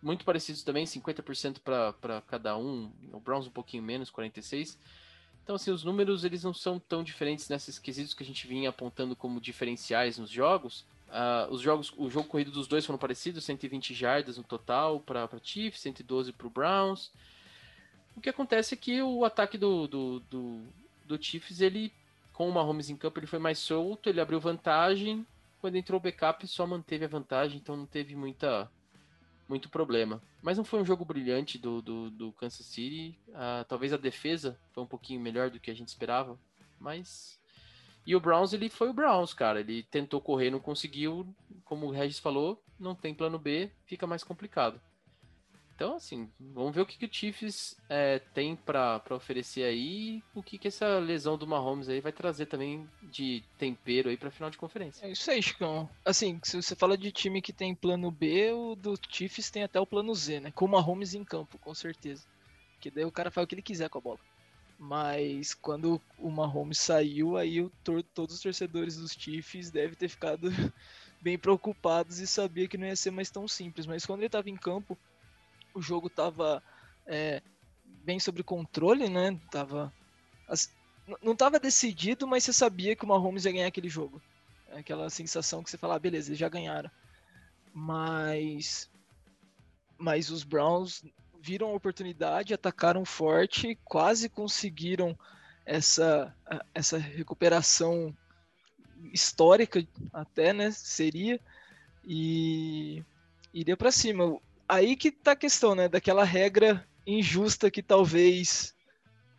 muito 0.03 0.25
parecidos 0.25 0.63
também, 0.63 0.85
50% 0.85 1.59
para 1.61 2.23
cada 2.23 2.57
um. 2.57 2.91
O 3.13 3.21
Browns 3.21 3.47
um 3.47 3.51
pouquinho 3.51 3.83
menos, 3.83 4.11
46%. 4.11 4.77
Então, 5.43 5.57
assim, 5.57 5.71
os 5.71 5.85
números 5.85 6.25
eles 6.25 6.43
não 6.43 6.55
são 6.55 6.79
tão 6.79 7.05
diferentes 7.05 7.51
nesses 7.51 7.79
quesitos 7.79 8.15
que 8.15 8.23
a 8.23 8.27
gente 8.27 8.47
vinha 8.47 8.71
apontando 8.71 9.15
como 9.15 9.41
diferenciais 9.41 10.17
nos 10.17 10.31
jogos, 10.31 10.87
Uh, 11.15 11.53
os 11.53 11.61
jogos, 11.61 11.93
o 11.97 12.11
jogo 12.11 12.29
corrido 12.29 12.51
dos 12.51 12.67
dois 12.67 12.85
foram 12.85 12.99
parecidos, 12.99 13.45
120 13.45 13.95
jardas 13.95 14.37
no 14.37 14.43
total 14.43 14.99
para 14.99 15.29
Chiefs, 15.41 15.81
112 15.81 16.33
para 16.33 16.47
o 16.49 16.51
Browns. 16.51 17.13
O 18.17 18.21
que 18.21 18.29
acontece 18.29 18.75
é 18.75 18.77
que 18.77 19.01
o 19.01 19.25
ataque 19.25 19.57
do, 19.57 19.87
do, 19.87 20.21
do, 20.29 20.63
do 21.05 21.23
Chiefs, 21.23 21.61
ele, 21.61 21.93
com 22.33 22.49
o 22.49 22.53
Mahomes 22.53 22.91
em 22.91 22.97
campo, 22.97 23.21
ele 23.21 23.29
foi 23.29 23.39
mais 23.39 23.61
solto, 23.61 24.09
ele 24.09 24.21
abriu 24.21 24.41
vantagem. 24.41 25.25
Quando 25.61 25.77
entrou 25.77 26.01
o 26.01 26.03
backup, 26.03 26.45
só 26.49 26.67
manteve 26.67 27.05
a 27.05 27.09
vantagem, 27.09 27.59
então 27.59 27.77
não 27.77 27.87
teve 27.87 28.17
muita, 28.17 28.69
muito 29.49 29.69
problema. 29.69 30.23
Mas 30.43 30.57
não 30.57 30.65
foi 30.65 30.81
um 30.81 30.85
jogo 30.85 31.05
brilhante 31.05 31.59
do, 31.59 31.83
do, 31.83 32.11
do 32.11 32.33
Kansas 32.33 32.67
City. 32.67 33.19
Uh, 33.29 33.65
talvez 33.69 33.93
a 33.93 33.97
defesa 33.97 34.59
foi 34.73 34.83
um 34.83 34.87
pouquinho 34.87 35.21
melhor 35.21 35.51
do 35.51 35.61
que 35.61 35.71
a 35.71 35.75
gente 35.75 35.89
esperava, 35.89 36.39
mas 36.81 37.39
e 38.07 38.15
o 38.15 38.21
Browns, 38.21 38.53
ele 38.53 38.69
foi 38.69 38.91
o 38.91 38.93
Browns, 38.93 39.33
cara. 39.33 39.61
Ele 39.61 39.83
tentou 39.85 40.21
correr, 40.21 40.51
não 40.51 40.61
conseguiu. 40.61 41.27
Como 41.65 41.87
o 41.87 41.91
Regis 41.91 42.19
falou, 42.19 42.63
não 42.79 42.95
tem 42.95 43.15
plano 43.15 43.39
B, 43.39 43.71
fica 43.87 44.07
mais 44.07 44.23
complicado. 44.23 44.81
Então, 45.75 45.97
assim, 45.97 46.31
vamos 46.39 46.73
ver 46.73 46.83
o 46.83 46.87
que, 46.87 46.97
que 46.97 47.07
o 47.07 47.13
Chiefs 47.13 47.77
é, 47.89 48.21
tem 48.33 48.55
para 48.55 49.03
oferecer 49.11 49.65
aí, 49.65 50.23
o 50.33 50.41
que, 50.41 50.57
que 50.57 50.69
essa 50.69 50.99
lesão 51.01 51.37
do 51.37 51.49
Mahomes 51.49 51.89
aí 51.89 52.01
vai 52.01 52.13
trazer 52.13 52.47
também 52.47 52.89
de 53.03 53.43
tempero 53.59 54.09
aí 54.09 54.17
para 54.17 54.31
final 54.31 54.51
de 54.51 54.57
conferência. 54.57 55.05
É 55.05 55.11
isso 55.11 55.29
aí, 55.29 55.43
Chicão. 55.43 55.89
Assim, 56.05 56.39
se 56.45 56.63
você 56.63 56.77
fala 56.77 56.97
de 56.97 57.11
time 57.11 57.43
que 57.43 57.53
tem 57.53 57.75
plano 57.75 58.09
B, 58.09 58.53
o 58.53 58.77
do 58.77 58.95
Chiefs 59.11 59.51
tem 59.51 59.65
até 59.65 59.81
o 59.81 59.87
plano 59.87 60.15
Z, 60.15 60.41
né? 60.41 60.53
Com 60.53 60.67
o 60.67 60.69
Mahomes 60.69 61.13
em 61.13 61.25
campo, 61.25 61.59
com 61.59 61.75
certeza. 61.75 62.25
Que 62.81 62.89
daí 62.89 63.05
o 63.05 63.11
cara 63.11 63.31
faz 63.31 63.45
o 63.45 63.49
que 63.49 63.57
ele 63.57 63.63
quiser 63.63 63.89
com 63.89 63.99
a 63.99 64.03
bola. 64.03 64.21
Mas 64.79 65.55
quando 65.55 66.01
o 66.19 66.31
Mahomes 66.31 66.79
saiu, 66.79 67.37
aí 67.37 67.61
o 67.61 67.73
todos 67.83 68.37
os 68.37 68.41
torcedores 68.41 68.97
dos 68.97 69.13
Chiefs 69.13 69.73
devem 69.73 69.97
ter 69.97 70.09
ficado 70.09 70.51
bem 71.21 71.37
preocupados 71.37 72.21
e 72.21 72.27
sabia 72.29 72.69
que 72.69 72.79
não 72.79 72.87
ia 72.87 72.95
ser 72.95 73.11
mais 73.11 73.31
tão 73.31 73.49
simples. 73.49 73.87
Mas 73.87 74.07
quando 74.07 74.21
ele 74.21 74.27
estava 74.27 74.49
em 74.49 74.57
campo, 74.57 74.97
o 75.75 75.83
jogo 75.83 76.07
estava 76.07 76.63
é, 77.07 77.43
bem 78.05 78.19
sob 78.21 78.43
controle, 78.43 79.09
né? 79.09 79.39
Tava, 79.51 79.93
não 81.23 81.33
estava 81.33 81.59
decidido, 81.59 82.27
mas 82.27 82.45
você 82.45 82.53
sabia 82.53 82.95
que 82.97 83.05
o 83.05 83.09
Mahomes 83.09 83.45
ia 83.45 83.53
ganhar 83.53 83.67
aquele 83.67 83.89
jogo. 83.89 84.23
É 84.69 84.79
aquela 84.79 85.11
sensação 85.11 85.63
que 85.63 85.71
você 85.71 85.77
fala, 85.77 85.97
ah, 85.97 85.99
beleza, 85.99 86.29
eles 86.29 86.39
já 86.39 86.49
ganharam. 86.49 86.91
Mas, 87.73 88.89
mas 89.99 90.31
os 90.31 90.45
Browns 90.45 91.03
viram 91.41 91.69
a 91.69 91.75
oportunidade, 91.75 92.55
atacaram 92.55 93.05
forte, 93.05 93.79
quase 93.85 94.29
conseguiram 94.29 95.19
essa, 95.67 96.35
essa 96.75 96.97
recuperação 96.97 98.17
histórica 99.13 99.87
até, 100.13 100.53
né? 100.53 100.71
Seria 100.71 101.41
e 102.05 103.03
iria 103.53 103.77
para 103.77 103.91
cima. 103.91 104.39
Aí 104.69 104.97
que 104.97 105.11
tá 105.11 105.33
a 105.33 105.37
questão, 105.37 105.75
né? 105.75 105.89
Daquela 105.89 106.25
regra 106.25 106.87
injusta 107.07 107.71
que 107.71 107.83
talvez 107.83 108.75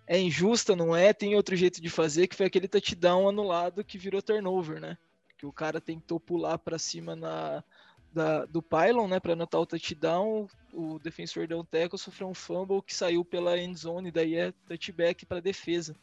é 0.07 0.19
injusta, 0.19 0.75
não 0.75 0.95
é? 0.95 1.13
Tem 1.13 1.35
outro 1.35 1.55
jeito 1.55 1.81
de 1.81 1.89
fazer, 1.89 2.27
que 2.27 2.35
foi 2.35 2.45
aquele 2.45 2.67
touchdown 2.67 3.27
anulado 3.27 3.83
que 3.83 3.97
virou 3.97 4.21
turnover, 4.21 4.79
né? 4.79 4.97
que 5.37 5.45
o 5.45 5.53
cara 5.53 5.81
tentou 5.81 6.19
pular 6.19 6.57
para 6.57 6.79
cima 6.79 7.15
na, 7.15 7.63
da, 8.11 8.45
do 8.45 8.61
pylon, 8.61 9.07
né, 9.07 9.19
para 9.19 9.33
anotar 9.33 9.61
o 9.61 9.65
touchdown, 9.65 10.47
o 10.73 10.99
defensor 10.99 11.47
deu 11.47 11.59
um 11.59 11.65
tackle, 11.65 11.99
sofreu 11.99 12.27
um 12.27 12.33
fumble 12.33 12.81
que 12.81 12.95
saiu 12.95 13.23
pela 13.23 13.57
end 13.57 13.77
zone, 13.77 14.11
daí 14.11 14.35
é 14.35 14.53
touchback 14.67 15.25
para 15.25 15.41
defesa. 15.41 15.95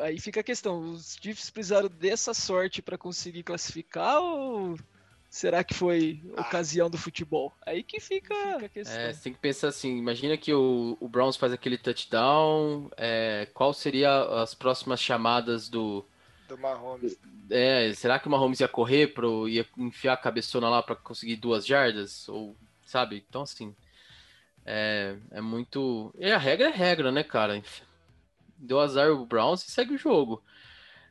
Aí 0.00 0.20
fica 0.20 0.40
a 0.40 0.44
questão, 0.44 0.78
os 0.78 1.16
Chiefs 1.20 1.50
precisaram 1.50 1.88
dessa 1.88 2.32
sorte 2.32 2.80
para 2.80 2.96
conseguir 2.96 3.42
classificar 3.42 4.20
ou 4.20 4.78
será 5.28 5.62
que 5.62 5.74
foi 5.74 6.22
ah. 6.36 6.42
ocasião 6.42 6.88
do 6.88 6.98
futebol? 6.98 7.52
Aí 7.64 7.82
que 7.82 8.00
fica, 8.00 8.34
fica 8.34 8.66
a 8.66 8.68
questão. 8.68 8.98
É, 8.98 9.12
você 9.12 9.22
tem 9.22 9.32
que 9.32 9.38
pensar 9.38 9.68
assim, 9.68 9.96
imagina 9.96 10.36
que 10.36 10.52
o, 10.52 10.96
o 11.00 11.08
Browns 11.08 11.36
faz 11.36 11.52
aquele 11.52 11.78
touchdown, 11.78 12.90
é, 12.96 13.48
qual 13.52 13.72
seria 13.72 14.22
as 14.42 14.54
próximas 14.54 15.00
chamadas 15.00 15.68
do... 15.68 16.04
Do 16.48 16.56
Mahomes. 16.58 17.18
É, 17.50 17.92
será 17.94 18.18
que 18.18 18.28
o 18.28 18.30
Mahomes 18.30 18.60
ia 18.60 18.68
correr, 18.68 19.08
pro, 19.08 19.48
ia 19.48 19.66
enfiar 19.76 20.14
a 20.14 20.16
cabeçona 20.16 20.68
lá 20.68 20.82
para 20.82 20.96
conseguir 20.96 21.36
duas 21.36 21.66
jardas? 21.66 22.28
Ou, 22.28 22.56
sabe? 22.84 23.24
Então, 23.28 23.42
assim, 23.42 23.74
é, 24.64 25.16
é 25.30 25.40
muito... 25.40 26.14
E 26.18 26.30
a 26.30 26.38
regra 26.38 26.68
é 26.68 26.72
regra, 26.72 27.10
né, 27.10 27.22
cara? 27.22 27.62
deu 28.58 28.80
azar 28.80 29.10
o 29.10 29.26
Browns 29.26 29.66
e 29.66 29.70
segue 29.70 29.94
o 29.94 29.98
jogo. 29.98 30.42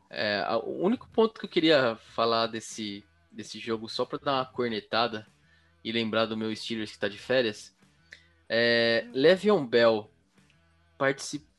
É, 0.10 0.46
o 0.64 0.84
único 0.84 1.08
ponto 1.10 1.40
que 1.40 1.46
eu 1.46 1.50
queria 1.50 1.96
falar 2.14 2.48
desse, 2.48 3.04
desse 3.36 3.60
jogo, 3.60 3.90
só 3.90 4.06
para 4.06 4.18
dar 4.18 4.34
uma 4.34 4.46
cornetada 4.46 5.28
e 5.84 5.92
lembrar 5.92 6.26
do 6.26 6.38
meu 6.38 6.56
Steelers 6.56 6.90
que 6.90 6.98
está 6.98 7.08
de 7.08 7.18
férias, 7.18 7.76
é, 8.50 9.08
Le'Veon 9.14 9.66
Bell 9.66 10.10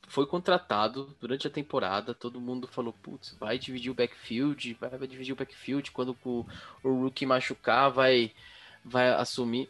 foi 0.07 0.25
contratado 0.25 1.15
durante 1.19 1.47
a 1.47 1.49
temporada, 1.49 2.13
todo 2.13 2.41
mundo 2.41 2.67
falou, 2.67 2.93
putz, 2.93 3.35
vai 3.39 3.59
dividir 3.59 3.91
o 3.91 3.93
backfield, 3.93 4.73
vai, 4.79 4.89
vai 4.89 5.07
dividir 5.07 5.33
o 5.33 5.35
backfield, 5.35 5.91
quando 5.91 6.17
o, 6.23 6.45
o 6.83 7.03
rookie 7.03 7.25
machucar, 7.25 7.91
vai, 7.91 8.31
vai 8.83 9.09
assumir 9.09 9.69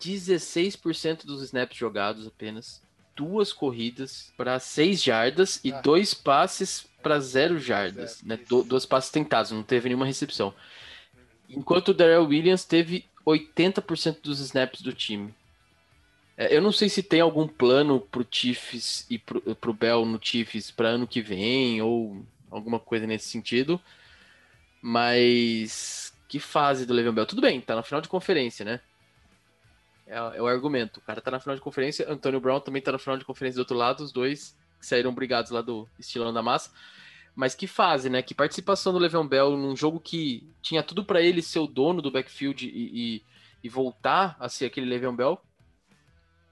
16% 0.00 1.24
dos 1.24 1.42
snaps 1.42 1.76
jogados 1.76 2.26
apenas 2.26 2.82
duas 3.16 3.52
corridas 3.52 4.32
para 4.36 4.58
seis 4.58 5.02
jardas 5.02 5.60
e 5.64 5.72
ah. 5.72 5.80
dois 5.80 6.14
passes 6.14 6.86
para 7.02 7.20
zero 7.20 7.58
jardas, 7.58 8.22
né? 8.22 8.36
Do, 8.48 8.64
dois 8.64 8.84
passes 8.86 9.10
tentados, 9.10 9.52
não 9.52 9.62
teve 9.62 9.88
nenhuma 9.88 10.06
recepção. 10.06 10.54
Enquanto 11.48 11.88
o 11.88 11.94
Darrell 11.94 12.26
Williams 12.26 12.64
teve 12.64 13.04
80% 13.26 14.18
dos 14.22 14.40
snaps 14.40 14.82
do 14.82 14.92
time. 14.92 15.34
É, 16.36 16.54
eu 16.54 16.60
não 16.60 16.72
sei 16.72 16.88
se 16.88 17.02
tem 17.02 17.20
algum 17.20 17.46
plano 17.46 18.00
pro 18.00 18.26
Chiefs 18.28 19.06
e 19.08 19.18
pro, 19.18 19.40
pro 19.56 19.72
Bell 19.72 20.04
no 20.04 20.18
Chiefs 20.20 20.70
para 20.70 20.88
ano 20.88 21.06
que 21.06 21.22
vem 21.22 21.80
ou 21.80 22.24
alguma 22.50 22.78
coisa 22.78 23.06
nesse 23.06 23.28
sentido. 23.28 23.80
Mas 24.82 26.12
que 26.28 26.38
fase 26.38 26.84
do 26.84 26.92
Le'Veon 26.92 27.14
Bell? 27.14 27.26
Tudo 27.26 27.40
bem, 27.40 27.60
tá 27.60 27.74
na 27.74 27.82
final 27.82 28.00
de 28.00 28.08
conferência, 28.08 28.64
né? 28.64 28.80
É, 30.06 30.16
é, 30.16 30.42
o 30.42 30.46
argumento. 30.46 30.98
O 30.98 31.02
cara 31.02 31.20
tá 31.20 31.30
na 31.30 31.40
final 31.40 31.56
de 31.56 31.62
conferência, 31.62 32.10
Antônio 32.10 32.40
Brown 32.40 32.60
também 32.60 32.82
tá 32.82 32.92
na 32.92 32.98
final 32.98 33.16
de 33.16 33.24
conferência 33.24 33.56
do 33.56 33.60
outro 33.60 33.76
lado, 33.76 34.02
os 34.02 34.12
dois 34.12 34.56
saíram 34.80 35.14
brigados 35.14 35.50
lá 35.50 35.62
do 35.62 35.88
estilão 35.98 36.32
da 36.32 36.42
massa. 36.42 36.70
Mas 37.34 37.54
que 37.54 37.66
fase, 37.66 38.08
né? 38.08 38.22
Que 38.22 38.34
participação 38.34 38.92
do 38.92 38.98
Le'Veon 38.98 39.26
Bell 39.26 39.56
num 39.56 39.76
jogo 39.76 39.98
que 39.98 40.48
tinha 40.62 40.82
tudo 40.82 41.04
para 41.04 41.20
ele 41.20 41.42
ser 41.42 41.58
o 41.58 41.66
dono 41.66 42.00
do 42.00 42.10
backfield 42.10 42.66
e, 42.66 42.70
e, 42.70 43.24
e, 43.62 43.68
voltar 43.68 44.36
a 44.38 44.48
ser 44.48 44.66
aquele 44.66 44.86
Le'Veon 44.86 45.16
Bell, 45.16 45.40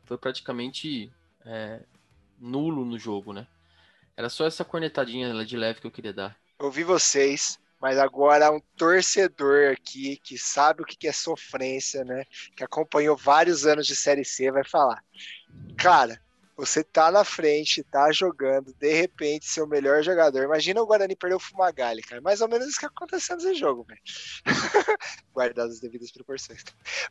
foi 0.05 0.19
praticamente 0.19 1.13
é, 1.47 1.83
nulo 2.39 2.85
no 2.85 2.99
jogo, 2.99 3.33
né? 3.33 3.47
Era 4.17 4.29
só 4.29 4.45
essa 4.45 4.65
cornetadinha 4.65 5.45
de 5.45 5.57
leve 5.57 5.81
que 5.81 5.87
eu 5.87 5.91
queria 5.91 6.13
dar. 6.13 6.37
Ouvi 6.59 6.83
vocês, 6.83 7.59
mas 7.81 7.99
agora 7.99 8.53
um 8.53 8.61
torcedor 8.77 9.73
aqui 9.73 10.17
que 10.17 10.37
sabe 10.37 10.83
o 10.83 10.85
que 10.85 11.09
é 11.09 11.13
sofrência, 11.13 12.05
né? 12.05 12.25
Que 12.57 12.65
acompanhou 12.65 13.17
vários 13.17 13.67
anos 13.67 13.87
de 13.87 13.95
Série 13.95 14.25
C, 14.25 14.51
vai 14.51 14.65
falar. 14.65 15.03
Cara, 15.77 16.21
você 16.63 16.85
tá 16.85 17.11
na 17.11 17.25
frente, 17.25 17.83
tá 17.83 18.13
jogando, 18.13 18.73
de 18.75 18.93
repente, 18.93 19.47
seu 19.47 19.67
melhor 19.67 20.01
jogador. 20.01 20.45
Imagina 20.45 20.81
o 20.81 20.87
Guarani 20.87 21.17
perder 21.17 21.35
o 21.35 21.41
Fumagalli, 21.41 22.03
cara. 22.03 22.23
Mais 22.23 22.41
ou 22.41 22.49
menos 22.49 22.69
isso 22.69 22.79
que 22.79 22.87
aconteceu 22.87 23.37
nesse 23.37 23.57
jogo, 23.57 23.83
velho. 23.83 24.01
Guardadas 25.35 25.75
as 25.75 25.81
devidas 25.81 26.13
proporções. 26.13 26.63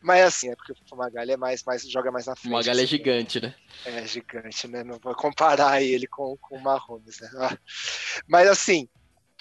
Mas 0.01 0.23
assim, 0.23 0.49
é 0.49 0.55
porque 0.55 0.71
o 0.71 0.75
Fumagalli 0.87 1.33
é 1.33 1.37
mais, 1.37 1.63
mais, 1.63 1.83
joga 1.83 2.09
mais 2.09 2.27
na 2.27 2.33
frente. 2.33 2.45
O 2.45 2.49
Fumagalli 2.49 2.79
é 2.79 2.83
assim, 2.85 2.95
é 2.95 2.97
gigante, 2.97 3.41
né? 3.41 3.55
É 3.83 4.07
gigante, 4.07 4.67
né? 4.69 4.85
Não 4.85 4.97
vou 4.99 5.13
comparar 5.15 5.81
ele 5.81 6.07
com, 6.07 6.37
com 6.37 6.55
o 6.55 6.61
Mahomes, 6.61 7.19
né? 7.19 7.29
Mas 8.29 8.47
assim, 8.47 8.87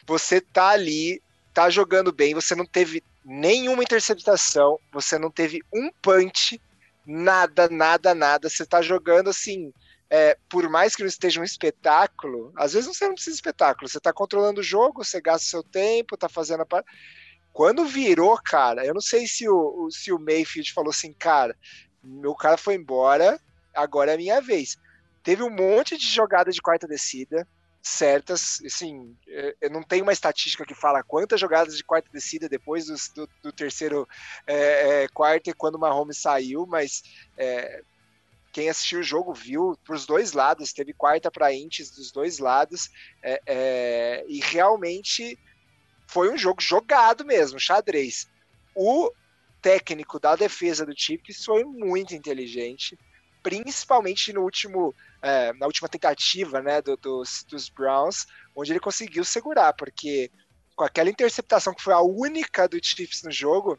você 0.04 0.40
tá 0.40 0.70
ali, 0.70 1.22
tá 1.54 1.70
jogando 1.70 2.10
bem, 2.10 2.34
você 2.34 2.56
não 2.56 2.66
teve 2.66 3.00
nenhuma 3.24 3.84
interceptação, 3.84 4.76
você 4.92 5.20
não 5.20 5.30
teve 5.30 5.60
um 5.72 5.88
punch, 6.02 6.60
nada, 7.06 7.68
nada, 7.68 8.12
nada. 8.12 8.48
Você 8.48 8.66
tá 8.66 8.82
jogando 8.82 9.30
assim. 9.30 9.72
É, 10.12 10.36
por 10.48 10.68
mais 10.68 10.96
que 10.96 11.02
não 11.02 11.08
esteja 11.08 11.40
um 11.40 11.44
espetáculo, 11.44 12.52
às 12.56 12.72
vezes 12.72 12.88
você 12.88 13.06
não 13.06 13.14
precisa 13.14 13.34
de 13.34 13.38
espetáculo, 13.38 13.88
você 13.88 14.00
tá 14.00 14.12
controlando 14.12 14.60
o 14.60 14.64
jogo, 14.64 15.04
você 15.04 15.20
gasta 15.20 15.48
seu 15.48 15.62
tempo, 15.62 16.16
tá 16.16 16.28
fazendo 16.28 16.62
a 16.62 16.66
par... 16.66 16.84
Quando 17.52 17.84
virou, 17.84 18.36
cara, 18.42 18.84
eu 18.84 18.92
não 18.92 19.00
sei 19.00 19.26
se 19.26 19.48
o, 19.48 19.88
se 19.90 20.12
o 20.12 20.18
Mayfield 20.18 20.72
falou 20.72 20.90
assim, 20.90 21.12
cara, 21.12 21.56
meu 22.02 22.34
cara 22.34 22.56
foi 22.56 22.74
embora, 22.74 23.40
agora 23.74 24.12
é 24.12 24.14
a 24.14 24.18
minha 24.18 24.40
vez. 24.40 24.76
Teve 25.22 25.42
um 25.42 25.50
monte 25.50 25.96
de 25.96 26.06
jogada 26.06 26.50
de 26.50 26.60
quarta 26.60 26.88
descida, 26.88 27.46
certas. 27.82 28.60
Assim, 28.64 29.16
é, 29.28 29.56
eu 29.60 29.70
não 29.70 29.82
tenho 29.82 30.02
uma 30.02 30.12
estatística 30.12 30.64
que 30.64 30.74
fala 30.74 31.02
quantas 31.02 31.40
jogadas 31.40 31.76
de 31.76 31.84
quarta 31.84 32.08
descida 32.12 32.48
depois 32.48 32.86
do, 32.86 32.94
do, 33.14 33.30
do 33.42 33.52
terceiro 33.52 34.08
é, 34.46 35.04
é, 35.04 35.08
quarto 35.08 35.50
e 35.50 35.54
quando 35.54 35.76
o 35.76 35.78
Mahomes 35.78 36.18
saiu, 36.18 36.66
mas 36.66 37.02
é, 37.36 37.82
quem 38.52 38.68
assistiu 38.68 39.00
o 39.00 39.04
jogo 39.04 39.32
viu 39.32 39.78
para 39.84 39.94
os 39.94 40.06
dois 40.06 40.32
lados, 40.32 40.72
teve 40.72 40.92
quarta 40.92 41.30
para 41.30 41.54
intes 41.54 41.90
dos 41.90 42.10
dois 42.10 42.38
lados, 42.38 42.90
é, 43.22 43.40
é, 43.46 44.24
e 44.28 44.40
realmente 44.40 45.38
foi 46.06 46.32
um 46.32 46.36
jogo 46.36 46.60
jogado 46.60 47.24
mesmo, 47.24 47.60
xadrez. 47.60 48.28
O 48.74 49.12
técnico 49.62 50.18
da 50.18 50.34
defesa 50.34 50.84
do 50.84 50.94
Chiefs 50.96 51.44
foi 51.44 51.64
muito 51.64 52.14
inteligente, 52.14 52.98
principalmente 53.42 54.32
no 54.32 54.42
último 54.42 54.94
é, 55.22 55.52
na 55.54 55.66
última 55.66 55.88
tentativa 55.88 56.62
né, 56.62 56.80
do, 56.80 56.96
dos, 56.96 57.44
dos 57.44 57.68
Browns, 57.68 58.26
onde 58.56 58.72
ele 58.72 58.80
conseguiu 58.80 59.24
segurar, 59.24 59.72
porque 59.74 60.30
com 60.74 60.84
aquela 60.84 61.10
interceptação 61.10 61.74
que 61.74 61.82
foi 61.82 61.92
a 61.92 62.00
única 62.00 62.66
do 62.66 62.82
Chiefs 62.82 63.22
no 63.22 63.30
jogo, 63.30 63.78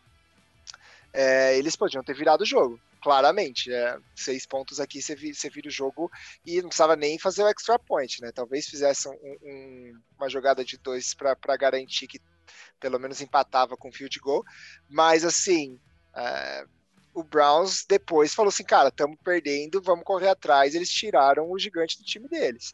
é, 1.12 1.58
eles 1.58 1.76
podiam 1.76 2.04
ter 2.04 2.14
virado 2.14 2.42
o 2.42 2.46
jogo, 2.46 2.80
claramente. 3.02 3.72
É, 3.74 3.98
seis 4.16 4.46
pontos 4.46 4.80
aqui, 4.80 5.02
você, 5.02 5.16
você 5.16 5.50
vira 5.50 5.68
o 5.68 5.72
jogo 5.72 6.10
e 6.46 6.62
não 6.62 6.70
precisava 6.70 6.96
nem 6.96 7.20
fazer 7.20 7.44
o 7.44 7.48
extra 7.48 7.78
point, 7.80 8.22
né? 8.22 8.32
Talvez 8.32 8.68
fizesse 8.68 9.10
um, 9.10 9.14
um, 9.14 10.02
uma 10.18 10.30
jogada 10.30 10.64
de 10.64 10.78
dois 10.78 11.14
para 11.14 11.58
garantir 11.58 12.08
que 12.08 12.20
pelo 12.80 13.00
menos 13.00 13.22
empatava 13.22 13.76
com 13.76 13.92
field 13.92 14.20
goal, 14.20 14.44
mas 14.90 15.26
assim. 15.26 15.80
É, 16.16 16.66
o 17.14 17.24
Browns 17.24 17.84
depois 17.86 18.34
falou 18.34 18.48
assim, 18.48 18.64
cara, 18.64 18.88
estamos 18.88 19.18
perdendo, 19.22 19.82
vamos 19.82 20.06
correr 20.06 20.30
atrás. 20.30 20.74
Eles 20.74 20.90
tiraram 20.90 21.52
o 21.52 21.60
gigante 21.60 21.98
do 21.98 22.06
time 22.06 22.26
deles. 22.30 22.74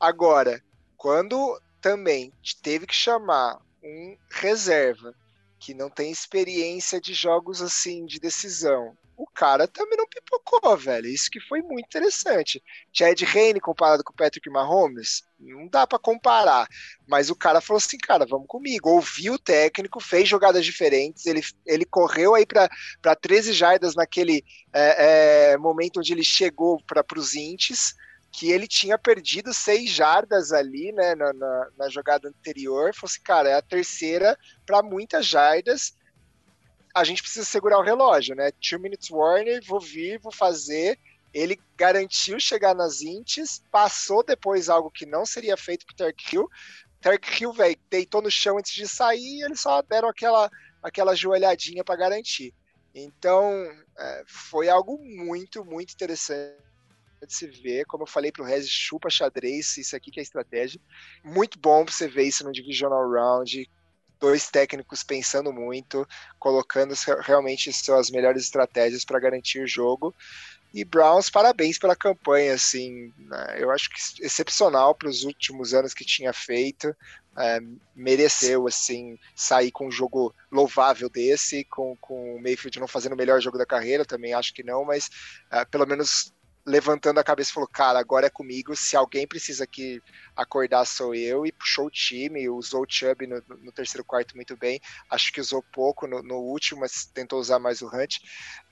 Agora, 0.00 0.62
quando 0.96 1.60
também 1.82 2.32
teve 2.62 2.86
que 2.86 2.94
chamar 2.94 3.60
um 3.82 4.16
reserva 4.30 5.14
que 5.58 5.74
não 5.74 5.90
tem 5.90 6.10
experiência 6.10 6.98
de 6.98 7.12
jogos 7.12 7.60
assim 7.60 8.06
de 8.06 8.18
decisão 8.18 8.96
o 9.16 9.26
cara 9.26 9.68
também 9.68 9.96
não 9.96 10.08
pipocou, 10.08 10.76
velho. 10.76 11.06
Isso 11.06 11.30
que 11.30 11.40
foi 11.40 11.62
muito 11.62 11.86
interessante. 11.86 12.62
Chad 12.92 13.20
Reine 13.22 13.60
comparado 13.60 14.02
com 14.02 14.12
o 14.12 14.16
Patrick 14.16 14.48
Mahomes, 14.50 15.22
não 15.38 15.68
dá 15.68 15.86
para 15.86 15.98
comparar. 15.98 16.66
Mas 17.06 17.30
o 17.30 17.36
cara 17.36 17.60
falou 17.60 17.78
assim, 17.78 17.98
cara, 17.98 18.26
vamos 18.26 18.46
comigo. 18.48 18.90
Ouviu 18.90 19.34
o 19.34 19.38
técnico, 19.38 20.00
fez 20.00 20.28
jogadas 20.28 20.64
diferentes, 20.64 21.26
ele, 21.26 21.42
ele 21.66 21.84
correu 21.84 22.34
aí 22.34 22.44
para 22.46 23.16
13 23.16 23.52
jardas 23.52 23.94
naquele 23.94 24.44
é, 24.72 25.52
é, 25.52 25.56
momento 25.56 26.00
onde 26.00 26.12
ele 26.12 26.24
chegou 26.24 26.82
para 26.84 27.04
os 27.16 27.34
intes, 27.34 27.94
que 28.32 28.50
ele 28.50 28.66
tinha 28.66 28.98
perdido 28.98 29.54
seis 29.54 29.90
jardas 29.90 30.52
ali, 30.52 30.90
né, 30.90 31.14
na, 31.14 31.32
na, 31.32 31.68
na 31.78 31.88
jogada 31.88 32.28
anterior. 32.28 32.92
Falou 32.92 33.10
assim, 33.10 33.22
cara, 33.22 33.48
é 33.48 33.54
a 33.54 33.62
terceira 33.62 34.36
para 34.66 34.82
muitas 34.82 35.24
jardas 35.24 35.94
a 36.94 37.02
gente 37.02 37.22
precisa 37.22 37.44
segurar 37.44 37.78
o 37.78 37.82
relógio, 37.82 38.36
né? 38.36 38.52
Two 38.52 38.78
minutes 38.78 39.10
warning, 39.10 39.60
vou 39.66 39.80
vir, 39.80 40.20
vou 40.20 40.30
fazer. 40.30 40.98
Ele 41.32 41.60
garantiu 41.76 42.38
chegar 42.38 42.74
nas 42.74 43.02
intes, 43.02 43.60
passou 43.72 44.22
depois 44.22 44.68
algo 44.68 44.90
que 44.90 45.04
não 45.04 45.26
seria 45.26 45.56
feito 45.56 45.84
pro 45.84 45.96
Tark 45.96 46.32
Hill. 46.32 46.48
Tark 47.00 47.40
Hill, 47.40 47.52
velho, 47.52 47.76
deitou 47.90 48.22
no 48.22 48.30
chão 48.30 48.56
antes 48.58 48.72
de 48.72 48.86
sair 48.86 49.38
e 49.38 49.42
eles 49.42 49.60
só 49.60 49.82
deram 49.82 50.08
aquela, 50.08 50.48
aquela 50.80 51.16
joelhadinha 51.16 51.82
para 51.82 51.96
garantir. 51.96 52.54
Então, 52.94 53.50
é, 53.98 54.22
foi 54.26 54.68
algo 54.68 54.96
muito, 54.98 55.64
muito 55.64 55.92
interessante 55.92 56.54
de 57.26 57.34
se 57.34 57.48
ver. 57.48 57.84
Como 57.86 58.04
eu 58.04 58.06
falei 58.06 58.30
pro 58.30 58.44
Rez, 58.44 58.68
chupa 58.68 59.10
xadrez, 59.10 59.76
isso 59.76 59.96
aqui 59.96 60.12
que 60.12 60.20
é 60.20 60.22
estratégia. 60.22 60.80
Muito 61.24 61.58
bom 61.58 61.84
pra 61.84 61.92
você 61.92 62.06
ver 62.06 62.22
isso 62.22 62.44
no 62.44 62.52
Divisional 62.52 63.10
Round 63.10 63.68
dois 64.24 64.48
técnicos 64.48 65.02
pensando 65.02 65.52
muito, 65.52 66.08
colocando 66.38 66.94
realmente 67.20 67.70
suas 67.74 68.08
melhores 68.08 68.44
estratégias 68.44 69.04
para 69.04 69.20
garantir 69.20 69.60
o 69.60 69.66
jogo. 69.66 70.14
E 70.72 70.82
Browns, 70.82 71.28
parabéns 71.28 71.78
pela 71.78 71.94
campanha, 71.94 72.54
assim, 72.54 73.12
né? 73.18 73.56
eu 73.58 73.70
acho 73.70 73.90
que 73.90 74.24
excepcional 74.24 74.94
para 74.94 75.10
os 75.10 75.24
últimos 75.24 75.74
anos 75.74 75.92
que 75.92 76.06
tinha 76.06 76.32
feito. 76.32 76.96
É, 77.36 77.58
mereceu 77.94 78.66
assim 78.66 79.18
sair 79.34 79.70
com 79.72 79.88
um 79.88 79.90
jogo 79.90 80.34
louvável 80.50 81.10
desse, 81.10 81.64
com, 81.64 81.96
com 82.00 82.36
o 82.36 82.40
Mayfield 82.40 82.80
não 82.80 82.86
fazendo 82.86 83.12
o 83.12 83.16
melhor 83.16 83.42
jogo 83.42 83.58
da 83.58 83.66
carreira, 83.66 84.04
também 84.04 84.32
acho 84.32 84.54
que 84.54 84.62
não, 84.62 84.84
mas 84.84 85.10
é, 85.50 85.64
pelo 85.64 85.84
menos 85.84 86.32
levantando 86.66 87.18
a 87.18 87.24
cabeça 87.24 87.50
e 87.50 87.54
falou: 87.54 87.68
Cara, 87.68 87.98
agora 87.98 88.26
é 88.26 88.30
comigo. 88.30 88.74
Se 88.74 88.96
alguém 88.96 89.26
precisa 89.26 89.64
aqui 89.64 90.02
acordar, 90.36 90.84
sou 90.84 91.14
eu. 91.14 91.46
E 91.46 91.52
puxou 91.52 91.86
o 91.86 91.90
time, 91.90 92.48
usou 92.48 92.82
o 92.82 92.86
Chubb 92.88 93.26
no, 93.26 93.42
no 93.62 93.72
terceiro 93.72 94.04
quarto 94.04 94.34
muito 94.34 94.56
bem. 94.56 94.80
Acho 95.10 95.32
que 95.32 95.40
usou 95.40 95.62
pouco 95.62 96.06
no, 96.06 96.22
no, 96.22 96.36
último, 96.36 96.80
mas 96.80 97.06
tentou 97.06 97.38
usar 97.38 97.58
mais 97.58 97.82
o 97.82 97.88
Hunt. 97.88 98.18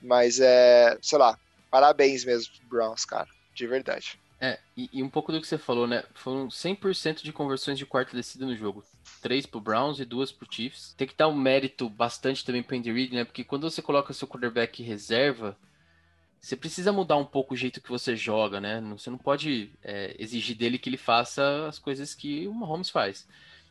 Mas 0.00 0.40
é, 0.40 0.96
sei 1.02 1.18
lá, 1.18 1.38
parabéns 1.70 2.24
mesmo 2.24 2.52
Browns, 2.68 3.04
cara, 3.04 3.28
de 3.54 3.66
verdade. 3.66 4.18
É, 4.40 4.58
e, 4.76 4.90
e 4.92 5.02
um 5.04 5.08
pouco 5.08 5.30
do 5.30 5.40
que 5.40 5.46
você 5.46 5.56
falou, 5.56 5.86
né? 5.86 6.02
Foram 6.14 6.48
100% 6.48 7.22
de 7.22 7.32
conversões 7.32 7.78
de 7.78 7.86
quarta 7.86 8.16
descida 8.16 8.44
no 8.44 8.56
jogo. 8.56 8.84
Três 9.20 9.46
pro 9.46 9.60
Browns 9.60 10.00
e 10.00 10.04
duas 10.04 10.32
pro 10.32 10.52
Chiefs. 10.52 10.94
Tem 10.96 11.06
que 11.06 11.16
dar 11.16 11.28
um 11.28 11.36
mérito 11.36 11.88
bastante 11.88 12.44
também 12.44 12.60
pro 12.60 12.76
Andy 12.76 12.90
Reid, 12.90 13.14
né? 13.14 13.24
Porque 13.24 13.44
quando 13.44 13.70
você 13.70 13.80
coloca 13.80 14.12
seu 14.12 14.26
quarterback 14.26 14.82
reserva, 14.82 15.56
você 16.42 16.56
precisa 16.56 16.92
mudar 16.92 17.16
um 17.16 17.24
pouco 17.24 17.54
o 17.54 17.56
jeito 17.56 17.80
que 17.80 17.88
você 17.88 18.16
joga, 18.16 18.60
né? 18.60 18.80
Você 18.98 19.08
não 19.08 19.16
pode 19.16 19.70
é, 19.82 20.16
exigir 20.18 20.56
dele 20.56 20.76
que 20.76 20.88
ele 20.88 20.96
faça 20.96 21.68
as 21.68 21.78
coisas 21.78 22.14
que 22.16 22.48
o 22.48 22.52
Mahomes 22.52 22.90
faz. 22.90 23.28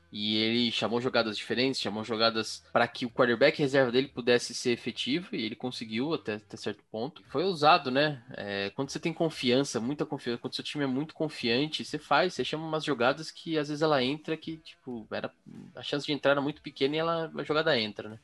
E 0.09 0.37
ele 0.37 0.71
chamou 0.71 1.01
jogadas 1.01 1.37
diferentes, 1.37 1.81
chamou 1.81 2.03
jogadas 2.03 2.63
para 2.71 2.87
que 2.87 3.05
o 3.05 3.09
quarterback 3.09 3.59
reserva 3.59 3.91
dele 3.91 4.07
pudesse 4.07 4.53
ser 4.53 4.71
efetivo, 4.71 5.35
e 5.35 5.45
ele 5.45 5.55
conseguiu 5.55 6.13
até, 6.13 6.35
até 6.35 6.55
certo 6.55 6.83
ponto. 6.89 7.21
Foi 7.29 7.43
usado, 7.43 7.91
né? 7.91 8.23
É, 8.31 8.69
quando 8.71 8.89
você 8.89 8.99
tem 8.99 9.13
confiança, 9.13 9.79
muita 9.79 10.05
confiança, 10.05 10.39
quando 10.39 10.55
seu 10.55 10.63
time 10.63 10.85
é 10.85 10.87
muito 10.87 11.13
confiante, 11.13 11.83
você 11.83 11.99
faz, 11.99 12.33
você 12.33 12.43
chama 12.45 12.65
umas 12.65 12.85
jogadas 12.85 13.31
que 13.31 13.57
às 13.57 13.67
vezes 13.67 13.81
ela 13.81 14.01
entra 14.01 14.37
que, 14.37 14.57
tipo, 14.57 15.05
era, 15.11 15.29
a 15.75 15.83
chance 15.83 16.05
de 16.05 16.13
entrar 16.13 16.31
era 16.31 16.41
muito 16.41 16.61
pequena 16.61 16.95
e 16.95 16.99
ela, 16.99 17.31
a 17.35 17.43
jogada 17.43 17.77
entra, 17.77 18.09
né? 18.09 18.19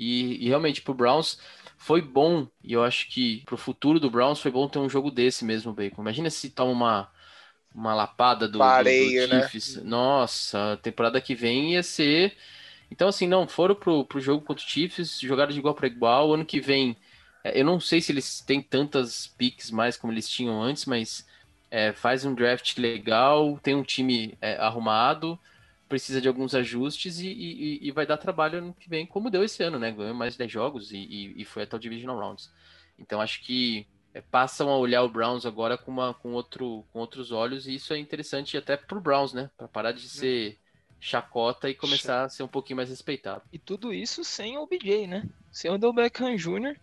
E, 0.00 0.46
e 0.46 0.48
realmente, 0.48 0.80
pro 0.80 0.94
Browns 0.94 1.38
foi 1.76 2.00
bom, 2.00 2.48
e 2.64 2.72
eu 2.72 2.82
acho 2.82 3.06
que 3.10 3.42
pro 3.44 3.58
futuro 3.58 4.00
do 4.00 4.10
Browns 4.10 4.40
foi 4.40 4.50
bom 4.50 4.66
ter 4.66 4.78
um 4.78 4.88
jogo 4.88 5.10
desse 5.10 5.44
mesmo, 5.44 5.74
Bacon. 5.74 6.00
Imagina 6.00 6.30
se 6.30 6.48
toma 6.48 6.72
uma, 6.72 7.08
uma 7.74 7.94
lapada 7.94 8.48
do, 8.48 8.58
Pareio, 8.58 9.28
do, 9.28 9.36
do 9.36 9.42
Chiefs. 9.42 9.76
Né? 9.76 9.82
Nossa, 9.84 10.72
a 10.72 10.76
temporada 10.78 11.20
que 11.20 11.34
vem 11.34 11.74
ia 11.74 11.82
ser. 11.82 12.34
Então, 12.90 13.08
assim, 13.08 13.28
não, 13.28 13.46
foram 13.46 13.74
pro, 13.74 14.06
pro 14.06 14.20
jogo 14.20 14.42
contra 14.42 14.64
o 14.64 14.68
Chiefs, 14.68 15.20
jogaram 15.20 15.52
de 15.52 15.58
igual 15.58 15.74
para 15.74 15.86
igual. 15.86 16.32
Ano 16.32 16.46
que 16.46 16.60
vem, 16.60 16.96
é, 17.44 17.60
eu 17.60 17.64
não 17.64 17.78
sei 17.78 18.00
se 18.00 18.10
eles 18.10 18.40
têm 18.40 18.62
tantas 18.62 19.26
picks 19.26 19.70
mais 19.70 19.98
como 19.98 20.14
eles 20.14 20.28
tinham 20.28 20.62
antes, 20.62 20.86
mas 20.86 21.26
é, 21.70 21.92
faz 21.92 22.24
um 22.24 22.34
draft 22.34 22.78
legal, 22.78 23.58
tem 23.62 23.74
um 23.74 23.82
time 23.82 24.36
é, 24.40 24.56
arrumado 24.56 25.38
precisa 25.90 26.20
de 26.20 26.28
alguns 26.28 26.54
ajustes 26.54 27.18
e, 27.18 27.26
e, 27.26 27.88
e, 27.88 27.90
vai 27.90 28.06
dar 28.06 28.16
trabalho 28.16 28.58
ano 28.58 28.76
que 28.78 28.88
vem, 28.88 29.04
como 29.04 29.28
deu 29.28 29.42
esse 29.42 29.60
ano, 29.60 29.76
né? 29.76 29.90
Ganhou 29.90 30.14
mais 30.14 30.36
10 30.36 30.50
jogos 30.50 30.92
e, 30.92 31.34
e 31.36 31.44
foi 31.44 31.64
até 31.64 31.74
o 31.74 31.80
Divisional 31.80 32.16
Rounds. 32.16 32.48
Então 32.96 33.20
acho 33.20 33.42
que 33.42 33.84
é, 34.14 34.20
passam 34.20 34.68
a 34.68 34.78
olhar 34.78 35.02
o 35.02 35.08
Browns 35.08 35.44
agora 35.44 35.76
com, 35.76 35.90
uma, 35.90 36.14
com, 36.14 36.32
outro, 36.32 36.84
com 36.92 37.00
outros 37.00 37.32
olhos 37.32 37.66
e 37.66 37.74
isso 37.74 37.92
é 37.92 37.98
interessante 37.98 38.56
até 38.56 38.76
pro 38.76 39.00
Browns, 39.00 39.32
né? 39.32 39.50
Para 39.58 39.66
parar 39.66 39.90
de 39.90 40.08
ser 40.08 40.56
chacota 41.00 41.68
e 41.68 41.74
começar 41.74 42.22
a 42.22 42.28
ser 42.28 42.44
um 42.44 42.48
pouquinho 42.48 42.76
mais 42.76 42.88
respeitado. 42.88 43.42
E 43.52 43.58
tudo 43.58 43.92
isso 43.92 44.22
sem 44.22 44.58
o 44.58 44.66
BJ, 44.66 45.08
né? 45.08 45.28
Sem 45.50 45.72
o 45.72 45.76
Del 45.76 45.92
Beckham 45.92 46.36
Jr., 46.36 46.76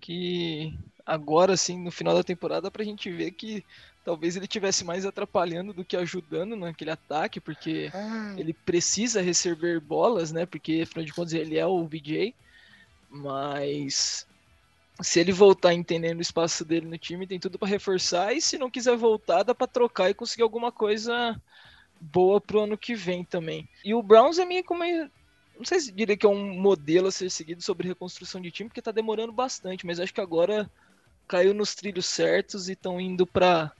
que 0.00 0.72
agora, 1.04 1.52
assim, 1.52 1.78
no 1.78 1.90
final 1.90 2.14
da 2.14 2.24
temporada, 2.24 2.70
pra 2.70 2.84
gente 2.84 3.10
ver 3.10 3.32
que 3.32 3.62
talvez 4.06 4.36
ele 4.36 4.46
tivesse 4.46 4.84
mais 4.84 5.04
atrapalhando 5.04 5.72
do 5.72 5.84
que 5.84 5.96
ajudando 5.96 6.54
naquele 6.54 6.92
ataque, 6.92 7.40
porque 7.40 7.90
ah. 7.92 8.36
ele 8.38 8.52
precisa 8.52 9.20
receber 9.20 9.80
bolas, 9.80 10.30
né? 10.30 10.46
Porque 10.46 10.82
afinal 10.84 11.04
de 11.04 11.12
contas 11.12 11.32
ele 11.32 11.58
é 11.58 11.66
o 11.66 11.84
VJ. 11.84 12.32
Mas 13.10 14.24
se 15.02 15.18
ele 15.18 15.32
voltar 15.32 15.74
entendendo 15.74 16.18
o 16.18 16.22
espaço 16.22 16.64
dele 16.64 16.86
no 16.86 16.96
time, 16.96 17.26
tem 17.26 17.40
tudo 17.40 17.58
para 17.58 17.66
reforçar. 17.66 18.32
E 18.32 18.40
se 18.40 18.56
não 18.56 18.70
quiser 18.70 18.96
voltar, 18.96 19.42
dá 19.42 19.52
para 19.52 19.66
trocar 19.66 20.08
e 20.08 20.14
conseguir 20.14 20.44
alguma 20.44 20.70
coisa 20.70 21.34
boa 22.00 22.40
pro 22.40 22.60
ano 22.60 22.78
que 22.78 22.94
vem 22.94 23.24
também. 23.24 23.68
E 23.84 23.92
o 23.92 24.00
Browns 24.04 24.38
é 24.38 24.44
meio 24.44 24.62
como 24.62 24.84
não 24.84 25.64
sei 25.64 25.80
se 25.80 25.90
diria 25.90 26.16
que 26.16 26.26
é 26.26 26.28
um 26.28 26.60
modelo 26.60 27.08
a 27.08 27.10
ser 27.10 27.28
seguido 27.28 27.60
sobre 27.60 27.88
reconstrução 27.88 28.40
de 28.40 28.52
time, 28.52 28.68
porque 28.68 28.82
tá 28.82 28.92
demorando 28.92 29.32
bastante, 29.32 29.84
mas 29.84 29.98
acho 29.98 30.14
que 30.14 30.20
agora 30.20 30.70
caiu 31.26 31.52
nos 31.52 31.74
trilhos 31.74 32.06
certos 32.06 32.68
e 32.68 32.74
estão 32.74 33.00
indo 33.00 33.26
para 33.26 33.72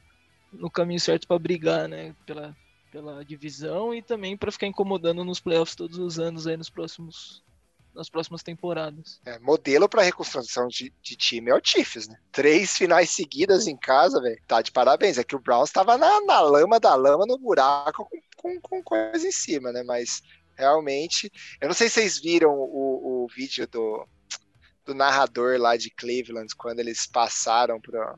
no 0.53 0.71
caminho 0.71 1.01
certo 1.01 1.27
para 1.27 1.39
brigar, 1.39 1.89
né, 1.89 2.15
pela, 2.25 2.57
pela 2.91 3.25
divisão 3.25 3.95
e 3.95 4.03
também 4.03 4.37
para 4.37 4.53
ficar 4.53 4.67
incomodando 4.67 5.25
nos 5.25 5.41
playoffs 5.41 5.77
todos 5.77 5.99
os 5.99 6.19
anos 6.19 6.47
aí 6.47 6.57
nos 6.57 6.71
próximos 6.71 7.45
nas 7.97 8.11
próximas 8.11 8.43
temporadas. 8.43 9.21
É, 9.25 9.39
modelo 9.39 9.89
para 9.89 10.03
reconstrução 10.03 10.69
de, 10.69 10.93
de, 11.03 11.17
time 11.17 11.51
é 11.51 11.55
o 11.55 11.61
Chiefs, 11.63 12.07
né? 12.07 12.17
Três 12.31 12.77
finais 12.77 13.11
seguidas 13.11 13.67
em 13.67 13.77
casa, 13.77 14.21
velho. 14.21 14.39
Tá 14.47 14.61
de 14.61 14.71
parabéns. 14.71 15.17
É 15.17 15.25
que 15.25 15.35
o 15.35 15.41
Browns 15.41 15.71
estava 15.71 15.97
na, 15.97 16.21
na, 16.21 16.41
lama 16.41 16.79
da 16.79 16.95
lama, 16.95 17.25
no 17.27 17.39
buraco, 17.39 18.07
com, 18.37 18.61
com, 18.61 18.61
com, 18.61 18.83
coisa 18.83 19.27
em 19.27 19.33
cima, 19.33 19.73
né? 19.73 19.83
Mas 19.83 20.23
realmente. 20.55 21.33
Eu 21.59 21.69
não 21.69 21.75
sei 21.75 21.89
se 21.89 21.95
vocês 21.95 22.21
viram 22.21 22.53
o, 22.53 23.25
o 23.25 23.27
vídeo 23.35 23.67
do, 23.67 24.07
do 24.85 24.95
narrador 24.95 25.59
lá 25.59 25.77
de 25.77 25.91
Cleveland, 25.91 26.55
quando 26.55 26.81
eles 26.81 27.07
passaram 27.07 27.81
para 27.81 28.15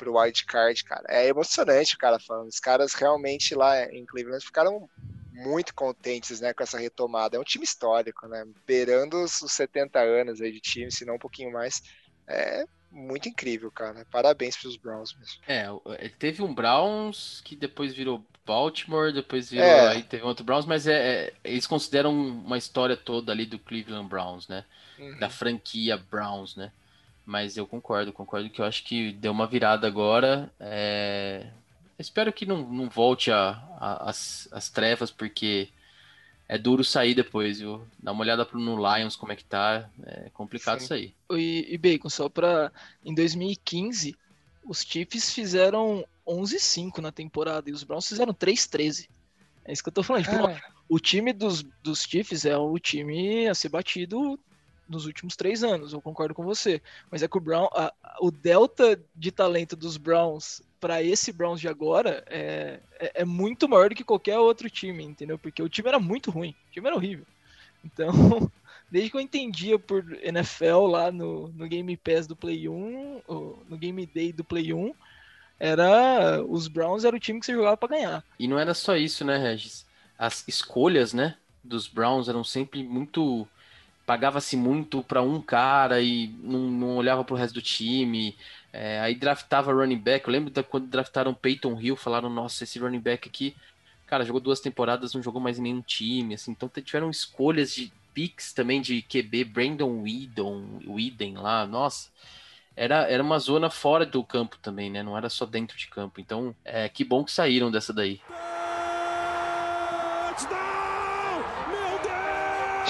pro 0.00 0.18
wild 0.18 0.46
card, 0.46 0.82
cara. 0.82 1.04
É 1.08 1.28
emocionante 1.28 1.94
o 1.94 1.98
cara 1.98 2.18
falando. 2.18 2.48
Os 2.48 2.58
caras 2.58 2.94
realmente 2.94 3.54
lá 3.54 3.84
em 3.84 4.06
Cleveland 4.06 4.42
ficaram 4.42 4.88
muito 5.30 5.74
contentes, 5.74 6.40
né, 6.40 6.54
com 6.54 6.62
essa 6.62 6.78
retomada. 6.78 7.36
É 7.36 7.40
um 7.40 7.44
time 7.44 7.64
histórico, 7.64 8.26
né? 8.26 8.46
Beirando 8.66 9.22
os 9.22 9.32
70 9.32 10.00
anos 10.00 10.40
aí 10.40 10.50
de 10.50 10.60
time, 10.60 10.90
se 10.90 11.04
não 11.04 11.16
um 11.16 11.18
pouquinho 11.18 11.52
mais. 11.52 11.82
É 12.26 12.64
muito 12.90 13.28
incrível, 13.28 13.70
cara. 13.70 14.06
Parabéns 14.10 14.56
pros 14.56 14.76
Browns 14.76 15.14
mesmo. 15.18 15.42
É, 15.46 15.66
é 16.04 16.08
teve 16.08 16.42
um 16.42 16.54
Browns 16.54 17.42
que 17.44 17.54
depois 17.54 17.94
virou 17.94 18.24
Baltimore, 18.46 19.12
depois 19.12 19.50
virou. 19.50 19.66
É. 19.66 19.88
Aí 19.88 20.02
teve 20.02 20.24
outro 20.24 20.44
Browns, 20.44 20.64
mas 20.64 20.86
é, 20.86 21.26
é, 21.26 21.32
eles 21.44 21.66
consideram 21.66 22.12
uma 22.12 22.56
história 22.56 22.96
toda 22.96 23.32
ali 23.32 23.44
do 23.44 23.58
Cleveland 23.58 24.08
Browns, 24.08 24.48
né? 24.48 24.64
Uhum. 24.98 25.18
Da 25.18 25.28
franquia 25.28 25.96
Browns, 25.96 26.56
né? 26.56 26.72
Mas 27.30 27.56
eu 27.56 27.64
concordo, 27.64 28.12
concordo 28.12 28.50
que 28.50 28.60
eu 28.60 28.64
acho 28.64 28.82
que 28.82 29.12
deu 29.12 29.30
uma 29.30 29.46
virada 29.46 29.86
agora. 29.86 30.52
É... 30.58 31.46
Espero 31.96 32.32
que 32.32 32.44
não, 32.44 32.68
não 32.68 32.88
volte 32.88 33.30
a, 33.30 33.50
a, 33.78 34.10
as, 34.10 34.48
as 34.50 34.68
trevas, 34.68 35.12
porque 35.12 35.68
é 36.48 36.58
duro 36.58 36.82
sair 36.82 37.14
depois, 37.14 37.60
viu? 37.60 37.86
Dá 38.02 38.10
uma 38.10 38.22
olhada 38.22 38.44
no 38.52 38.74
Lions 38.74 39.14
como 39.14 39.30
é 39.30 39.36
que 39.36 39.44
tá. 39.44 39.88
É 40.06 40.28
complicado 40.30 40.80
Sim. 40.80 40.86
sair. 40.88 41.14
E, 41.30 41.68
e 41.70 41.78
Bacon, 41.78 42.10
só 42.10 42.28
pra. 42.28 42.72
Em 43.04 43.14
2015, 43.14 44.16
os 44.64 44.82
Chiefs 44.82 45.32
fizeram 45.32 46.04
11-5 46.26 46.98
na 46.98 47.12
temporada 47.12 47.70
e 47.70 47.72
os 47.72 47.84
Browns 47.84 48.08
fizeram 48.08 48.34
3-13. 48.34 49.08
É 49.64 49.72
isso 49.72 49.84
que 49.84 49.88
eu 49.88 49.92
tô 49.92 50.02
falando. 50.02 50.24
Tipo, 50.24 50.48
o 50.88 50.98
time 50.98 51.32
dos, 51.32 51.62
dos 51.80 52.02
Chiefs 52.02 52.44
é 52.44 52.56
o 52.56 52.76
time 52.76 53.46
a 53.46 53.54
ser 53.54 53.68
batido 53.68 54.36
nos 54.90 55.06
últimos 55.06 55.36
três 55.36 55.62
anos, 55.62 55.92
eu 55.92 56.02
concordo 56.02 56.34
com 56.34 56.42
você. 56.42 56.82
Mas 57.10 57.22
é 57.22 57.28
que 57.28 57.38
o 57.38 57.40
Brown, 57.40 57.68
a, 57.72 57.92
o 58.20 58.30
delta 58.30 59.00
de 59.14 59.30
talento 59.30 59.76
dos 59.76 59.96
Browns 59.96 60.60
para 60.80 61.02
esse 61.02 61.32
Browns 61.32 61.60
de 61.60 61.68
agora 61.68 62.24
é, 62.26 62.80
é, 62.98 63.22
é, 63.22 63.24
muito 63.24 63.68
maior 63.68 63.88
do 63.88 63.94
que 63.94 64.02
qualquer 64.02 64.38
outro 64.38 64.68
time, 64.68 65.04
entendeu? 65.04 65.38
Porque 65.38 65.62
o 65.62 65.68
time 65.68 65.88
era 65.88 66.00
muito 66.00 66.30
ruim, 66.30 66.54
o 66.68 66.72
time 66.72 66.86
era 66.88 66.96
horrível. 66.96 67.26
Então, 67.84 68.10
desde 68.90 69.10
que 69.10 69.16
eu 69.16 69.20
entendia 69.20 69.78
por 69.78 70.04
NFL 70.22 70.86
lá 70.86 71.12
no, 71.12 71.48
no 71.48 71.68
Game 71.68 71.96
Pass 71.96 72.26
do 72.26 72.34
Play 72.34 72.68
1, 72.68 73.22
no 73.68 73.78
Game 73.78 74.04
Day 74.06 74.32
do 74.32 74.42
Play 74.42 74.72
1, 74.72 74.92
era 75.58 76.42
os 76.42 76.66
Browns 76.66 77.04
era 77.04 77.14
o 77.14 77.20
time 77.20 77.38
que 77.38 77.46
você 77.46 77.52
jogava 77.52 77.76
para 77.76 77.90
ganhar. 77.90 78.24
E 78.38 78.48
não 78.48 78.58
era 78.58 78.74
só 78.74 78.96
isso, 78.96 79.24
né, 79.24 79.36
Regis? 79.36 79.86
As 80.18 80.46
escolhas, 80.48 81.12
né, 81.12 81.36
dos 81.62 81.86
Browns 81.86 82.28
eram 82.28 82.42
sempre 82.42 82.82
muito 82.82 83.46
pagava-se 84.10 84.56
muito 84.56 85.04
para 85.04 85.22
um 85.22 85.40
cara 85.40 86.00
e 86.00 86.34
não, 86.42 86.58
não 86.58 86.96
olhava 86.96 87.22
para 87.22 87.32
o 87.32 87.36
resto 87.36 87.54
do 87.54 87.62
time. 87.62 88.36
É, 88.72 88.98
aí 88.98 89.14
draftava 89.14 89.72
running 89.72 89.98
back. 89.98 90.26
Eu 90.26 90.32
lembro 90.32 90.50
da, 90.50 90.64
quando 90.64 90.88
draftaram 90.88 91.32
Peyton 91.32 91.80
Hill, 91.80 91.94
falaram: 91.94 92.28
Nossa, 92.28 92.64
esse 92.64 92.80
running 92.80 92.98
back 92.98 93.28
aqui, 93.28 93.54
cara, 94.08 94.24
jogou 94.24 94.40
duas 94.40 94.58
temporadas, 94.58 95.14
não 95.14 95.22
jogou 95.22 95.40
mais 95.40 95.60
em 95.60 95.62
nenhum 95.62 95.80
time. 95.80 96.34
Assim, 96.34 96.50
então 96.50 96.68
tiveram 96.82 97.08
escolhas 97.08 97.72
de 97.72 97.92
picks 98.12 98.52
também 98.52 98.80
de 98.80 99.00
QB, 99.00 99.44
Brandon 99.44 100.02
Whedon, 100.02 100.80
Whedon 100.88 101.40
lá, 101.40 101.64
nossa. 101.64 102.10
Era, 102.76 103.08
era 103.08 103.22
uma 103.22 103.38
zona 103.38 103.70
fora 103.70 104.04
do 104.04 104.24
campo 104.24 104.58
também, 104.60 104.90
né? 104.90 105.04
Não 105.04 105.16
era 105.16 105.28
só 105.28 105.46
dentro 105.46 105.78
de 105.78 105.86
campo. 105.86 106.20
Então, 106.20 106.52
é, 106.64 106.88
que 106.88 107.04
bom 107.04 107.22
que 107.22 107.30
saíram 107.30 107.70
dessa 107.70 107.92
daí. 107.92 108.20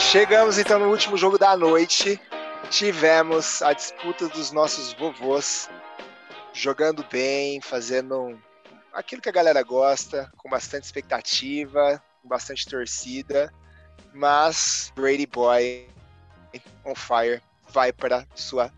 Chegamos 0.00 0.58
então 0.58 0.80
no 0.80 0.90
último 0.90 1.16
jogo 1.16 1.38
da 1.38 1.56
noite. 1.56 2.20
Tivemos 2.68 3.62
a 3.62 3.72
disputa 3.72 4.28
dos 4.28 4.50
nossos 4.50 4.92
vovôs 4.94 5.68
jogando 6.52 7.04
bem, 7.04 7.60
fazendo 7.60 8.36
aquilo 8.92 9.22
que 9.22 9.28
a 9.28 9.32
galera 9.32 9.62
gosta, 9.62 10.32
com 10.36 10.48
bastante 10.48 10.84
expectativa, 10.84 12.02
com 12.22 12.28
bastante 12.28 12.66
torcida. 12.66 13.52
Mas 14.12 14.92
Brady 14.96 15.26
Boy 15.26 15.86
on 16.84 16.94
fire 16.94 17.40
vai 17.68 17.92
para 17.92 18.26
sua 18.34 18.72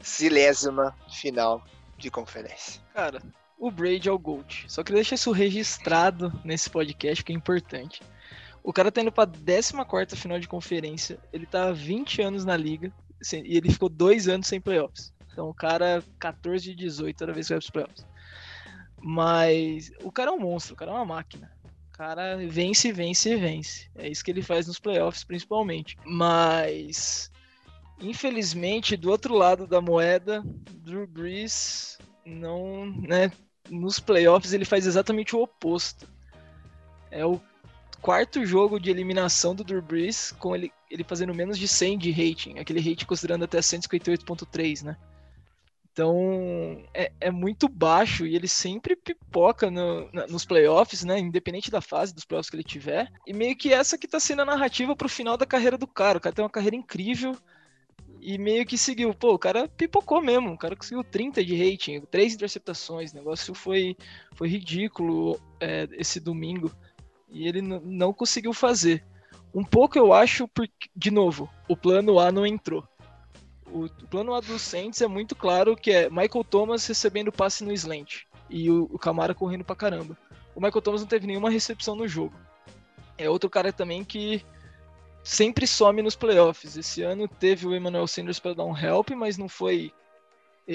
silésima 0.00 0.96
final 1.10 1.64
de 1.96 2.08
conferência. 2.08 2.80
Cara, 2.94 3.20
o 3.58 3.70
Brady 3.70 4.08
é 4.08 4.12
o 4.12 4.18
GOAT. 4.18 4.66
Só 4.68 4.84
queria 4.84 4.98
deixar 4.98 5.16
isso 5.16 5.32
registrado 5.32 6.32
nesse 6.44 6.70
podcast, 6.70 7.24
que 7.24 7.32
é 7.32 7.34
importante. 7.34 8.00
O 8.68 8.72
cara 8.74 8.92
tá 8.92 9.00
indo 9.00 9.10
pra 9.10 9.26
14 9.26 10.14
final 10.14 10.38
de 10.38 10.46
conferência. 10.46 11.18
Ele 11.32 11.46
tá 11.46 11.70
há 11.70 11.72
20 11.72 12.20
anos 12.20 12.44
na 12.44 12.54
liga. 12.54 12.92
E 13.32 13.56
ele 13.56 13.72
ficou 13.72 13.88
dois 13.88 14.28
anos 14.28 14.46
sem 14.46 14.60
playoffs. 14.60 15.10
Então 15.32 15.48
o 15.48 15.54
cara, 15.54 16.04
14 16.18 16.66
de 16.66 16.74
18, 16.74 17.16
toda 17.16 17.32
vez 17.32 17.46
que 17.46 17.54
vai 17.54 17.60
pros 17.60 17.70
playoffs. 17.70 18.06
Mas 19.00 19.90
o 20.02 20.12
cara 20.12 20.32
é 20.32 20.34
um 20.34 20.40
monstro, 20.40 20.74
o 20.74 20.76
cara 20.76 20.90
é 20.90 20.94
uma 20.94 21.06
máquina. 21.06 21.50
O 21.64 21.96
cara 21.96 22.36
vence, 22.46 22.92
vence, 22.92 23.36
vence. 23.36 23.90
É 23.94 24.06
isso 24.06 24.22
que 24.22 24.30
ele 24.30 24.42
faz 24.42 24.66
nos 24.66 24.78
playoffs, 24.78 25.24
principalmente. 25.24 25.96
Mas, 26.04 27.32
infelizmente, 27.98 28.98
do 28.98 29.10
outro 29.10 29.34
lado 29.34 29.66
da 29.66 29.80
moeda, 29.80 30.44
Drew 30.84 31.06
Brees 31.06 31.96
não, 32.22 32.84
né, 32.84 33.32
nos 33.70 33.98
playoffs 33.98 34.52
ele 34.52 34.66
faz 34.66 34.86
exatamente 34.86 35.34
o 35.34 35.40
oposto. 35.40 36.06
É 37.10 37.24
o 37.24 37.40
quarto 38.00 38.44
jogo 38.44 38.78
de 38.78 38.90
eliminação 38.90 39.54
do 39.54 39.64
Drew 39.64 39.82
Brees 39.82 40.32
com 40.32 40.54
ele, 40.54 40.72
ele 40.90 41.04
fazendo 41.04 41.34
menos 41.34 41.58
de 41.58 41.68
100 41.68 41.98
de 41.98 42.10
rating, 42.10 42.58
aquele 42.58 42.80
rating 42.80 43.04
considerando 43.04 43.44
até 43.44 43.58
158.3, 43.58 44.84
né? 44.84 44.96
Então 45.98 46.80
é, 46.94 47.10
é, 47.20 47.28
muito 47.28 47.68
baixo 47.68 48.24
e 48.24 48.36
ele 48.36 48.46
sempre 48.46 48.94
pipoca 48.94 49.68
no, 49.68 50.08
na, 50.12 50.28
nos 50.28 50.44
playoffs, 50.44 51.02
né? 51.02 51.18
Independente 51.18 51.72
da 51.72 51.80
fase 51.80 52.14
dos 52.14 52.24
playoffs 52.24 52.48
que 52.48 52.54
ele 52.54 52.62
tiver. 52.62 53.10
E 53.26 53.32
meio 53.32 53.56
que 53.56 53.72
essa 53.72 53.98
que 53.98 54.06
tá 54.06 54.20
sendo 54.20 54.42
a 54.42 54.44
narrativa 54.44 54.94
pro 54.94 55.08
final 55.08 55.36
da 55.36 55.44
carreira 55.44 55.76
do 55.76 55.88
cara. 55.88 56.18
O 56.18 56.20
cara 56.20 56.32
tem 56.32 56.44
uma 56.44 56.50
carreira 56.50 56.76
incrível 56.76 57.36
e 58.20 58.38
meio 58.38 58.64
que 58.64 58.78
seguiu. 58.78 59.12
Pô, 59.12 59.34
o 59.34 59.38
cara 59.38 59.66
pipocou 59.68 60.22
mesmo. 60.22 60.52
O 60.52 60.58
cara 60.58 60.76
conseguiu 60.76 61.02
30 61.02 61.44
de 61.44 61.56
rating, 61.56 62.00
três 62.02 62.32
interceptações. 62.32 63.10
O 63.10 63.16
negócio 63.16 63.52
foi, 63.52 63.96
foi 64.34 64.48
ridículo 64.48 65.40
é, 65.60 65.88
esse 65.92 66.20
domingo. 66.20 66.70
E 67.30 67.46
ele 67.46 67.60
não 67.62 68.12
conseguiu 68.12 68.52
fazer. 68.52 69.04
Um 69.54 69.64
pouco 69.64 69.98
eu 69.98 70.12
acho, 70.12 70.46
porque, 70.48 70.88
de 70.94 71.10
novo, 71.10 71.48
o 71.68 71.76
plano 71.76 72.18
A 72.18 72.30
não 72.30 72.46
entrou 72.46 72.86
o, 73.72 73.88
plano 74.06 74.34
A 74.34 74.40
do 74.40 74.58
Saints 74.58 75.00
é 75.00 75.06
muito 75.06 75.34
claro 75.34 75.76
que 75.76 75.90
é 75.90 76.10
Michael 76.10 76.44
Thomas 76.44 76.86
recebendo 76.86 77.32
passe 77.32 77.64
no 77.64 77.72
slant 77.72 78.22
e 78.48 78.70
o, 78.70 78.84
o 78.84 78.98
Camara 78.98 79.34
correndo 79.34 79.64
pra 79.64 79.76
caramba. 79.76 80.16
O 80.54 80.60
Michael 80.60 80.82
Thomas 80.82 81.00
não 81.00 81.08
teve 81.08 81.26
nenhuma 81.26 81.50
recepção 81.50 81.94
no 81.94 82.08
jogo. 82.08 82.34
É 83.16 83.28
outro 83.28 83.50
cara 83.50 83.72
também 83.72 84.04
que 84.04 84.44
sempre 85.22 85.66
some 85.66 86.02
nos 86.02 86.16
playoffs. 86.16 86.76
Esse 86.76 87.02
ano 87.02 87.28
teve 87.28 87.66
o 87.66 87.74
Emmanuel 87.74 88.06
Sanders 88.06 88.40
para 88.40 88.54
dar 88.54 88.64
um 88.64 88.76
help, 88.76 89.10
mas 89.10 89.36
não 89.36 89.48
foi. 89.48 89.92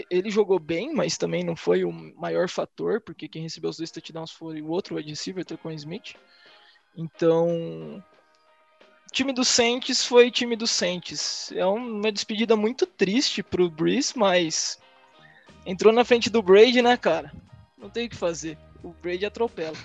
Ele 0.09 0.31
jogou 0.31 0.59
bem, 0.59 0.93
mas 0.93 1.17
também 1.17 1.43
não 1.43 1.55
foi 1.55 1.83
o 1.83 1.91
maior 1.91 2.49
fator, 2.49 2.99
porque 3.01 3.27
quem 3.27 3.43
recebeu 3.43 3.69
os 3.69 3.77
dois 3.77 3.91
touchdowns 3.91 4.31
foi 4.31 4.61
o 4.61 4.69
outro 4.69 4.95
wide 4.95 5.09
receiver, 5.09 5.45
Tecon 5.45 5.71
Smith. 5.71 6.15
Então, 6.95 8.03
time 9.11 9.31
do 9.31 9.45
Saints 9.45 10.05
foi 10.05 10.31
time 10.31 10.55
do 10.55 10.67
Saints. 10.67 11.51
É 11.55 11.65
uma 11.65 12.11
despedida 12.11 12.55
muito 12.55 12.85
triste 12.85 13.41
pro 13.41 13.69
Breeze, 13.69 14.13
mas 14.15 14.79
entrou 15.65 15.93
na 15.93 16.03
frente 16.03 16.29
do 16.29 16.41
Brady, 16.41 16.81
né, 16.81 16.97
cara? 16.97 17.31
Não 17.77 17.89
tem 17.89 18.07
o 18.07 18.09
que 18.09 18.15
fazer. 18.15 18.57
O 18.83 18.93
Brady 19.01 19.25
atropela. 19.25 19.75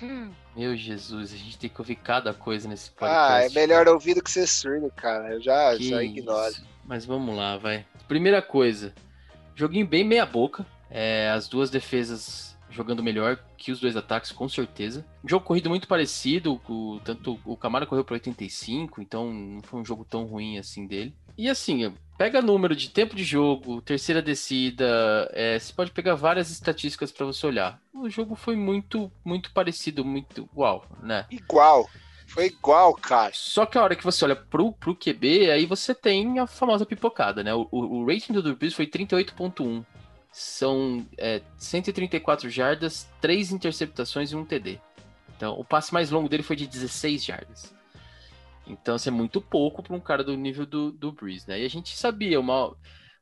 Meu 0.55 0.75
Jesus, 0.75 1.33
a 1.33 1.37
gente 1.37 1.57
tem 1.57 1.69
que 1.69 1.79
ouvir 1.79 1.95
cada 1.95 2.33
coisa 2.33 2.67
nesse 2.67 2.91
podcast. 2.91 3.31
Ah, 3.31 3.45
é 3.45 3.49
melhor 3.49 3.87
ouvir 3.87 4.15
do 4.15 4.23
que 4.23 4.29
ser 4.29 4.45
surdo, 4.45 4.91
cara. 4.95 5.33
Eu 5.33 5.41
já, 5.41 5.77
já 5.77 6.03
ignoro. 6.03 6.55
Mas 6.83 7.05
vamos 7.05 7.35
lá, 7.35 7.55
vai. 7.55 7.85
Primeira 8.07 8.41
coisa, 8.41 8.93
joguinho 9.55 9.87
bem 9.87 10.03
meia 10.03 10.25
boca. 10.25 10.65
É, 10.89 11.29
as 11.29 11.47
duas 11.47 11.69
defesas 11.69 12.57
jogando 12.69 13.03
melhor 13.03 13.39
que 13.57 13.71
os 13.71 13.79
dois 13.79 13.95
ataques, 13.95 14.31
com 14.31 14.47
certeza. 14.47 15.05
Jogo 15.25 15.45
corrido 15.45 15.69
muito 15.69 15.87
parecido, 15.87 16.61
o, 16.67 16.99
tanto 17.03 17.39
o 17.45 17.57
Camara 17.57 17.85
correu 17.85 18.03
para 18.03 18.13
85, 18.13 19.01
então 19.01 19.33
não 19.33 19.61
foi 19.61 19.79
um 19.81 19.85
jogo 19.85 20.05
tão 20.05 20.25
ruim 20.25 20.57
assim 20.57 20.85
dele. 20.85 21.13
E 21.37 21.49
assim, 21.49 21.93
pega 22.17 22.41
número 22.41 22.75
de 22.75 22.89
tempo 22.89 23.15
de 23.15 23.23
jogo, 23.23 23.81
terceira 23.81 24.21
descida, 24.21 25.29
é, 25.33 25.57
você 25.57 25.71
pode 25.71 25.91
pegar 25.91 26.15
várias 26.15 26.49
estatísticas 26.51 27.11
para 27.11 27.25
você 27.25 27.47
olhar. 27.47 27.81
O 27.93 28.09
jogo 28.09 28.35
foi 28.35 28.55
muito, 28.55 29.11
muito 29.23 29.51
parecido, 29.51 30.03
muito 30.03 30.41
igual, 30.51 30.85
né? 31.01 31.25
Igual. 31.31 31.89
Foi 32.27 32.45
igual, 32.45 32.93
cara. 32.93 33.31
Só 33.33 33.65
que 33.65 33.77
a 33.77 33.83
hora 33.83 33.95
que 33.95 34.03
você 34.03 34.23
olha 34.23 34.35
pro, 34.35 34.71
pro 34.73 34.95
QB, 34.95 35.49
aí 35.49 35.65
você 35.65 35.95
tem 35.95 36.37
a 36.37 36.45
famosa 36.45 36.85
pipocada, 36.85 37.43
né? 37.43 37.53
O, 37.55 37.67
o, 37.71 38.01
o 38.01 38.05
rating 38.05 38.33
do 38.33 38.43
Drew 38.43 38.71
foi 38.71 38.85
38.1 38.85 39.83
são 40.31 41.05
é, 41.17 41.41
134 41.57 42.49
jardas, 42.49 43.09
3 43.21 43.51
interceptações 43.51 44.31
e 44.31 44.35
um 44.35 44.45
TD. 44.45 44.79
Então, 45.35 45.57
o 45.59 45.63
passe 45.63 45.93
mais 45.93 46.11
longo 46.11 46.29
dele 46.29 46.43
foi 46.43 46.55
de 46.55 46.67
16 46.67 47.23
jardas. 47.23 47.73
Então, 48.67 48.95
isso 48.95 49.09
é 49.09 49.11
muito 49.11 49.41
pouco 49.41 49.81
para 49.81 49.95
um 49.95 49.99
cara 49.99 50.23
do 50.23 50.35
nível 50.35 50.65
do, 50.65 50.91
do 50.91 51.11
Breeze, 51.11 51.47
né? 51.47 51.59
E 51.61 51.65
a 51.65 51.69
gente 51.69 51.97
sabia, 51.97 52.39
uma, 52.39 52.75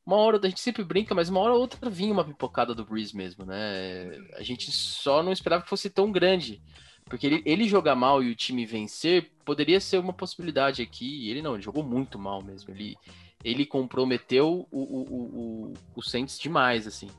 uma 0.05 0.17
hora, 0.17 0.39
a 0.41 0.49
gente 0.49 0.59
sempre 0.59 0.83
brinca, 0.83 1.15
mas 1.15 1.29
uma 1.29 1.39
hora 1.39 1.53
ou 1.53 1.61
outra 1.61 1.89
vinha 1.89 2.11
uma 2.11 2.25
pipocada 2.25 2.75
do 2.75 2.85
Breeze 2.85 3.15
mesmo, 3.15 3.45
né? 3.45 4.11
A 4.33 4.43
gente 4.43 4.71
só 4.71 5.23
não 5.23 5.31
esperava 5.31 5.63
que 5.63 5.69
fosse 5.69 5.89
tão 5.89 6.11
grande. 6.11 6.61
Porque 7.05 7.25
ele, 7.25 7.41
ele 7.45 7.67
jogar 7.67 7.95
mal 7.95 8.21
e 8.21 8.29
o 8.29 8.35
time 8.35 8.65
vencer 8.65 9.31
poderia 9.45 9.79
ser 9.79 9.97
uma 9.97 10.11
possibilidade 10.11 10.81
aqui. 10.81 11.25
E 11.25 11.29
ele 11.29 11.41
não, 11.41 11.53
ele 11.53 11.63
jogou 11.63 11.83
muito 11.83 12.19
mal 12.19 12.43
mesmo. 12.43 12.73
Ele, 12.73 12.97
ele 13.43 13.65
comprometeu 13.65 14.67
o, 14.71 14.79
o, 14.79 15.71
o, 15.71 15.73
o 15.95 16.01
Saints 16.01 16.39
demais, 16.39 16.87
assim. 16.87 17.09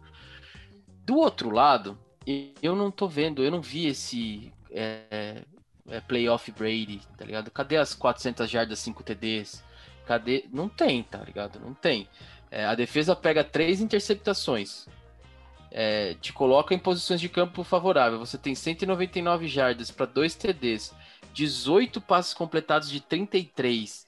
Do 1.04 1.16
outro 1.16 1.50
lado, 1.50 1.98
eu 2.62 2.76
não 2.76 2.90
tô 2.90 3.08
vendo, 3.08 3.42
eu 3.42 3.50
não 3.50 3.62
vi 3.62 3.86
esse 3.86 4.52
é, 4.70 5.42
é, 5.88 6.00
playoff 6.00 6.50
Brady, 6.52 7.00
tá 7.16 7.24
ligado? 7.24 7.50
Cadê 7.50 7.76
as 7.76 7.94
400 7.94 8.48
jardas, 8.48 8.78
5 8.80 9.02
TDs? 9.02 9.64
Cadê? 10.06 10.44
Não 10.52 10.68
tem, 10.68 11.02
tá 11.02 11.18
ligado? 11.18 11.58
Não 11.60 11.74
tem. 11.74 12.08
É, 12.50 12.64
a 12.64 12.74
defesa 12.74 13.14
pega 13.14 13.44
três 13.44 13.80
interceptações, 13.80 14.86
é, 15.70 16.14
te 16.14 16.32
coloca 16.32 16.74
em 16.74 16.78
posições 16.78 17.20
de 17.20 17.28
campo 17.28 17.62
favorável. 17.62 18.18
Você 18.18 18.38
tem 18.38 18.54
199 18.54 19.46
jardas 19.48 19.90
para 19.90 20.06
dois 20.06 20.34
TDs, 20.34 20.94
18 21.32 22.00
passes 22.00 22.34
completados 22.34 22.90
de 22.90 23.00
33. 23.00 24.06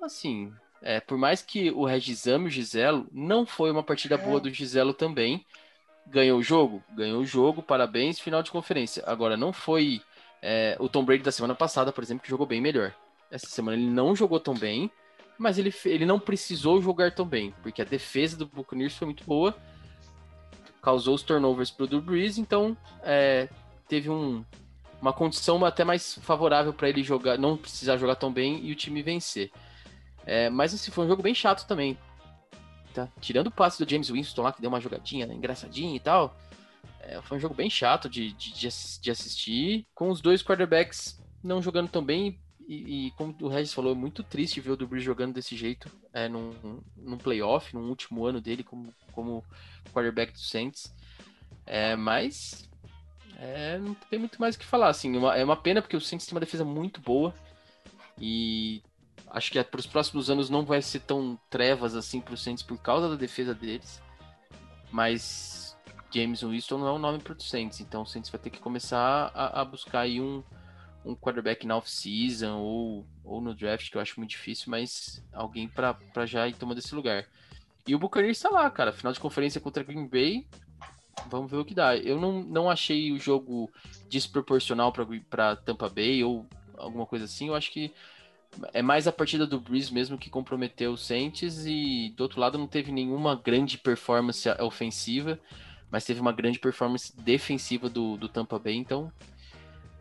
Assim, 0.00 0.52
é, 0.82 1.00
por 1.00 1.18
mais 1.18 1.42
que 1.42 1.70
o 1.70 1.84
Regis 1.84 2.26
ame 2.26 2.46
o 2.46 2.50
Giselo, 2.50 3.06
não 3.12 3.46
foi 3.46 3.70
uma 3.70 3.82
partida 3.82 4.16
boa 4.16 4.38
é. 4.38 4.40
do 4.40 4.50
Giselo 4.50 4.92
também. 4.92 5.44
Ganhou 6.06 6.38
o 6.38 6.42
jogo? 6.42 6.82
Ganhou 6.92 7.20
o 7.20 7.26
jogo, 7.26 7.62
parabéns, 7.62 8.20
final 8.20 8.42
de 8.42 8.50
conferência. 8.50 9.02
Agora, 9.06 9.36
não 9.36 9.52
foi 9.52 10.00
é, 10.42 10.76
o 10.78 10.88
Tom 10.88 11.04
Brady 11.04 11.22
da 11.22 11.32
semana 11.32 11.54
passada, 11.54 11.92
por 11.92 12.04
exemplo, 12.04 12.22
que 12.22 12.30
jogou 12.30 12.46
bem 12.46 12.60
melhor. 12.60 12.94
Essa 13.30 13.48
semana 13.48 13.76
ele 13.76 13.90
não 13.90 14.14
jogou 14.14 14.38
tão 14.38 14.54
bem, 14.54 14.90
mas 15.38 15.58
ele, 15.58 15.74
ele 15.84 16.06
não 16.06 16.18
precisou 16.18 16.80
jogar 16.80 17.12
tão 17.12 17.26
bem, 17.26 17.52
porque 17.62 17.82
a 17.82 17.84
defesa 17.84 18.36
do 18.36 18.46
Buccaneers 18.46 18.96
foi 18.96 19.06
muito 19.06 19.24
boa, 19.24 19.56
causou 20.80 21.14
os 21.14 21.22
turnovers 21.22 21.70
para 21.70 21.84
o 21.84 21.86
Drew 21.88 22.00
Brees, 22.00 22.38
então 22.38 22.76
é, 23.02 23.48
teve 23.88 24.08
um, 24.08 24.44
uma 25.00 25.12
condição 25.12 25.62
até 25.64 25.84
mais 25.84 26.14
favorável 26.22 26.72
para 26.72 26.88
ele 26.88 27.02
jogar, 27.02 27.36
não 27.36 27.56
precisar 27.56 27.96
jogar 27.96 28.14
tão 28.14 28.32
bem 28.32 28.64
e 28.64 28.72
o 28.72 28.76
time 28.76 29.02
vencer. 29.02 29.50
É, 30.26 30.50
mas 30.50 30.74
assim, 30.74 30.90
foi 30.90 31.04
um 31.04 31.08
jogo 31.08 31.22
bem 31.22 31.34
chato 31.34 31.66
também. 31.66 31.96
Tá? 32.92 33.08
Tirando 33.20 33.46
o 33.46 33.50
passe 33.50 33.82
do 33.82 33.88
James 33.88 34.10
Winston 34.10 34.42
lá, 34.42 34.52
que 34.52 34.60
deu 34.60 34.68
uma 34.68 34.80
jogadinha 34.80 35.26
né, 35.26 35.34
engraçadinha 35.34 35.94
e 35.94 36.00
tal. 36.00 36.36
É, 37.00 37.22
foi 37.22 37.36
um 37.36 37.40
jogo 37.40 37.54
bem 37.54 37.70
chato 37.70 38.08
de, 38.08 38.32
de, 38.32 38.52
de, 38.52 39.10
assistir, 39.10 39.86
com 39.94 40.10
os 40.10 40.20
dois 40.20 40.42
quarterbacks 40.42 41.22
não 41.42 41.62
jogando 41.62 41.88
tão 41.88 42.04
bem. 42.04 42.40
E, 42.66 43.06
e 43.06 43.10
como 43.12 43.36
o 43.40 43.48
Regis 43.48 43.72
falou, 43.72 43.92
é 43.92 43.94
muito 43.94 44.24
triste 44.24 44.60
ver 44.60 44.72
o 44.72 44.76
Dubry 44.76 45.00
jogando 45.00 45.34
desse 45.34 45.56
jeito 45.56 45.88
é, 46.12 46.28
num, 46.28 46.82
num 46.96 47.16
playoff, 47.16 47.72
num 47.72 47.88
último 47.88 48.26
ano 48.26 48.40
dele 48.40 48.64
como, 48.64 48.92
como 49.12 49.44
quarterback 49.92 50.32
do 50.32 50.40
Saints. 50.40 50.92
É, 51.64 51.94
mas 51.94 52.68
é, 53.38 53.78
não 53.78 53.94
tem 53.94 54.18
muito 54.18 54.40
mais 54.40 54.56
o 54.56 54.58
que 54.58 54.64
falar. 54.64 54.88
Assim, 54.88 55.16
uma, 55.16 55.36
é 55.36 55.44
uma 55.44 55.56
pena 55.56 55.80
porque 55.80 55.96
o 55.96 56.00
Saints 56.00 56.26
tem 56.26 56.34
uma 56.34 56.40
defesa 56.40 56.64
muito 56.64 57.00
boa. 57.00 57.32
E 58.18 58.82
Acho 59.30 59.50
que 59.52 59.58
é, 59.58 59.64
para 59.64 59.80
os 59.80 59.86
próximos 59.86 60.30
anos 60.30 60.48
não 60.48 60.64
vai 60.64 60.80
ser 60.80 61.00
tão 61.00 61.38
trevas 61.50 61.94
assim 61.94 62.20
para 62.20 62.34
o 62.34 62.36
Saints 62.36 62.62
por 62.62 62.78
causa 62.78 63.08
da 63.08 63.16
defesa 63.16 63.54
deles. 63.54 64.02
Mas 64.90 65.76
James 66.14 66.42
Winston 66.42 66.78
não 66.78 66.88
é 66.88 66.92
um 66.92 66.98
nome 66.98 67.18
para 67.18 67.32
o 67.32 67.42
Saints, 67.42 67.80
então 67.80 68.02
o 68.02 68.06
Saints 68.06 68.30
vai 68.30 68.40
ter 68.40 68.50
que 68.50 68.60
começar 68.60 69.30
a, 69.34 69.60
a 69.60 69.64
buscar 69.64 70.00
aí 70.00 70.20
um, 70.20 70.42
um 71.04 71.14
quarterback 71.14 71.66
na 71.66 71.76
off-season 71.76 72.56
ou, 72.56 73.06
ou 73.24 73.40
no 73.40 73.54
draft, 73.54 73.90
que 73.90 73.96
eu 73.96 74.00
acho 74.00 74.18
muito 74.18 74.30
difícil, 74.30 74.70
mas 74.70 75.22
alguém 75.32 75.68
para 75.68 76.26
já 76.26 76.48
ir 76.48 76.54
tomando 76.54 76.78
esse 76.78 76.94
lugar. 76.94 77.26
E 77.86 77.94
o 77.94 77.98
Buccaneers 77.98 78.38
está 78.38 78.50
lá, 78.50 78.68
cara. 78.68 78.92
Final 78.92 79.12
de 79.12 79.20
conferência 79.20 79.60
contra 79.60 79.84
Green 79.84 80.08
Bay. 80.08 80.46
Vamos 81.28 81.50
ver 81.50 81.58
o 81.58 81.64
que 81.64 81.74
dá. 81.74 81.96
Eu 81.96 82.20
não, 82.20 82.42
não 82.42 82.68
achei 82.68 83.12
o 83.12 83.18
jogo 83.18 83.70
desproporcional 84.08 84.92
para 85.30 85.56
Tampa 85.56 85.88
Bay 85.88 86.24
ou 86.24 86.46
alguma 86.76 87.06
coisa 87.06 87.26
assim. 87.26 87.46
Eu 87.46 87.54
acho 87.54 87.70
que 87.70 87.94
é 88.72 88.82
mais 88.82 89.06
a 89.06 89.12
partida 89.12 89.46
do 89.46 89.60
Breeze 89.60 89.92
mesmo 89.92 90.18
que 90.18 90.30
comprometeu 90.30 90.92
o 90.92 90.96
Saints 90.96 91.64
e 91.66 92.12
do 92.16 92.22
outro 92.22 92.40
lado 92.40 92.58
não 92.58 92.66
teve 92.66 92.92
nenhuma 92.92 93.36
grande 93.36 93.78
performance 93.78 94.48
ofensiva, 94.60 95.38
mas 95.90 96.04
teve 96.04 96.20
uma 96.20 96.32
grande 96.32 96.58
performance 96.58 97.14
defensiva 97.16 97.88
do, 97.88 98.16
do 98.16 98.28
Tampa 98.28 98.58
Bay. 98.58 98.76
Então, 98.76 99.12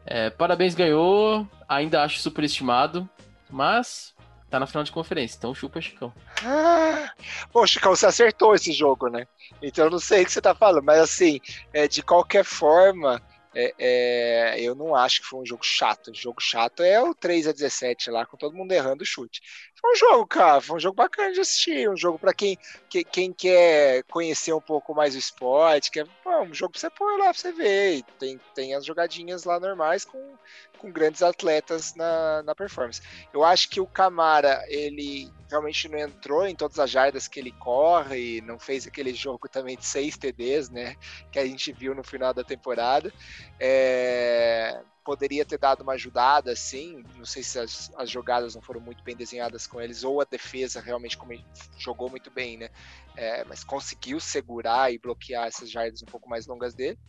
é, 0.06 0.30
parabéns, 0.30 0.76
ganhou. 0.76 1.48
Ainda 1.68 2.04
acho 2.04 2.20
superestimado, 2.20 3.10
mas 3.50 4.14
tá 4.50 4.60
na 4.60 4.68
final 4.68 4.84
de 4.84 4.92
conferência, 4.92 5.38
então 5.38 5.54
chupa, 5.54 5.82
Chicão. 5.82 6.14
Ah, 6.44 7.12
bom, 7.54 7.66
Chicão, 7.66 7.96
você 7.96 8.06
acertou 8.06 8.54
esse 8.54 8.72
jogo, 8.72 9.08
né? 9.08 9.26
Então 9.62 9.86
eu 9.86 9.92
não 9.92 10.00
sei 10.00 10.22
o 10.22 10.26
que 10.26 10.32
você 10.32 10.42
tá 10.42 10.54
falando, 10.54 10.84
mas 10.84 11.00
assim, 11.00 11.40
é, 11.74 11.88
de 11.88 12.04
qualquer 12.04 12.44
forma, 12.44 13.22
é, 13.56 13.74
é, 13.80 14.62
eu 14.62 14.76
não 14.76 14.94
acho 14.94 15.22
que 15.22 15.28
foi 15.28 15.40
um 15.40 15.46
jogo 15.46 15.64
chato. 15.64 16.12
O 16.12 16.14
jogo 16.14 16.42
chato 16.42 16.84
é 16.84 17.02
o 17.02 17.16
3 17.16 17.48
a 17.48 17.54
17 17.54 18.12
lá, 18.12 18.26
com 18.26 18.36
todo 18.36 18.56
mundo 18.56 18.74
errando 18.74 19.04
o 19.04 19.06
chute. 19.06 19.42
Foi 19.80 19.94
um 19.94 19.96
jogo, 19.96 20.28
cara, 20.28 20.60
foi 20.60 20.76
um 20.76 20.80
jogo 20.80 20.96
bacana 20.96 21.32
de 21.32 21.40
assistir. 21.40 21.90
Um 21.90 21.96
jogo 21.96 22.20
para 22.20 22.34
quem, 22.34 22.58
que, 22.90 23.04
quem 23.06 23.32
quer 23.32 24.04
conhecer 24.04 24.54
um 24.54 24.60
pouco 24.60 24.94
mais 24.94 25.16
o 25.16 25.20
esporte, 25.20 25.90
quer, 25.90 26.06
pô, 26.22 26.42
um 26.42 26.54
jogo 26.54 26.74
pra 26.74 26.82
você 26.82 26.90
pôr 26.90 27.18
lá 27.18 27.26
pra 27.26 27.34
você 27.34 27.54
ver. 27.54 28.04
Tem, 28.20 28.40
tem 28.54 28.76
as 28.76 28.86
jogadinhas 28.86 29.46
lá 29.46 29.58
normais 29.58 30.04
com, 30.04 30.38
com 30.86 30.92
grandes 30.92 31.24
atletas 31.24 31.96
na, 31.96 32.44
na 32.44 32.54
performance. 32.54 33.02
Eu 33.34 33.44
acho 33.44 33.68
que 33.70 33.82
o 33.82 33.88
Camara, 33.88 34.64
ele 34.68 35.32
realmente 35.50 35.90
não 35.90 35.98
entrou 35.98 36.46
em 36.46 36.56
todas 36.56 36.78
as 36.78 36.92
jardas 36.92 37.28
que 37.28 37.40
ele 37.40 37.52
corre, 37.52 38.40
não 38.42 38.60
fez 38.60 38.86
aquele 38.86 39.14
jogo 39.14 39.50
também 39.50 39.76
de 39.76 39.86
seis 39.86 40.16
TDs, 40.16 40.70
né? 40.70 40.96
Que 41.32 41.40
a 41.40 41.46
gente 41.46 41.72
viu 41.72 41.96
no 41.96 42.04
final 42.04 42.36
da 42.36 42.44
temporada. 42.44 43.12
É, 43.60 44.80
poderia 45.04 45.44
ter 45.44 45.58
dado 45.58 45.82
uma 45.82 45.94
ajudada, 45.94 46.52
assim. 46.52 47.04
Não 47.16 47.26
sei 47.26 47.42
se 47.42 47.58
as, 47.58 47.92
as, 47.98 48.08
jogadas 48.08 48.54
não 48.54 48.62
foram 48.62 48.80
muito 48.80 49.04
bem 49.04 49.16
desenhadas 49.16 49.66
com 49.66 49.82
eles, 49.82 50.04
ou 50.04 50.22
a 50.22 50.26
defesa 50.26 50.80
realmente 50.80 51.18
como 51.18 51.34
jogou 51.80 52.12
muito 52.12 52.30
bem, 52.30 52.58
né? 52.58 52.70
É, 53.16 53.44
mas 53.46 53.64
conseguiu 53.64 54.20
segurar 54.20 54.94
e 54.94 55.00
bloquear 55.00 55.48
essas 55.48 55.72
jardas 55.72 56.04
um 56.04 56.08
pouco 56.08 56.30
mais 56.30 56.46
longas 56.46 56.76
dele. 56.76 57.00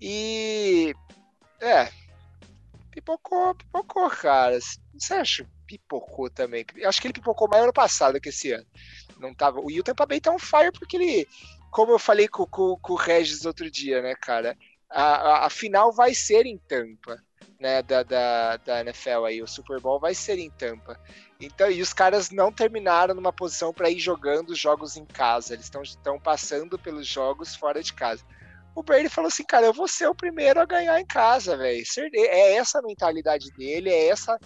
E. 0.00 0.94
É. 1.60 1.90
Pipocou, 2.90 3.54
pipocou, 3.54 4.10
cara. 4.10 4.58
Você 4.94 5.14
acha? 5.14 5.46
pipocou 5.70 6.28
também. 6.28 6.66
Acho 6.84 7.00
que 7.00 7.06
ele 7.06 7.14
pipocou 7.14 7.48
mais 7.48 7.62
ano 7.62 7.72
passado 7.72 8.20
que 8.20 8.30
esse 8.30 8.52
ano. 8.52 8.66
Não 9.18 9.32
tava. 9.32 9.60
O 9.60 9.82
Tampa 9.84 10.04
Bay 10.04 10.20
tá 10.20 10.32
um 10.32 10.38
fire 10.38 10.72
porque 10.72 10.96
ele, 10.96 11.28
como 11.70 11.92
eu 11.92 11.98
falei 11.98 12.26
com, 12.26 12.44
com, 12.46 12.76
com 12.76 12.92
o 12.94 12.96
Regis 12.96 13.44
outro 13.44 13.70
dia, 13.70 14.02
né, 14.02 14.14
cara? 14.14 14.56
A, 14.88 15.02
a, 15.02 15.46
a, 15.46 15.50
final 15.50 15.92
vai 15.92 16.12
ser 16.12 16.46
em 16.46 16.58
Tampa, 16.58 17.22
né, 17.60 17.80
da, 17.80 18.02
da, 18.02 18.56
da 18.56 18.80
NFL 18.80 19.24
aí, 19.26 19.40
o 19.40 19.46
Super 19.46 19.80
Bowl 19.80 20.00
vai 20.00 20.14
ser 20.14 20.36
em 20.38 20.50
Tampa. 20.50 20.98
Então, 21.40 21.70
e 21.70 21.80
os 21.80 21.92
caras 21.92 22.30
não 22.30 22.50
terminaram 22.50 23.14
numa 23.14 23.32
posição 23.32 23.72
para 23.72 23.88
ir 23.88 24.00
jogando 24.00 24.50
os 24.50 24.58
jogos 24.58 24.96
em 24.96 25.04
casa, 25.04 25.54
eles 25.54 25.66
estão 25.66 26.18
passando 26.18 26.76
pelos 26.76 27.06
jogos 27.06 27.54
fora 27.54 27.80
de 27.80 27.92
casa. 27.92 28.24
O 28.74 28.82
Brady 28.82 29.08
falou 29.08 29.28
assim, 29.28 29.44
cara, 29.44 29.66
eu 29.66 29.72
vou 29.72 29.88
ser 29.88 30.06
o 30.06 30.14
primeiro 30.14 30.60
a 30.60 30.64
ganhar 30.64 31.00
em 31.00 31.06
casa, 31.06 31.56
velho. 31.56 31.82
É 32.14 32.54
essa 32.54 32.78
a 32.78 32.82
mentalidade 32.82 33.50
dele, 33.52 33.90
é 33.90 34.08
essa 34.08 34.38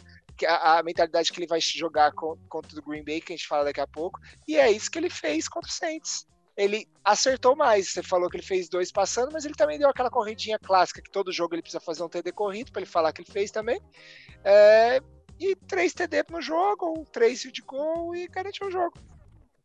a, 0.46 0.78
a, 0.78 0.82
mentalidade 0.82 1.30
que 1.30 1.38
ele 1.38 1.46
vai 1.46 1.60
jogar 1.60 2.12
com, 2.12 2.36
contra 2.48 2.78
o 2.78 2.82
Green 2.82 3.04
Bay, 3.04 3.20
que 3.20 3.32
a 3.32 3.36
gente 3.36 3.46
fala 3.46 3.64
daqui 3.64 3.80
a 3.80 3.86
pouco, 3.86 4.18
e 4.48 4.56
é 4.56 4.70
isso 4.70 4.90
que 4.90 4.98
ele 4.98 5.10
fez 5.10 5.46
contra 5.48 5.70
o 5.70 5.72
Saints. 5.72 6.26
Ele 6.56 6.86
acertou 7.04 7.56
mais. 7.56 7.90
Você 7.90 8.02
falou 8.02 8.30
que 8.30 8.36
ele 8.36 8.44
fez 8.44 8.68
dois 8.68 8.90
passando, 8.90 9.32
mas 9.32 9.44
ele 9.44 9.54
também 9.54 9.78
deu 9.78 9.88
aquela 9.88 10.10
corridinha 10.10 10.58
clássica 10.58 11.02
que 11.02 11.10
todo 11.10 11.32
jogo 11.32 11.54
ele 11.54 11.62
precisa 11.62 11.80
fazer 11.80 12.02
um 12.02 12.08
TD 12.08 12.32
corrido 12.32 12.72
para 12.72 12.82
ele 12.82 12.90
falar 12.90 13.12
que 13.12 13.22
ele 13.22 13.30
fez 13.30 13.50
também. 13.50 13.80
É, 14.44 15.00
e 15.38 15.56
três 15.56 15.92
TD 15.92 16.24
no 16.30 16.40
jogo, 16.40 17.04
três 17.12 17.40
de 17.42 17.62
goal 17.62 18.14
e 18.14 18.28
garantiu 18.28 18.68
o 18.68 18.70
jogo. 18.70 18.94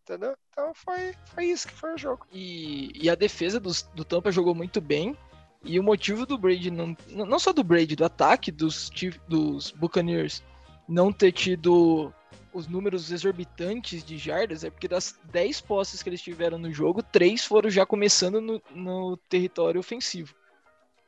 Entendeu? 0.10 0.36
Então 0.52 0.74
foi, 0.74 1.14
foi 1.24 1.46
isso 1.46 1.68
que 1.68 1.74
foi 1.76 1.94
o 1.94 1.98
jogo. 1.98 2.26
E, 2.34 2.92
e 2.96 3.08
a 3.12 3.14
defesa 3.14 3.60
do, 3.60 3.72
do 3.94 4.04
Tampa 4.04 4.32
jogou 4.32 4.56
muito 4.56 4.82
bem. 4.82 5.16
E 5.64 5.80
o 5.80 5.84
motivo 5.84 6.26
do 6.26 6.36
Brady, 6.36 6.72
não, 6.72 6.98
não 7.10 7.38
só 7.38 7.54
do 7.54 7.64
Brady, 7.64 7.96
do 7.96 8.06
ataque 8.06 8.52
dos, 8.52 8.90
dos 9.28 9.70
Buccaneers 9.72 10.42
não 10.88 11.14
ter 11.14 11.32
tido 11.32 12.12
os 12.52 12.68
números 12.68 13.12
exorbitantes 13.12 14.04
de 14.04 14.18
jardas 14.18 14.64
é 14.64 14.72
porque 14.72 14.88
das 14.88 15.20
10 15.26 15.62
posses 15.62 16.02
que 16.02 16.10
eles 16.10 16.22
tiveram 16.22 16.58
no 16.58 16.74
jogo, 16.74 17.04
3 17.04 17.46
foram 17.46 17.70
já 17.70 17.86
começando 17.86 18.42
no, 18.42 18.60
no 18.74 19.16
território 19.16 19.80
ofensivo. 19.80 20.34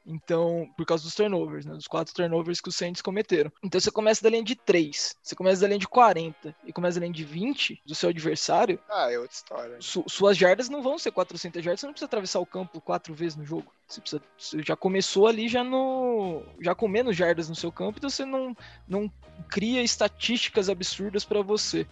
Então, 0.06 0.68
por 0.76 0.86
causa 0.86 1.04
dos 1.04 1.14
turnovers, 1.14 1.66
né? 1.66 1.74
Dos 1.74 1.88
quatro 1.88 2.14
turnovers 2.14 2.60
que 2.60 2.70
os 2.70 2.76
Saints 2.76 3.02
cometeram. 3.02 3.52
Então 3.64 3.80
você 3.80 3.92
começa 3.92 4.24
da 4.24 4.30
linha 4.30 4.44
de 4.44 4.56
3, 4.56 5.16
você 5.22 5.36
começa 5.36 5.62
da 5.62 5.68
linha 5.68 5.80
de 5.80 5.88
40 5.88 6.56
e 6.66 6.74
começa 6.74 7.00
da 7.00 7.06
linha 7.06 7.14
de 7.14 7.24
20 7.24 7.82
do 7.86 7.94
seu 7.94 8.10
adversário. 8.10 8.80
Ah, 8.90 9.12
é 9.12 9.20
outra 9.20 9.36
história. 9.36 9.78
Su 9.80 10.04
suas 10.08 10.36
jardas 10.36 10.70
não 10.70 10.82
vão 10.82 10.98
ser 10.98 11.12
400 11.12 11.64
jardas, 11.64 11.80
você 11.80 11.86
não 11.86 11.94
precisa 11.94 12.08
atravessar 12.08 12.40
o 12.40 12.46
campo 12.46 12.82
quatro 12.82 13.14
vezes 13.14 13.36
no 13.36 13.46
jogo. 13.46 13.72
Você, 13.88 14.02
precisa, 14.02 14.22
você 14.38 14.64
já 14.64 14.76
começou 14.76 15.28
ali 15.28 15.48
já 15.48 15.64
no 15.64 16.44
já 16.60 16.74
com 16.74 16.88
menos 16.88 17.16
jardas 17.16 17.48
no 17.48 17.56
seu 17.56 17.72
campo, 17.72 18.00
então 18.00 18.10
você 18.10 18.26
não 18.26 18.56
não 18.88 19.12
cria 19.50 19.84
estatísticas 19.84 20.68
absurdas 20.68 21.24
para 21.24 21.42
você. 21.44 21.86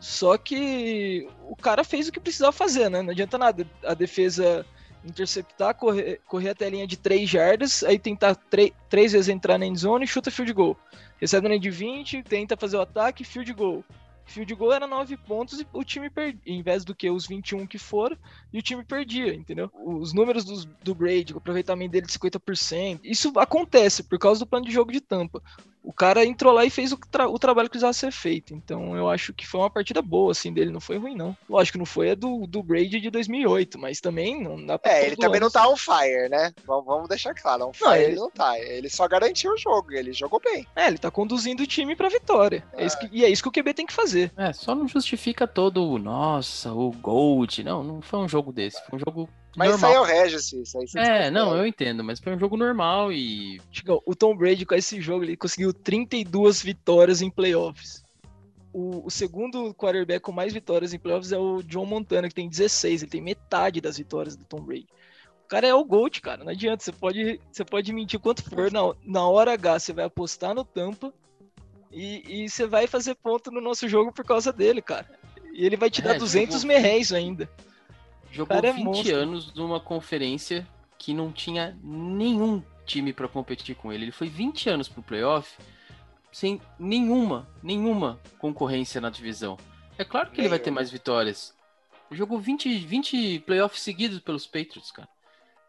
Só 0.00 0.36
que 0.36 1.28
o 1.48 1.56
cara 1.56 1.82
fez 1.82 2.08
o 2.08 2.12
que 2.12 2.20
precisava 2.20 2.52
fazer, 2.52 2.90
né? 2.90 3.02
Não 3.02 3.10
adianta 3.10 3.38
nada 3.38 3.66
a 3.84 3.94
defesa 3.94 4.64
interceptar, 5.06 5.74
correr, 5.74 6.20
correr 6.26 6.50
até 6.50 6.66
a 6.66 6.70
linha 6.70 6.86
de 6.86 6.96
3 6.96 7.28
jardas, 7.28 7.82
aí 7.82 7.98
tentar 7.98 8.34
3 8.34 8.72
vezes 8.90 9.28
entrar 9.28 9.58
na 9.58 9.66
endzone 9.66 10.04
e 10.04 10.08
chuta 10.08 10.30
field 10.30 10.52
goal. 10.52 10.76
Recebe 11.18 11.44
na 11.44 11.54
linha 11.54 11.60
de 11.60 11.70
20, 11.70 12.22
tenta 12.22 12.56
fazer 12.56 12.76
o 12.76 12.80
ataque, 12.80 13.24
field 13.24 13.52
goal. 13.52 13.84
Field 14.26 14.52
goal 14.56 14.72
era 14.72 14.86
9 14.88 15.16
pontos 15.18 15.60
e 15.60 15.66
o 15.72 15.84
time 15.84 16.10
perdia, 16.10 16.40
em 16.44 16.60
vez 16.60 16.84
do 16.84 16.94
que 16.94 17.08
os 17.08 17.26
21 17.28 17.64
que 17.66 17.78
foram, 17.78 18.16
e 18.52 18.58
o 18.58 18.62
time 18.62 18.84
perdia, 18.84 19.32
entendeu? 19.32 19.70
Os 19.72 20.12
números 20.12 20.44
do, 20.44 20.66
do 20.82 20.94
Brady, 20.94 21.32
o 21.32 21.38
aproveitamento 21.38 21.92
dele 21.92 22.06
de 22.06 22.12
50%, 22.12 23.00
isso 23.04 23.32
acontece 23.38 24.02
por 24.02 24.18
causa 24.18 24.40
do 24.40 24.46
plano 24.46 24.66
de 24.66 24.72
jogo 24.72 24.90
de 24.90 25.00
tampa 25.00 25.40
o 25.86 25.92
cara 25.92 26.24
entrou 26.24 26.52
lá 26.52 26.64
e 26.64 26.70
fez 26.70 26.90
o, 26.90 26.96
tra 26.96 27.28
o, 27.28 27.38
trabalho 27.38 27.68
que 27.68 27.74
precisava 27.74 27.92
ser 27.92 28.10
feito. 28.10 28.52
Então 28.52 28.96
eu 28.96 29.08
acho 29.08 29.32
que 29.32 29.46
foi 29.46 29.60
uma 29.60 29.70
partida 29.70 30.02
boa, 30.02 30.32
assim, 30.32 30.52
dele. 30.52 30.72
Não 30.72 30.80
foi 30.80 30.98
ruim, 30.98 31.14
não. 31.14 31.36
Lógico, 31.48 31.78
não 31.78 31.86
foi 31.86 32.10
a 32.10 32.14
do, 32.16 32.44
do 32.44 32.60
Brady 32.60 33.00
de 33.00 33.08
2008, 33.08 33.78
mas 33.78 34.00
também 34.00 34.42
não 34.42 34.66
dá 34.66 34.76
pra. 34.76 34.90
É, 34.90 35.06
ele 35.06 35.14
também 35.14 35.36
ano. 35.36 35.46
não 35.46 35.50
tá 35.50 35.68
on 35.68 35.76
fire, 35.76 36.28
né? 36.28 36.52
Vamos, 36.66 36.84
vamos 36.84 37.08
deixar 37.08 37.32
claro. 37.34 37.68
On 37.68 37.72
fire 37.72 37.86
não, 37.86 37.94
ele... 37.94 38.04
ele... 38.04 38.16
não 38.16 38.30
tá. 38.30 38.58
Ele 38.58 38.90
só 38.90 39.06
garantiu 39.06 39.52
o 39.52 39.56
jogo, 39.56 39.92
ele 39.92 40.12
jogou 40.12 40.40
bem. 40.40 40.66
É, 40.74 40.88
ele 40.88 40.98
tá 40.98 41.08
conduzindo 41.08 41.62
o 41.62 41.66
time 41.66 41.94
pra 41.94 42.08
vitória. 42.08 42.66
É. 42.72 42.84
É 42.84 42.88
que, 42.88 43.08
e 43.12 43.24
é 43.24 43.28
isso 43.28 43.42
que 43.42 43.48
o 43.48 43.52
QB 43.52 43.74
tem 43.74 43.86
que 43.86 43.92
fazer. 43.92 44.32
É, 44.36 44.52
só 44.52 44.74
não 44.74 44.88
justifica 44.88 45.46
todo 45.46 45.88
o 45.88 45.98
nossa, 45.98 46.72
o 46.72 46.90
Gold. 46.90 47.62
Não, 47.62 47.84
não 47.84 48.02
foi 48.02 48.18
um 48.18 48.28
jogo 48.28 48.52
desse. 48.52 48.84
Foi 48.86 48.96
um 48.96 48.98
jogo 48.98 49.28
mas 49.56 49.70
normal. 49.70 49.76
isso 49.76 49.86
aí 49.86 49.94
é 49.94 50.00
o 50.00 50.04
Regis, 50.04 50.52
isso 50.52 50.78
aí 50.78 50.86
É, 50.96 51.30
não, 51.30 51.56
eu 51.56 51.66
entendo, 51.66 52.04
mas 52.04 52.20
foi 52.20 52.34
um 52.34 52.38
jogo 52.38 52.56
normal 52.56 53.10
e. 53.10 53.60
o 54.04 54.14
Tom 54.14 54.36
Brady 54.36 54.66
com 54.66 54.74
esse 54.74 55.00
jogo 55.00 55.24
ele 55.24 55.36
conseguiu 55.36 55.72
32 55.72 56.62
vitórias 56.62 57.22
em 57.22 57.30
playoffs. 57.30 58.04
O, 58.72 59.06
o, 59.06 59.10
segundo 59.10 59.72
quarterback 59.72 60.20
com 60.20 60.32
mais 60.32 60.52
vitórias 60.52 60.92
em 60.92 60.98
playoffs 60.98 61.32
é 61.32 61.38
o 61.38 61.62
John 61.62 61.86
Montana, 61.86 62.28
que 62.28 62.34
tem 62.34 62.46
16, 62.46 63.02
ele 63.02 63.10
tem 63.10 63.22
metade 63.22 63.80
das 63.80 63.96
vitórias 63.96 64.36
do 64.36 64.44
Tom 64.44 64.60
Brady. 64.60 64.86
O 65.44 65.48
cara 65.48 65.66
é 65.66 65.74
o 65.74 65.84
GOAT, 65.84 66.20
cara, 66.20 66.44
não 66.44 66.50
adianta, 66.50 66.84
você 66.84 66.92
pode, 66.92 67.40
você 67.50 67.64
pode 67.64 67.90
mentir 67.92 68.20
quanto 68.20 68.42
for, 68.42 68.70
na, 68.70 68.80
na 69.02 69.26
hora 69.26 69.54
H 69.54 69.78
você 69.78 69.92
vai 69.94 70.04
apostar 70.04 70.54
no 70.54 70.64
Tampa 70.64 71.14
e, 71.90 72.42
e 72.44 72.48
você 72.50 72.66
vai 72.66 72.86
fazer 72.86 73.14
ponto 73.14 73.50
no 73.50 73.60
nosso 73.62 73.88
jogo 73.88 74.12
por 74.12 74.24
causa 74.24 74.52
dele, 74.52 74.82
cara. 74.82 75.06
E 75.54 75.64
ele 75.64 75.76
vai 75.76 75.88
te 75.88 76.02
dar 76.02 76.16
é, 76.16 76.18
200 76.18 76.56
jogou... 76.56 76.68
merréis 76.68 77.12
ainda. 77.12 77.48
Jogou 78.36 78.60
cara 78.60 78.72
20 78.72 79.10
é 79.10 79.14
anos 79.14 79.54
numa 79.54 79.80
conferência 79.80 80.66
que 80.98 81.14
não 81.14 81.32
tinha 81.32 81.76
nenhum 81.82 82.62
time 82.84 83.12
para 83.12 83.26
competir 83.26 83.74
com 83.74 83.92
ele. 83.92 84.04
Ele 84.04 84.12
foi 84.12 84.28
20 84.28 84.68
anos 84.68 84.88
pro 84.88 85.02
playoff 85.02 85.56
sem 86.30 86.60
nenhuma, 86.78 87.48
nenhuma 87.62 88.20
concorrência 88.38 89.00
na 89.00 89.08
divisão. 89.08 89.56
É 89.96 90.04
claro 90.04 90.30
que 90.30 90.40
ele 90.40 90.48
vai 90.48 90.58
ter 90.58 90.70
mais 90.70 90.90
vitórias. 90.90 91.54
Jogou 92.10 92.38
20, 92.38 92.78
20 92.78 93.40
playoffs 93.40 93.82
seguidos 93.82 94.20
pelos 94.20 94.46
Patriots, 94.46 94.90
cara. 94.92 95.08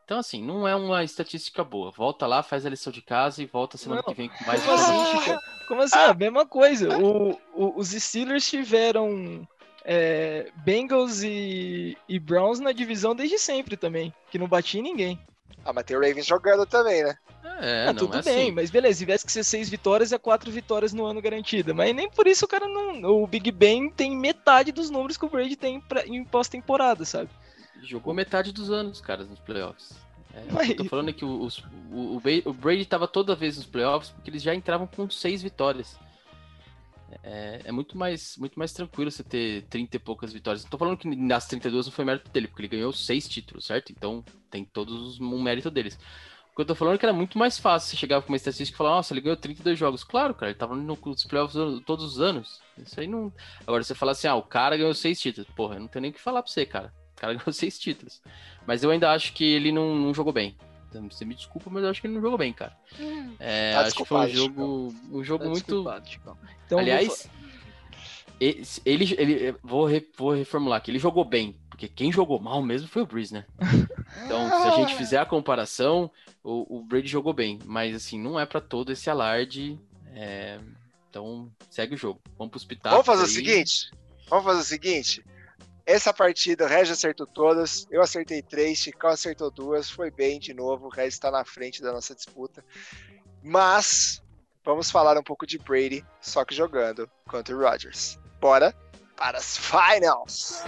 Então, 0.04 0.20
assim, 0.20 0.44
não 0.44 0.68
é 0.68 0.76
uma 0.76 1.04
estatística 1.04 1.64
boa. 1.64 1.92
Volta 1.92 2.28
lá, 2.28 2.44
faz 2.44 2.66
a 2.66 2.70
lição 2.70 2.92
de 2.92 3.02
casa 3.02 3.42
e 3.42 3.46
volta 3.46 3.78
semana 3.78 4.02
não. 4.06 4.14
que 4.14 4.18
vem 4.18 4.30
com 4.30 4.46
mais 4.46 4.64
Como 4.64 4.76
assim? 4.76 5.38
Como 5.68 5.82
assim? 5.82 5.98
A 5.98 6.14
mesma 6.14 6.46
coisa. 6.46 6.98
O, 6.98 7.32
o, 7.54 7.80
os 7.80 7.90
Steelers 7.90 8.48
tiveram 8.48 9.48
é, 9.90 10.52
Bengals 10.58 11.24
e, 11.24 11.98
e 12.10 12.20
Browns 12.20 12.60
na 12.60 12.74
divisão 12.74 13.16
desde 13.16 13.40
sempre 13.40 13.78
também, 13.78 14.14
que 14.30 14.38
não 14.38 14.46
batia 14.46 14.82
em 14.82 14.84
ninguém. 14.84 15.18
Ah, 15.64 15.72
mas 15.72 15.86
tem 15.86 15.96
o 15.96 16.02
Ravens 16.02 16.26
jogando 16.26 16.66
também, 16.66 17.06
né? 17.06 17.18
É, 17.62 17.88
ah, 17.88 17.94
não, 17.94 17.96
tudo 17.96 18.18
é 18.18 18.22
bem, 18.22 18.44
assim. 18.44 18.52
mas 18.52 18.70
beleza, 18.70 18.96
se 18.96 19.00
tivesse 19.00 19.26
que 19.26 19.32
ser 19.32 19.46
seis 19.46 19.70
vitórias, 19.70 20.12
é 20.12 20.18
quatro 20.18 20.52
vitórias 20.52 20.92
no 20.92 21.06
ano 21.06 21.22
garantida. 21.22 21.74
Mas 21.74 21.96
nem 21.96 22.10
por 22.10 22.28
isso 22.28 22.44
o 22.44 22.48
cara 22.48 22.68
não. 22.68 23.02
O 23.06 23.26
Big 23.26 23.50
Ben 23.50 23.90
tem 23.90 24.16
metade 24.16 24.74
dos 24.74 24.90
números 24.90 25.16
que 25.16 25.26
o 25.26 25.30
Brady 25.30 25.56
tem 25.56 25.80
pra, 25.80 26.06
em 26.06 26.24
pós-temporada, 26.26 27.06
sabe? 27.06 27.30
Jogou 27.82 28.14
metade 28.14 28.52
dos 28.52 28.70
anos, 28.70 29.00
cara, 29.00 29.24
nos 29.24 29.40
playoffs. 29.40 29.94
É, 30.34 30.44
mas... 30.52 30.70
Eu 30.70 30.76
tô 30.76 30.86
falando 30.86 31.10
é 31.10 31.14
que 31.14 31.24
o, 31.24 31.48
o, 31.92 32.22
o 32.46 32.54
Brady 32.54 32.86
tava 32.86 33.08
toda 33.08 33.36
vez 33.36 33.56
nos 33.56 33.66
playoffs 33.66 34.12
porque 34.12 34.30
eles 34.30 34.44
já 34.44 34.54
entravam 34.54 34.86
com 34.86 35.10
seis 35.10 35.42
vitórias. 35.42 35.96
É, 37.24 37.62
é, 37.66 37.72
muito, 37.72 37.98
mais, 37.98 38.38
muito 38.38 38.58
mais 38.60 38.74
tranquilo 38.74 39.10
você 39.10 39.24
ter 39.24 39.64
30 39.70 39.96
e 39.96 40.00
poucas 40.00 40.34
vitórias. 40.34 40.64
Não 40.64 40.70
tô 40.70 40.78
falando 40.78 40.98
que 40.98 41.08
nas 41.16 41.48
32 41.48 41.86
não 41.86 41.94
foi 41.94 42.06
mérito 42.06 42.30
dele, 42.32 42.48
porque 42.48 42.62
ele 42.62 42.68
ganhou 42.70 42.92
seis 42.92 43.28
títulos, 43.28 43.66
certo? 43.66 43.92
Então 43.92 44.24
tem 44.50 44.66
todos 44.66 45.20
um 45.20 45.42
mérito 45.42 45.72
deles. 45.72 45.98
O 46.52 46.56
que 46.56 46.62
eu 46.62 46.66
tô 46.66 46.76
falando 46.76 46.96
é 46.96 46.98
que 46.98 47.06
era 47.06 47.14
muito 47.14 47.38
mais 47.38 47.60
fácil 47.60 47.92
você 47.92 47.98
chegar 47.98 48.22
com 48.22 48.30
uma 48.30 48.36
estatística 48.36 48.76
e 48.76 48.78
falar, 48.78 48.90
nossa, 48.90 49.14
ele 49.14 49.22
ganhou 49.22 49.38
32 49.38 49.78
jogos. 49.78 50.04
Claro, 50.04 50.34
cara, 50.34 50.52
ele 50.52 50.58
tava 50.58 50.76
nos 50.76 51.24
playoffs 51.26 51.56
todos 51.86 52.04
os 52.04 52.20
anos. 52.20 52.62
Isso 52.78 53.00
aí 53.00 53.08
não. 53.08 53.32
Agora 53.62 53.84
você 53.84 53.94
fala 53.94 54.14
assim, 54.14 54.28
ah, 54.28 54.36
o 54.36 54.42
cara 54.42 54.76
ganhou 54.76 54.94
seis 54.94 55.20
títulos. 55.20 55.48
Porra, 55.56 55.76
eu 55.76 55.82
não 55.82 55.88
tenho 55.88 56.02
nem 56.02 56.12
o 56.12 56.14
que 56.14 56.20
falar 56.20 56.42
pra 56.42 56.52
você, 56.52 56.66
cara. 56.66 56.92
O 57.16 57.22
cara 57.22 57.34
ganhou 57.36 57.54
seis 57.54 57.78
títulos. 57.78 58.22
Mas 58.66 58.84
eu 58.84 58.90
ainda 58.90 59.12
acho 59.12 59.34
que 59.34 59.44
ele 59.44 59.72
não, 59.72 59.96
não 59.96 60.14
jogou 60.14 60.34
bem. 60.34 60.58
Você 60.92 61.26
me 61.26 61.36
desculpa, 61.36 61.70
mas 61.70 61.84
eu 61.84 61.90
acho 61.90 62.02
que 62.02 62.08
ele 62.08 62.16
não 62.16 62.22
jogou 62.22 62.38
bem, 62.38 62.54
cara. 62.54 62.76
Hum. 63.00 63.36
É, 63.40 63.74
tá 63.74 63.82
acho 63.82 63.96
que 63.96 64.06
foi 64.06 64.18
um 64.20 64.30
jogo, 64.30 64.96
um 65.12 65.24
jogo 65.24 65.44
tá 65.44 65.50
muito. 65.50 65.86
Então, 66.66 66.80
Aliás, 66.80 67.30
ele, 68.40 68.64
ele, 68.86 69.16
ele 69.18 69.56
vou, 69.64 69.86
re, 69.86 70.08
vou 70.18 70.34
reformular 70.34 70.78
aqui. 70.78 70.92
Ele 70.92 71.00
jogou 71.00 71.26
bem, 71.26 71.56
porque 71.70 71.88
quem 71.88 72.12
jogou 72.12 72.40
mal 72.40 72.62
mesmo 72.62 72.88
foi 72.88 73.02
o 73.02 73.06
Breeze, 73.06 73.34
né? 73.34 73.46
Então, 74.26 74.48
se 74.48 74.68
a 74.68 74.72
gente 74.72 74.96
fizer 74.96 75.20
a 75.20 75.26
comparação, 75.26 76.10
o, 76.42 76.78
o 76.78 76.82
Brady 76.82 77.10
jogou 77.10 77.34
bem, 77.34 77.60
mas 77.66 77.94
assim, 77.94 78.18
não 78.18 78.40
é 78.40 78.46
para 78.46 78.62
todo 78.62 78.92
esse 78.92 79.10
alarde. 79.10 79.78
É... 80.14 80.60
Então, 81.10 81.52
segue 81.70 81.96
o 81.96 81.98
jogo. 81.98 82.22
Vamos 82.38 82.52
pro 82.52 82.58
hospital. 82.58 82.92
Vamos 82.94 83.06
fazer 83.06 83.24
aí. 83.24 83.28
o 83.28 83.32
seguinte. 83.32 83.92
Vamos 84.30 84.46
fazer 84.46 84.62
o 84.62 84.64
seguinte. 84.64 85.24
Essa 85.88 86.14
partida, 86.14 86.66
o 86.66 86.68
Regis 86.68 86.98
acertou 86.98 87.26
todas, 87.26 87.88
eu 87.90 88.02
acertei 88.02 88.42
três, 88.42 88.78
Chicão 88.78 89.10
acertou 89.10 89.50
duas, 89.50 89.90
foi 89.90 90.12
bem 90.12 90.38
de 90.38 90.54
novo, 90.54 90.88
o 90.88 90.90
Regis 90.90 91.14
está 91.14 91.32
na 91.32 91.46
frente 91.46 91.82
da 91.82 91.94
nossa 91.94 92.14
disputa. 92.14 92.62
Mas 93.42 94.22
vamos 94.66 94.92
falar 94.92 95.18
um 95.18 95.24
pouco 95.24 95.48
de 95.48 95.58
Brady, 95.58 96.06
só 96.20 96.44
que 96.44 96.54
jogando 96.54 97.10
contra 97.30 97.56
o 97.56 97.60
Rodgers. 97.62 98.20
Bora 98.42 98.76
para 99.16 99.38
as 99.38 99.58
finals! 99.58 100.62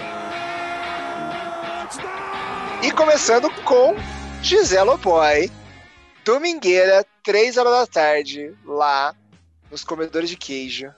E 2.81 2.89
começando 2.93 3.49
com 3.65 3.95
Giselo 4.41 4.97
Boy, 4.99 5.51
domingueira, 6.23 7.05
3 7.23 7.57
horas 7.57 7.73
da 7.73 7.87
tarde, 7.87 8.55
lá 8.63 9.13
nos 9.69 9.83
comedores 9.83 10.29
de 10.29 10.37
queijo. 10.37 10.95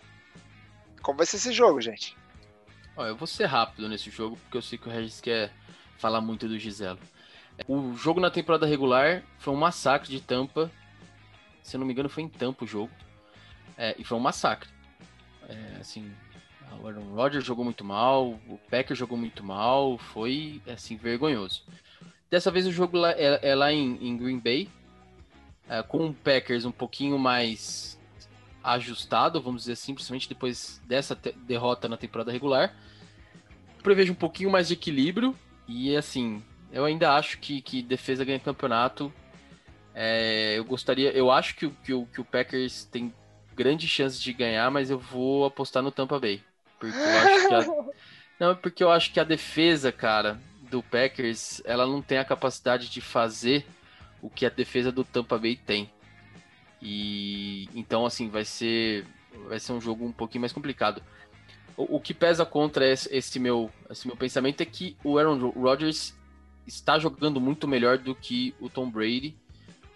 Como 1.02 1.18
vai 1.18 1.26
ser 1.26 1.38
esse 1.38 1.52
jogo, 1.52 1.82
gente? 1.82 2.21
Ó, 2.96 3.06
eu 3.06 3.16
vou 3.16 3.28
ser 3.28 3.46
rápido 3.46 3.88
nesse 3.88 4.10
jogo, 4.10 4.38
porque 4.38 4.58
eu 4.58 4.62
sei 4.62 4.78
que 4.78 4.88
o 4.88 4.92
Regis 4.92 5.22
quer 5.22 5.52
falar 5.98 6.22
muito 6.22 6.48
do 6.48 6.58
Giselo. 6.58 7.00
O 7.68 7.96
jogo 7.96 8.20
na 8.20 8.32
temporada 8.32 8.66
regular 8.66 9.24
foi 9.38 9.54
um 9.54 9.58
massacre 9.58 10.10
de 10.10 10.20
tampa. 10.20 10.72
Se 11.62 11.76
eu 11.76 11.80
não 11.80 11.86
me 11.86 11.94
engano, 11.94 12.10
foi 12.10 12.24
em 12.24 12.30
tampa 12.30 12.64
o 12.64 12.68
jogo. 12.68 12.92
É, 13.78 13.96
e 13.98 14.04
foi 14.04 14.18
um 14.18 14.22
massacre. 14.22 14.70
É, 15.48 15.78
assim, 15.80 16.12
o 16.82 16.88
Aaron 16.88 17.14
Rodgers 17.14 17.46
jogou 17.46 17.64
muito 17.64 17.84
mal, 17.84 18.40
o 18.48 18.60
Packer 18.70 18.96
jogou 18.96 19.18
muito 19.18 19.44
mal, 19.44 19.98
foi 19.98 20.62
assim, 20.68 20.96
vergonhoso. 20.96 21.64
Dessa 22.30 22.50
vez 22.50 22.66
o 22.66 22.72
jogo 22.72 23.06
é, 23.06 23.40
é 23.42 23.56
lá 23.56 23.72
em, 23.72 23.98
em, 24.08 24.18
Green 24.18 24.40
Bay, 24.40 24.70
é, 25.68 25.84
com 25.84 26.08
o 26.08 26.14
Packers 26.14 26.66
um 26.66 26.72
pouquinho 26.72 27.20
mais 27.20 28.00
ajustado, 28.64 29.42
vamos 29.42 29.64
dizer 29.64 29.74
assim, 29.74 29.94
principalmente 29.94 30.30
depois 30.30 30.82
dessa 30.86 31.16
derrota 31.16 31.88
na 31.90 31.98
temporada 31.98 32.32
regular. 32.32 32.76
Prevejo 33.84 34.14
um 34.14 34.16
pouquinho 34.16 34.50
mais 34.50 34.68
de 34.68 34.76
equilíbrio 34.76 35.36
e 35.68 35.96
assim, 35.96 36.44
eu 36.72 36.86
ainda 36.86 37.16
acho 37.16 37.40
que, 37.40 37.62
que 37.62 37.82
defesa 37.82 38.24
ganha 38.24 38.40
campeonato. 38.40 39.12
É, 39.94 40.58
eu 40.58 40.64
gostaria, 40.64 41.12
eu 41.12 41.32
acho 41.32 41.56
que, 41.56 41.70
que, 41.70 41.94
o, 41.94 42.06
que 42.06 42.22
o 42.22 42.26
Packers 42.26 42.86
tem 42.86 43.14
grandes 43.56 43.90
chances 43.90 44.22
de 44.22 44.32
ganhar, 44.32 44.70
mas 44.72 44.90
eu 44.90 44.98
vou 44.98 45.46
apostar 45.46 45.84
no 45.84 45.92
Tampa 45.92 46.20
Bay. 46.20 46.42
Porque 46.80 46.98
eu 46.98 47.20
acho 47.20 47.48
que 47.48 47.54
a, 47.54 47.86
não, 48.40 48.56
porque 48.56 48.84
eu 48.84 48.92
acho 48.92 49.12
que 49.12 49.20
a 49.20 49.24
defesa, 49.24 49.92
cara, 49.92 50.40
do 50.70 50.82
Packers, 50.82 51.62
ela 51.66 51.86
não 51.86 52.02
tem 52.02 52.18
a 52.18 52.26
capacidade 52.26 52.90
de 52.90 53.02
fazer 53.02 53.66
o 54.22 54.30
que 54.30 54.46
a 54.46 54.50
defesa 54.50 54.92
do 54.92 55.04
Tampa 55.04 55.38
Bay 55.38 55.56
tem. 55.56 55.92
E 56.82 57.70
então 57.76 58.06
assim, 58.06 58.30
vai 58.30 58.44
ser 58.44 59.06
vai 59.48 59.60
ser 59.60 59.74
um 59.74 59.82
jogo 59.82 60.06
um 60.06 60.12
pouquinho 60.12 60.42
mais 60.42 60.54
complicado. 60.54 61.02
O, 61.78 61.98
o 61.98 62.00
que 62.00 62.14
pesa 62.14 62.46
contra 62.46 62.88
esse, 62.88 63.14
esse, 63.16 63.40
meu 63.40 63.72
esse 63.90 64.08
meu 64.08 64.16
pensamento 64.16 64.62
é 64.62 64.66
que 64.66 64.98
o 65.04 65.18
Aaron 65.18 65.50
Rodgers 65.50 66.16
está 66.66 67.00
jogando 67.00 67.40
muito 67.40 67.68
melhor 67.68 67.98
do 67.98 68.16
que 68.16 68.54
o 68.60 68.70
Tom 68.70 68.90
Brady. 68.90 69.36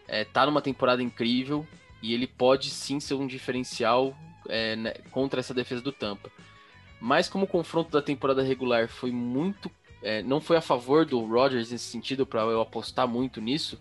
É, 0.08 0.24
tá 0.24 0.46
numa 0.46 0.62
temporada 0.62 1.02
incrível 1.02 1.66
e 2.02 2.14
ele 2.14 2.28
pode 2.28 2.70
sim 2.70 3.00
ser 3.00 3.16
um 3.16 3.26
diferencial 3.26 4.16
é, 4.48 4.76
né, 4.76 4.94
contra 5.12 5.40
essa 5.40 5.54
defesa 5.54 5.82
do 5.82 5.92
Tampa. 5.92 6.32
Mas 7.00 7.28
como 7.28 7.46
o 7.46 7.48
confronto 7.48 7.92
da 7.92 8.02
temporada 8.02 8.44
regular 8.44 8.88
foi 8.88 9.12
muito, 9.12 9.70
é, 10.02 10.22
não 10.22 10.40
foi 10.40 10.58
a 10.58 10.62
favor 10.62 11.06
do 11.06 11.20
Rodgers 11.26 11.72
nesse 11.72 11.86
sentido 11.86 12.26
para 12.26 12.42
eu 12.42 12.62
apostar 12.62 13.08
muito 13.08 13.42
nisso, 13.42 13.80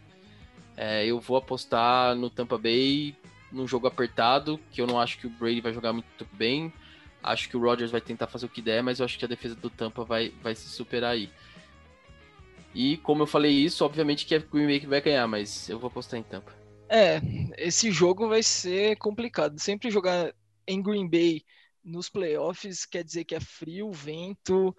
é, 0.77 1.07
eu 1.07 1.21
vou 1.21 1.37
apostar 1.37 2.15
no 2.15 2.31
Tampa 2.31 2.59
Bay 2.59 3.17
num 3.51 3.67
jogo 3.67 3.87
apertado, 3.87 4.59
que 4.73 4.81
eu 4.81 4.87
não 4.87 5.01
acho 5.01 5.19
que 5.19 5.27
o 5.27 5.31
Brady 5.31 5.61
vai 5.61 5.73
jogar 5.73 5.93
muito 5.93 6.27
bem. 6.33 6.73
Acho 7.23 7.49
que 7.49 7.57
o 7.57 7.61
Rodgers 7.61 7.91
vai 7.91 8.01
tentar 8.01 8.27
fazer 8.27 8.47
o 8.47 8.49
que 8.49 8.61
der, 8.61 8.83
mas 8.83 8.99
eu 8.99 9.05
acho 9.05 9.19
que 9.19 9.25
a 9.25 9.29
defesa 9.29 9.55
do 9.55 9.71
Tampa 9.71 10.05
vai, 10.05 10.33
vai 10.43 10.55
se 10.55 10.69
superar 10.69 11.13
aí. 11.13 11.31
E 12.75 12.97
como 12.99 13.23
eu 13.23 13.27
falei 13.27 13.53
isso, 13.53 13.85
obviamente 13.85 14.27
que 14.27 14.35
é 14.35 14.39
o 14.39 14.49
Green 14.49 14.67
Bay 14.67 14.81
que 14.81 14.87
vai 14.87 15.01
ganhar, 15.01 15.27
mas 15.29 15.69
eu 15.69 15.79
vou 15.79 15.89
apostar 15.89 16.19
em 16.19 16.25
Tampa. 16.25 16.53
É, 16.89 17.21
esse 17.57 17.91
jogo 17.91 18.29
vai 18.29 18.43
ser 18.43 18.97
complicado. 18.97 19.59
Sempre 19.59 19.91
jogar 19.91 20.35
em 20.67 20.83
Green 20.83 21.09
Bay 21.09 21.43
nos 21.85 22.09
playoffs 22.09 22.85
quer 22.85 23.05
dizer 23.05 23.25
que 23.25 23.35
é 23.35 23.41
frio, 23.41 23.93
vento, 23.93 24.75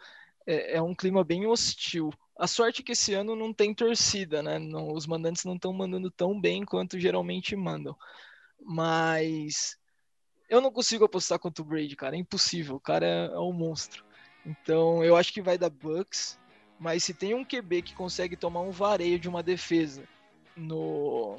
é, 0.46 0.78
é 0.78 0.82
um 0.82 0.94
clima 0.94 1.24
bem 1.24 1.48
hostil. 1.48 2.12
A 2.38 2.48
sorte 2.48 2.82
é 2.82 2.84
que 2.84 2.92
esse 2.92 3.14
ano 3.14 3.36
não 3.36 3.54
tem 3.54 3.74
torcida, 3.74 4.44
né? 4.44 4.60
Não, 4.60 4.92
os 4.92 5.08
mandantes 5.08 5.46
não 5.46 5.56
estão 5.56 5.72
mandando 5.72 6.12
tão 6.12 6.40
bem 6.40 6.66
quanto 6.66 7.00
geralmente 7.00 7.56
mandam. 7.56 7.96
Mas 8.62 9.78
eu 10.50 10.60
não 10.60 10.72
consigo 10.72 11.06
apostar 11.06 11.40
contra 11.40 11.62
o 11.62 11.66
Brady, 11.66 11.96
cara. 11.96 12.16
É 12.16 12.20
impossível. 12.20 12.76
O 12.76 12.80
cara 12.80 13.06
é, 13.06 13.26
é 13.28 13.40
um 13.40 13.54
monstro. 13.54 14.04
Então 14.46 15.04
eu 15.04 15.16
acho 15.16 15.34
que 15.34 15.42
vai 15.42 15.58
dar 15.58 15.70
Bucks. 15.70 16.38
Mas 16.78 17.04
se 17.04 17.14
tem 17.14 17.34
um 17.34 17.46
QB 17.46 17.82
que 17.82 17.96
consegue 17.96 18.36
tomar 18.36 18.62
um 18.62 18.72
vareio 18.72 19.18
de 19.18 19.30
uma 19.30 19.42
defesa 19.42 20.04
no 20.56 21.38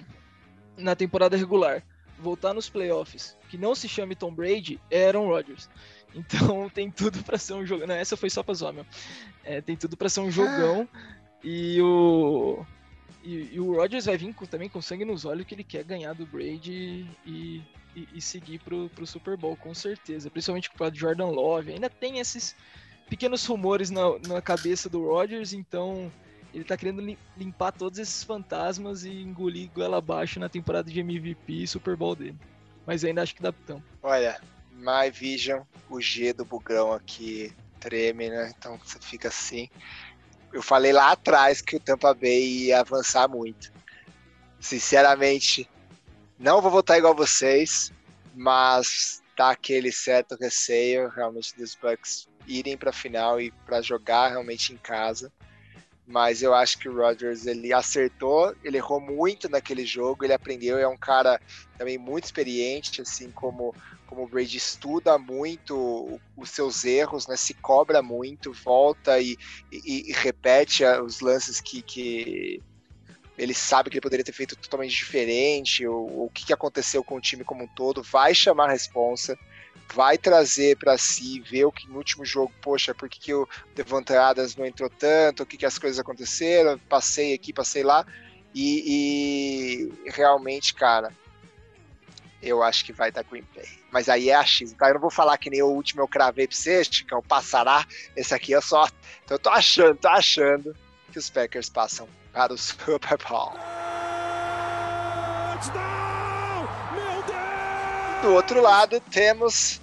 na 0.76 0.94
temporada 0.94 1.36
regular, 1.36 1.82
voltar 2.18 2.52
nos 2.52 2.68
playoffs, 2.68 3.36
que 3.48 3.56
não 3.56 3.74
se 3.74 3.88
chame 3.88 4.14
Tom 4.14 4.34
Brady, 4.34 4.80
é 4.90 5.06
Aaron 5.06 5.26
Rodgers. 5.26 5.68
Então 6.14 6.68
tem 6.72 6.90
tudo 6.90 7.22
para 7.22 7.38
ser 7.38 7.54
um 7.54 7.66
jogo. 7.66 7.86
Não, 7.86 7.94
essa 7.94 8.16
foi 8.16 8.30
só 8.30 8.42
pra 8.42 8.54
zoar, 8.54 8.72
meu. 8.72 8.86
É, 9.46 9.60
tem 9.60 9.76
tudo 9.76 9.96
para 9.96 10.08
ser 10.08 10.20
um 10.20 10.30
jogão. 10.30 10.88
E 11.42 11.80
o. 11.80 12.66
E, 13.22 13.54
e, 13.54 13.60
o 13.60 13.76
Rodgers 13.76 14.04
vai 14.06 14.16
vir 14.16 14.34
com, 14.34 14.44
também 14.44 14.68
com 14.68 14.82
sangue 14.82 15.04
nos 15.04 15.24
olhos 15.24 15.46
que 15.46 15.54
ele 15.54 15.64
quer 15.64 15.82
ganhar 15.82 16.12
do 16.12 16.26
Brady 16.26 17.08
e, 17.24 17.62
e, 17.94 18.08
e 18.14 18.20
seguir 18.20 18.60
pro, 18.60 18.88
pro 18.90 19.06
Super 19.06 19.36
Bowl, 19.36 19.56
com 19.56 19.74
certeza. 19.74 20.30
Principalmente 20.30 20.70
com 20.70 20.84
o 20.84 20.94
Jordan 20.94 21.26
Love. 21.26 21.72
Ainda 21.72 21.88
tem 21.88 22.18
esses 22.18 22.54
pequenos 23.08 23.44
rumores 23.46 23.90
na, 23.90 24.18
na 24.26 24.42
cabeça 24.42 24.88
do 24.88 25.04
Rodgers, 25.04 25.52
então 25.52 26.10
ele 26.52 26.64
tá 26.64 26.76
querendo 26.76 27.16
limpar 27.36 27.72
todos 27.72 27.98
esses 27.98 28.22
fantasmas 28.24 29.04
e 29.04 29.10
engolir 29.10 29.70
goela 29.72 29.98
abaixo 29.98 30.40
na 30.40 30.48
temporada 30.48 30.90
de 30.90 31.00
MVP 31.00 31.52
e 31.52 31.66
Super 31.66 31.96
Bowl 31.96 32.14
dele. 32.14 32.38
Mas 32.86 33.04
ainda 33.04 33.22
acho 33.22 33.34
que 33.34 33.42
dá 33.42 33.52
tempo. 33.52 33.82
Olha, 34.02 34.40
My 34.72 35.10
Vision, 35.12 35.62
o 35.90 36.00
G 36.00 36.32
do 36.32 36.44
bugão 36.44 36.92
aqui 36.92 37.52
treme, 37.80 38.28
né? 38.30 38.52
Então 38.56 38.78
você 38.84 38.98
fica 39.00 39.28
assim. 39.28 39.68
Eu 40.52 40.62
falei 40.62 40.92
lá 40.92 41.12
atrás 41.12 41.60
que 41.60 41.76
o 41.76 41.80
Tampa 41.80 42.14
Bay 42.14 42.66
ia 42.66 42.80
avançar 42.80 43.28
muito. 43.28 43.72
Sinceramente, 44.60 45.68
não 46.38 46.60
vou 46.60 46.70
votar 46.70 46.98
igual 46.98 47.14
vocês, 47.14 47.92
mas 48.34 49.22
tá 49.36 49.50
aquele 49.50 49.92
certo 49.92 50.36
receio 50.40 51.08
realmente 51.10 51.56
dos 51.56 51.74
Bucks 51.74 52.26
irem 52.46 52.76
para 52.76 52.90
a 52.90 52.92
final 52.92 53.40
e 53.40 53.50
para 53.64 53.82
jogar 53.82 54.28
realmente 54.28 54.72
em 54.72 54.76
casa. 54.76 55.30
Mas 56.06 56.40
eu 56.40 56.54
acho 56.54 56.78
que 56.78 56.88
o 56.88 56.96
Rodgers 56.96 57.46
ele 57.46 57.72
acertou, 57.72 58.54
ele 58.62 58.76
errou 58.76 59.00
muito 59.00 59.48
naquele 59.48 59.84
jogo, 59.84 60.24
ele 60.24 60.32
aprendeu, 60.32 60.78
é 60.78 60.86
um 60.86 60.96
cara 60.96 61.40
também 61.76 61.98
muito 61.98 62.24
experiente, 62.24 63.02
assim 63.02 63.30
como 63.30 63.74
como 64.06 64.24
o 64.24 64.28
Brady 64.28 64.56
estuda 64.56 65.18
muito 65.18 66.20
os 66.36 66.50
seus 66.50 66.84
erros, 66.84 67.26
né, 67.26 67.36
se 67.36 67.54
cobra 67.54 68.02
muito, 68.02 68.52
volta 68.52 69.20
e, 69.20 69.36
e, 69.72 70.10
e 70.10 70.12
repete 70.12 70.84
os 70.84 71.20
lances 71.20 71.60
que, 71.60 71.82
que, 71.82 72.62
ele 73.38 73.52
sabe 73.52 73.90
que 73.90 73.96
ele 73.96 74.02
poderia 74.02 74.24
ter 74.24 74.32
feito 74.32 74.56
totalmente 74.56 74.94
diferente, 74.94 75.86
o, 75.86 76.30
que, 76.32 76.52
aconteceu 76.52 77.04
com 77.04 77.16
o 77.16 77.20
time 77.20 77.44
como 77.44 77.64
um 77.64 77.68
todo, 77.68 78.02
vai 78.02 78.34
chamar 78.34 78.68
a 78.68 78.72
responsa, 78.72 79.38
vai 79.92 80.16
trazer 80.16 80.76
para 80.78 80.96
si, 80.96 81.40
ver 81.40 81.66
o 81.66 81.72
que 81.72 81.86
no 81.88 81.98
último 81.98 82.24
jogo, 82.24 82.52
poxa, 82.62 82.94
por 82.94 83.08
que, 83.08 83.20
que 83.20 83.34
o 83.34 83.46
Adams 84.20 84.56
não 84.56 84.64
entrou 84.64 84.88
tanto, 84.88 85.42
o 85.42 85.46
que, 85.46 85.56
que 85.56 85.66
as 85.66 85.78
coisas 85.78 85.98
aconteceram, 85.98 86.78
passei 86.88 87.34
aqui, 87.34 87.52
passei 87.52 87.82
lá, 87.82 88.06
e, 88.54 89.92
e 90.06 90.10
realmente, 90.10 90.72
cara, 90.74 91.12
eu 92.42 92.62
acho 92.62 92.84
que 92.84 92.92
vai 92.92 93.12
dar 93.12 93.22
Green 93.24 93.44
Bay. 93.54 93.68
Mas 93.96 94.10
aí 94.10 94.28
é 94.28 94.34
achismo, 94.34 94.76
tá? 94.76 94.88
Eu 94.88 94.94
não 94.96 95.00
vou 95.00 95.10
falar 95.10 95.38
que 95.38 95.48
nem 95.48 95.62
o 95.62 95.68
último 95.68 96.02
eu 96.02 96.06
cravei 96.06 96.46
pra 96.46 96.54
você, 96.54 96.84
Chicão, 96.84 97.22
passará. 97.22 97.82
Esse 98.14 98.34
aqui 98.34 98.54
é 98.54 98.60
só. 98.60 98.86
Então 99.24 99.36
eu 99.36 99.38
tô 99.38 99.48
achando, 99.48 99.96
tô 99.96 100.08
achando 100.08 100.76
que 101.10 101.18
os 101.18 101.30
Packers 101.30 101.70
passam 101.70 102.06
para 102.30 102.52
o 102.52 102.58
Super 102.60 103.16
Bowl. 103.26 103.54
Do 108.20 108.34
outro 108.34 108.60
lado, 108.60 109.00
temos 109.10 109.80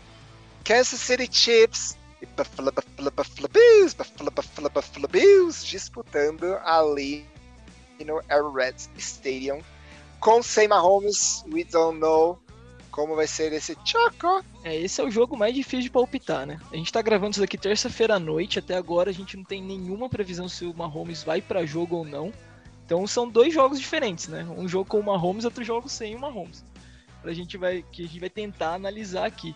Kansas 0.63 0.99
City 0.99 1.27
Chiefs 1.31 1.97
e 2.21 2.27
Buffalo, 2.27 2.71
Buffalo, 2.71 3.09
Buffalo 3.09 3.47
Bills, 3.47 3.95
Buffalo, 3.95 4.29
Buffalo, 4.29 4.69
Buffalo 4.69 5.07
Bills 5.07 5.65
disputando 5.65 6.55
ali 6.63 7.25
no 8.05 8.21
Arrowhead 8.29 8.77
Stadium 8.95 9.63
com 10.19 10.43
Sam 10.43 10.67
Mahomes, 10.67 11.43
we 11.51 11.63
don't 11.63 11.99
know 11.99 12.42
como 12.93 13.15
vai 13.15 13.25
ser 13.25 13.51
esse 13.51 13.75
Choco. 13.83 14.45
É, 14.63 14.75
esse 14.75 15.01
é 15.01 15.03
o 15.03 15.09
jogo 15.09 15.35
mais 15.35 15.55
difícil 15.55 15.81
de 15.81 15.89
palpitar, 15.89 16.45
né? 16.45 16.59
A 16.71 16.75
gente 16.75 16.93
tá 16.93 17.01
gravando 17.01 17.31
isso 17.31 17.39
daqui 17.41 17.57
terça-feira 17.57 18.15
à 18.15 18.19
noite, 18.19 18.59
até 18.59 18.75
agora 18.77 19.09
a 19.09 19.13
gente 19.13 19.35
não 19.35 19.43
tem 19.43 19.63
nenhuma 19.63 20.07
previsão 20.07 20.47
se 20.47 20.63
o 20.63 20.73
Mahomes 20.75 21.23
vai 21.23 21.41
para 21.41 21.65
jogo 21.65 21.97
ou 21.97 22.05
não. 22.05 22.31
Então 22.85 23.05
são 23.07 23.27
dois 23.27 23.51
jogos 23.51 23.79
diferentes, 23.79 24.27
né? 24.27 24.45
Um 24.55 24.67
jogo 24.67 24.87
com 24.87 24.99
o 24.99 25.03
Mahomes, 25.03 25.43
outro 25.43 25.63
jogo 25.63 25.89
sem 25.89 26.15
o 26.15 26.19
Mahomes. 26.19 26.63
A 27.23 27.33
gente 27.33 27.57
vai 27.57 27.83
que 27.91 28.03
a 28.03 28.05
gente 28.05 28.19
vai 28.19 28.29
tentar 28.29 28.75
analisar 28.75 29.25
aqui. 29.25 29.55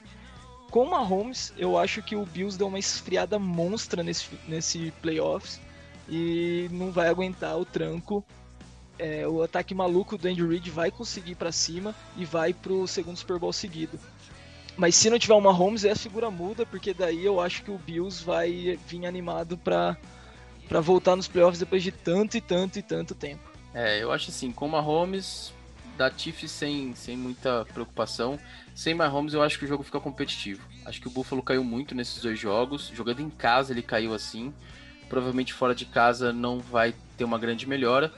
Com 0.71 0.83
o 0.83 0.89
Mahomes, 0.89 1.53
eu 1.57 1.77
acho 1.77 2.01
que 2.01 2.15
o 2.15 2.25
Bills 2.25 2.57
deu 2.57 2.67
uma 2.67 2.79
esfriada 2.79 3.37
monstra 3.37 4.01
nesse 4.01 4.27
nesse 4.47 4.91
playoffs 4.99 5.61
e 6.09 6.67
não 6.71 6.91
vai 6.91 7.07
aguentar 7.07 7.55
o 7.59 7.65
tranco 7.65 8.25
é, 8.99 9.27
o 9.27 9.43
ataque 9.43 9.73
maluco 9.73 10.17
do 10.17 10.27
Andy 10.27 10.45
Reid 10.45 10.69
vai 10.69 10.91
conseguir 10.91 11.35
para 11.35 11.51
cima 11.51 11.95
e 12.15 12.25
vai 12.25 12.53
pro 12.53 12.87
segundo 12.87 13.17
Super 13.17 13.39
Bowl 13.39 13.53
seguido. 13.53 13.99
Mas 14.77 14.95
se 14.95 15.09
não 15.09 15.17
tiver 15.17 15.33
uma 15.33 15.51
Mahomes, 15.51 15.85
é 15.85 15.91
a 15.91 15.95
figura 15.95 16.29
muda, 16.29 16.65
porque 16.65 16.93
daí 16.93 17.25
eu 17.25 17.41
acho 17.41 17.63
que 17.63 17.71
o 17.71 17.77
Bills 17.77 18.23
vai 18.23 18.77
vir 18.87 19.05
animado 19.05 19.57
para 19.57 19.97
para 20.67 20.81
voltar 20.81 21.15
nos 21.15 21.29
playoffs 21.29 21.59
depois 21.59 21.81
de 21.81 21.93
tanto 21.93 22.35
e 22.35 22.41
tanto 22.41 22.77
e 22.77 22.81
tanto 22.81 23.15
tempo. 23.15 23.41
É, 23.73 24.03
eu 24.03 24.11
acho 24.11 24.29
assim, 24.29 24.51
com 24.51 24.65
o 24.65 24.69
Mahomes, 24.69 25.53
da 25.97 26.11
Chiefs 26.15 26.51
sem, 26.51 26.93
sem 26.93 27.17
muita 27.17 27.65
preocupação. 27.73 28.39
Sem 28.75 28.93
Mahomes, 28.93 29.33
eu 29.33 29.41
acho 29.41 29.57
que 29.57 29.65
o 29.65 29.67
jogo 29.67 29.83
fica 29.83 29.99
competitivo. 29.99 30.61
Acho 30.85 31.01
que 31.01 31.07
o 31.07 31.11
Buffalo 31.11 31.41
caiu 31.41 31.63
muito 31.63 31.95
nesses 31.95 32.21
dois 32.21 32.39
jogos. 32.39 32.91
Jogando 32.93 33.21
em 33.21 33.29
casa, 33.29 33.73
ele 33.73 33.81
caiu 33.81 34.13
assim. 34.13 34.53
Provavelmente 35.09 35.53
fora 35.53 35.73
de 35.73 35.85
casa 35.85 36.31
não 36.31 36.59
vai 36.59 36.93
ter 37.17 37.23
uma 37.23 37.39
grande 37.39 37.67
melhora. 37.67 38.13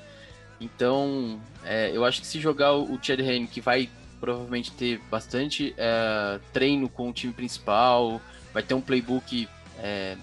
Então, 0.60 1.39
é, 1.64 1.91
eu 1.93 2.03
acho 2.03 2.22
que 2.22 2.28
se 2.28 2.39
jogar 2.39 2.74
o 2.74 2.99
Chad 3.01 3.20
Henne, 3.20 3.47
que 3.47 3.62
vai 3.62 3.89
provavelmente 4.20 4.72
ter 4.72 4.99
bastante 5.10 5.74
é, 5.78 6.39
treino 6.51 6.89
com 6.89 7.10
o 7.10 7.14
time 7.14 7.32
principal, 7.32 8.22
vai 8.53 8.62
ter 8.62 8.74
um 8.74 8.82
playbook 8.82 9.47
é, 9.78 10.18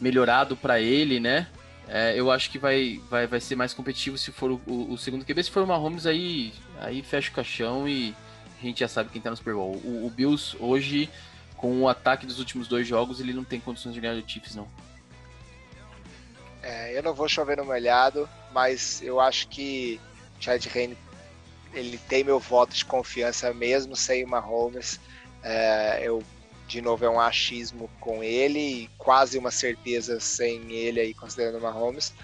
melhorado 0.00 0.56
para 0.56 0.80
ele, 0.80 1.18
né? 1.18 1.48
É, 1.86 2.18
eu 2.18 2.30
acho 2.30 2.50
que 2.50 2.58
vai, 2.58 3.00
vai, 3.10 3.26
vai 3.26 3.40
ser 3.40 3.56
mais 3.56 3.74
competitivo 3.74 4.16
se 4.16 4.32
for 4.32 4.52
o, 4.52 4.60
o, 4.66 4.92
o, 4.92 4.98
segundo 4.98 5.24
QB. 5.24 5.42
Se 5.42 5.50
for 5.50 5.62
o 5.62 5.66
Mahomes, 5.66 6.06
aí, 6.06 6.52
aí 6.78 7.02
fecha 7.02 7.30
o 7.30 7.34
caixão 7.34 7.88
e 7.88 8.14
a 8.58 8.64
gente 8.64 8.80
já 8.80 8.88
sabe 8.88 9.10
quem 9.10 9.20
tá 9.20 9.30
no 9.30 9.36
Super 9.36 9.54
Bowl. 9.54 9.76
O, 9.84 10.06
o 10.06 10.10
Bills 10.10 10.56
hoje, 10.58 11.10
com 11.56 11.82
o 11.82 11.88
ataque 11.88 12.24
dos 12.24 12.38
últimos 12.38 12.68
dois 12.68 12.86
jogos, 12.86 13.20
ele 13.20 13.34
não 13.34 13.44
tem 13.44 13.60
condições 13.60 13.94
de 13.94 14.00
ganhar 14.00 14.14
o 14.14 14.28
Chiefs, 14.28 14.54
não. 14.54 14.66
É, 16.64 16.96
eu 16.96 17.02
não 17.02 17.12
vou 17.12 17.28
chover 17.28 17.58
no 17.58 17.64
molhado, 17.66 18.26
mas 18.50 19.02
eu 19.02 19.20
acho 19.20 19.48
que 19.48 20.00
Chad 20.40 20.64
Henne 20.74 20.96
ele 21.74 21.98
tem 22.08 22.24
meu 22.24 22.40
voto 22.40 22.74
de 22.74 22.86
confiança 22.86 23.52
mesmo 23.52 23.94
sem 23.94 24.24
o 24.24 24.28
Mahomes. 24.28 24.98
É, 25.42 26.00
eu 26.02 26.22
de 26.66 26.80
novo 26.80 27.04
é 27.04 27.10
um 27.10 27.20
achismo 27.20 27.90
com 28.00 28.24
ele 28.24 28.58
e 28.58 28.90
quase 28.96 29.36
uma 29.36 29.50
certeza 29.50 30.18
sem 30.18 30.72
ele 30.72 31.00
aí 31.00 31.12
considerando 31.12 31.58
o 31.58 31.60
Mahomes, 31.60 32.14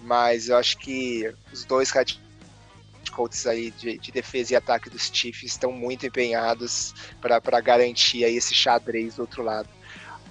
mas 0.00 0.48
eu 0.48 0.56
acho 0.56 0.78
que 0.78 1.30
os 1.52 1.66
dois 1.66 1.92
coaches 1.92 3.46
aí 3.46 3.70
de, 3.72 3.98
de, 3.98 4.10
defesa 4.10 4.54
e 4.54 4.56
ataque 4.56 4.88
dos 4.88 5.10
Chiefs 5.12 5.52
estão 5.52 5.72
muito 5.72 6.06
empenhados 6.06 6.94
para 7.20 7.60
garantir 7.60 8.24
aí 8.24 8.36
esse 8.36 8.54
xadrez 8.54 9.16
do 9.16 9.22
outro 9.22 9.42
lado. 9.42 9.68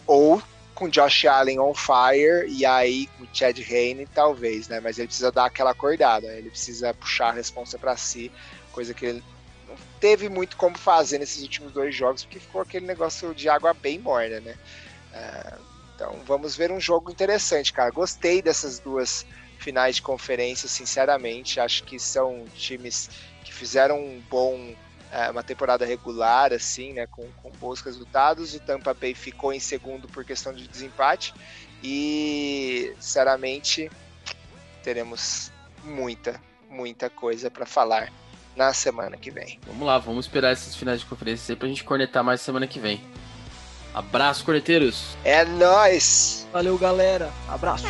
Ou 0.08 0.42
com 0.80 0.88
Josh 0.88 1.26
Allen 1.26 1.60
on 1.60 1.74
fire 1.74 2.48
e 2.48 2.66
aí 2.66 3.08
com 3.18 3.28
Chad 3.34 3.60
Hayne 3.60 4.08
talvez, 4.08 4.70
né? 4.70 4.80
Mas 4.80 4.98
ele 4.98 5.08
precisa 5.08 5.30
dar 5.30 5.46
aquela 5.46 5.72
acordada, 5.72 6.28
ele 6.28 6.50
precisa 6.50 6.94
puxar 6.94 7.30
a 7.30 7.34
responsa 7.34 7.78
para 7.78 7.98
si, 7.98 8.32
coisa 8.72 8.94
que 8.94 9.06
ele 9.06 9.24
não 9.68 9.76
teve 10.00 10.30
muito 10.30 10.56
como 10.56 10.78
fazer 10.78 11.20
nesses 11.20 11.44
últimos 11.44 11.74
dois 11.74 11.94
jogos, 11.94 12.24
porque 12.24 12.40
ficou 12.40 12.62
aquele 12.62 12.88
negócio 12.88 13.36
de 13.36 13.50
água 13.50 13.74
bem 13.74 14.00
morna, 14.00 14.40
né? 14.40 14.56
Uh, 15.12 15.62
então 15.94 16.16
vamos 16.26 16.56
ver 16.56 16.72
um 16.72 16.80
jogo 16.80 17.12
interessante, 17.12 17.74
cara. 17.74 17.92
Gostei 17.92 18.42
dessas 18.42 18.80
duas 18.80 19.26
finais 19.58 19.98
de 19.98 20.02
conferência, 20.02 20.70
sinceramente. 20.70 21.60
Acho 21.60 21.84
que 21.84 22.00
são 22.00 22.46
times 22.56 23.10
que 23.44 23.54
fizeram 23.54 24.00
um 24.00 24.22
bom 24.30 24.74
é, 25.12 25.30
uma 25.30 25.44
temporada 25.44 25.86
regular, 25.86 26.54
assim, 26.54 26.94
né, 26.94 27.08
com, 27.08 27.28
com 27.42 27.52
bons 27.52 27.82
resultados. 27.82 28.54
O 28.54 28.60
Tampa 28.60 28.94
Bay 28.94 29.14
ficou 29.14 29.52
em 29.54 29.60
segundo 29.60 30.08
por 30.08 30.24
questão 30.24 30.54
de 30.54 30.68
desempate 30.68 31.34
e, 31.84 32.94
sinceramente, 33.00 33.90
teremos 34.84 35.52
muita, 35.84 36.42
muita 36.70 37.10
coisa 37.10 37.50
para 37.50 37.66
falar 37.66 38.12
na 38.56 38.74
semana 38.74 39.18
que 39.18 39.32
vem. 39.32 39.60
Vamos 39.66 39.88
lá, 39.88 39.98
vamos 39.98 40.26
esperar 40.26 40.52
esses 40.52 40.76
finais 40.76 41.00
de 41.00 41.06
conferência 41.06 41.54
aí 41.54 41.56
pra 41.56 41.68
gente 41.68 41.84
cornetar 41.84 42.24
mais 42.24 42.42
semana 42.42 42.68
que 42.68 42.80
vem. 42.80 43.02
Abraço, 43.94 44.46
corneteiros! 44.46 45.16
É 45.24 45.44
nóis! 45.46 46.48
Valeu, 46.52 46.78
galera! 46.78 47.32
Abraço! 47.48 47.86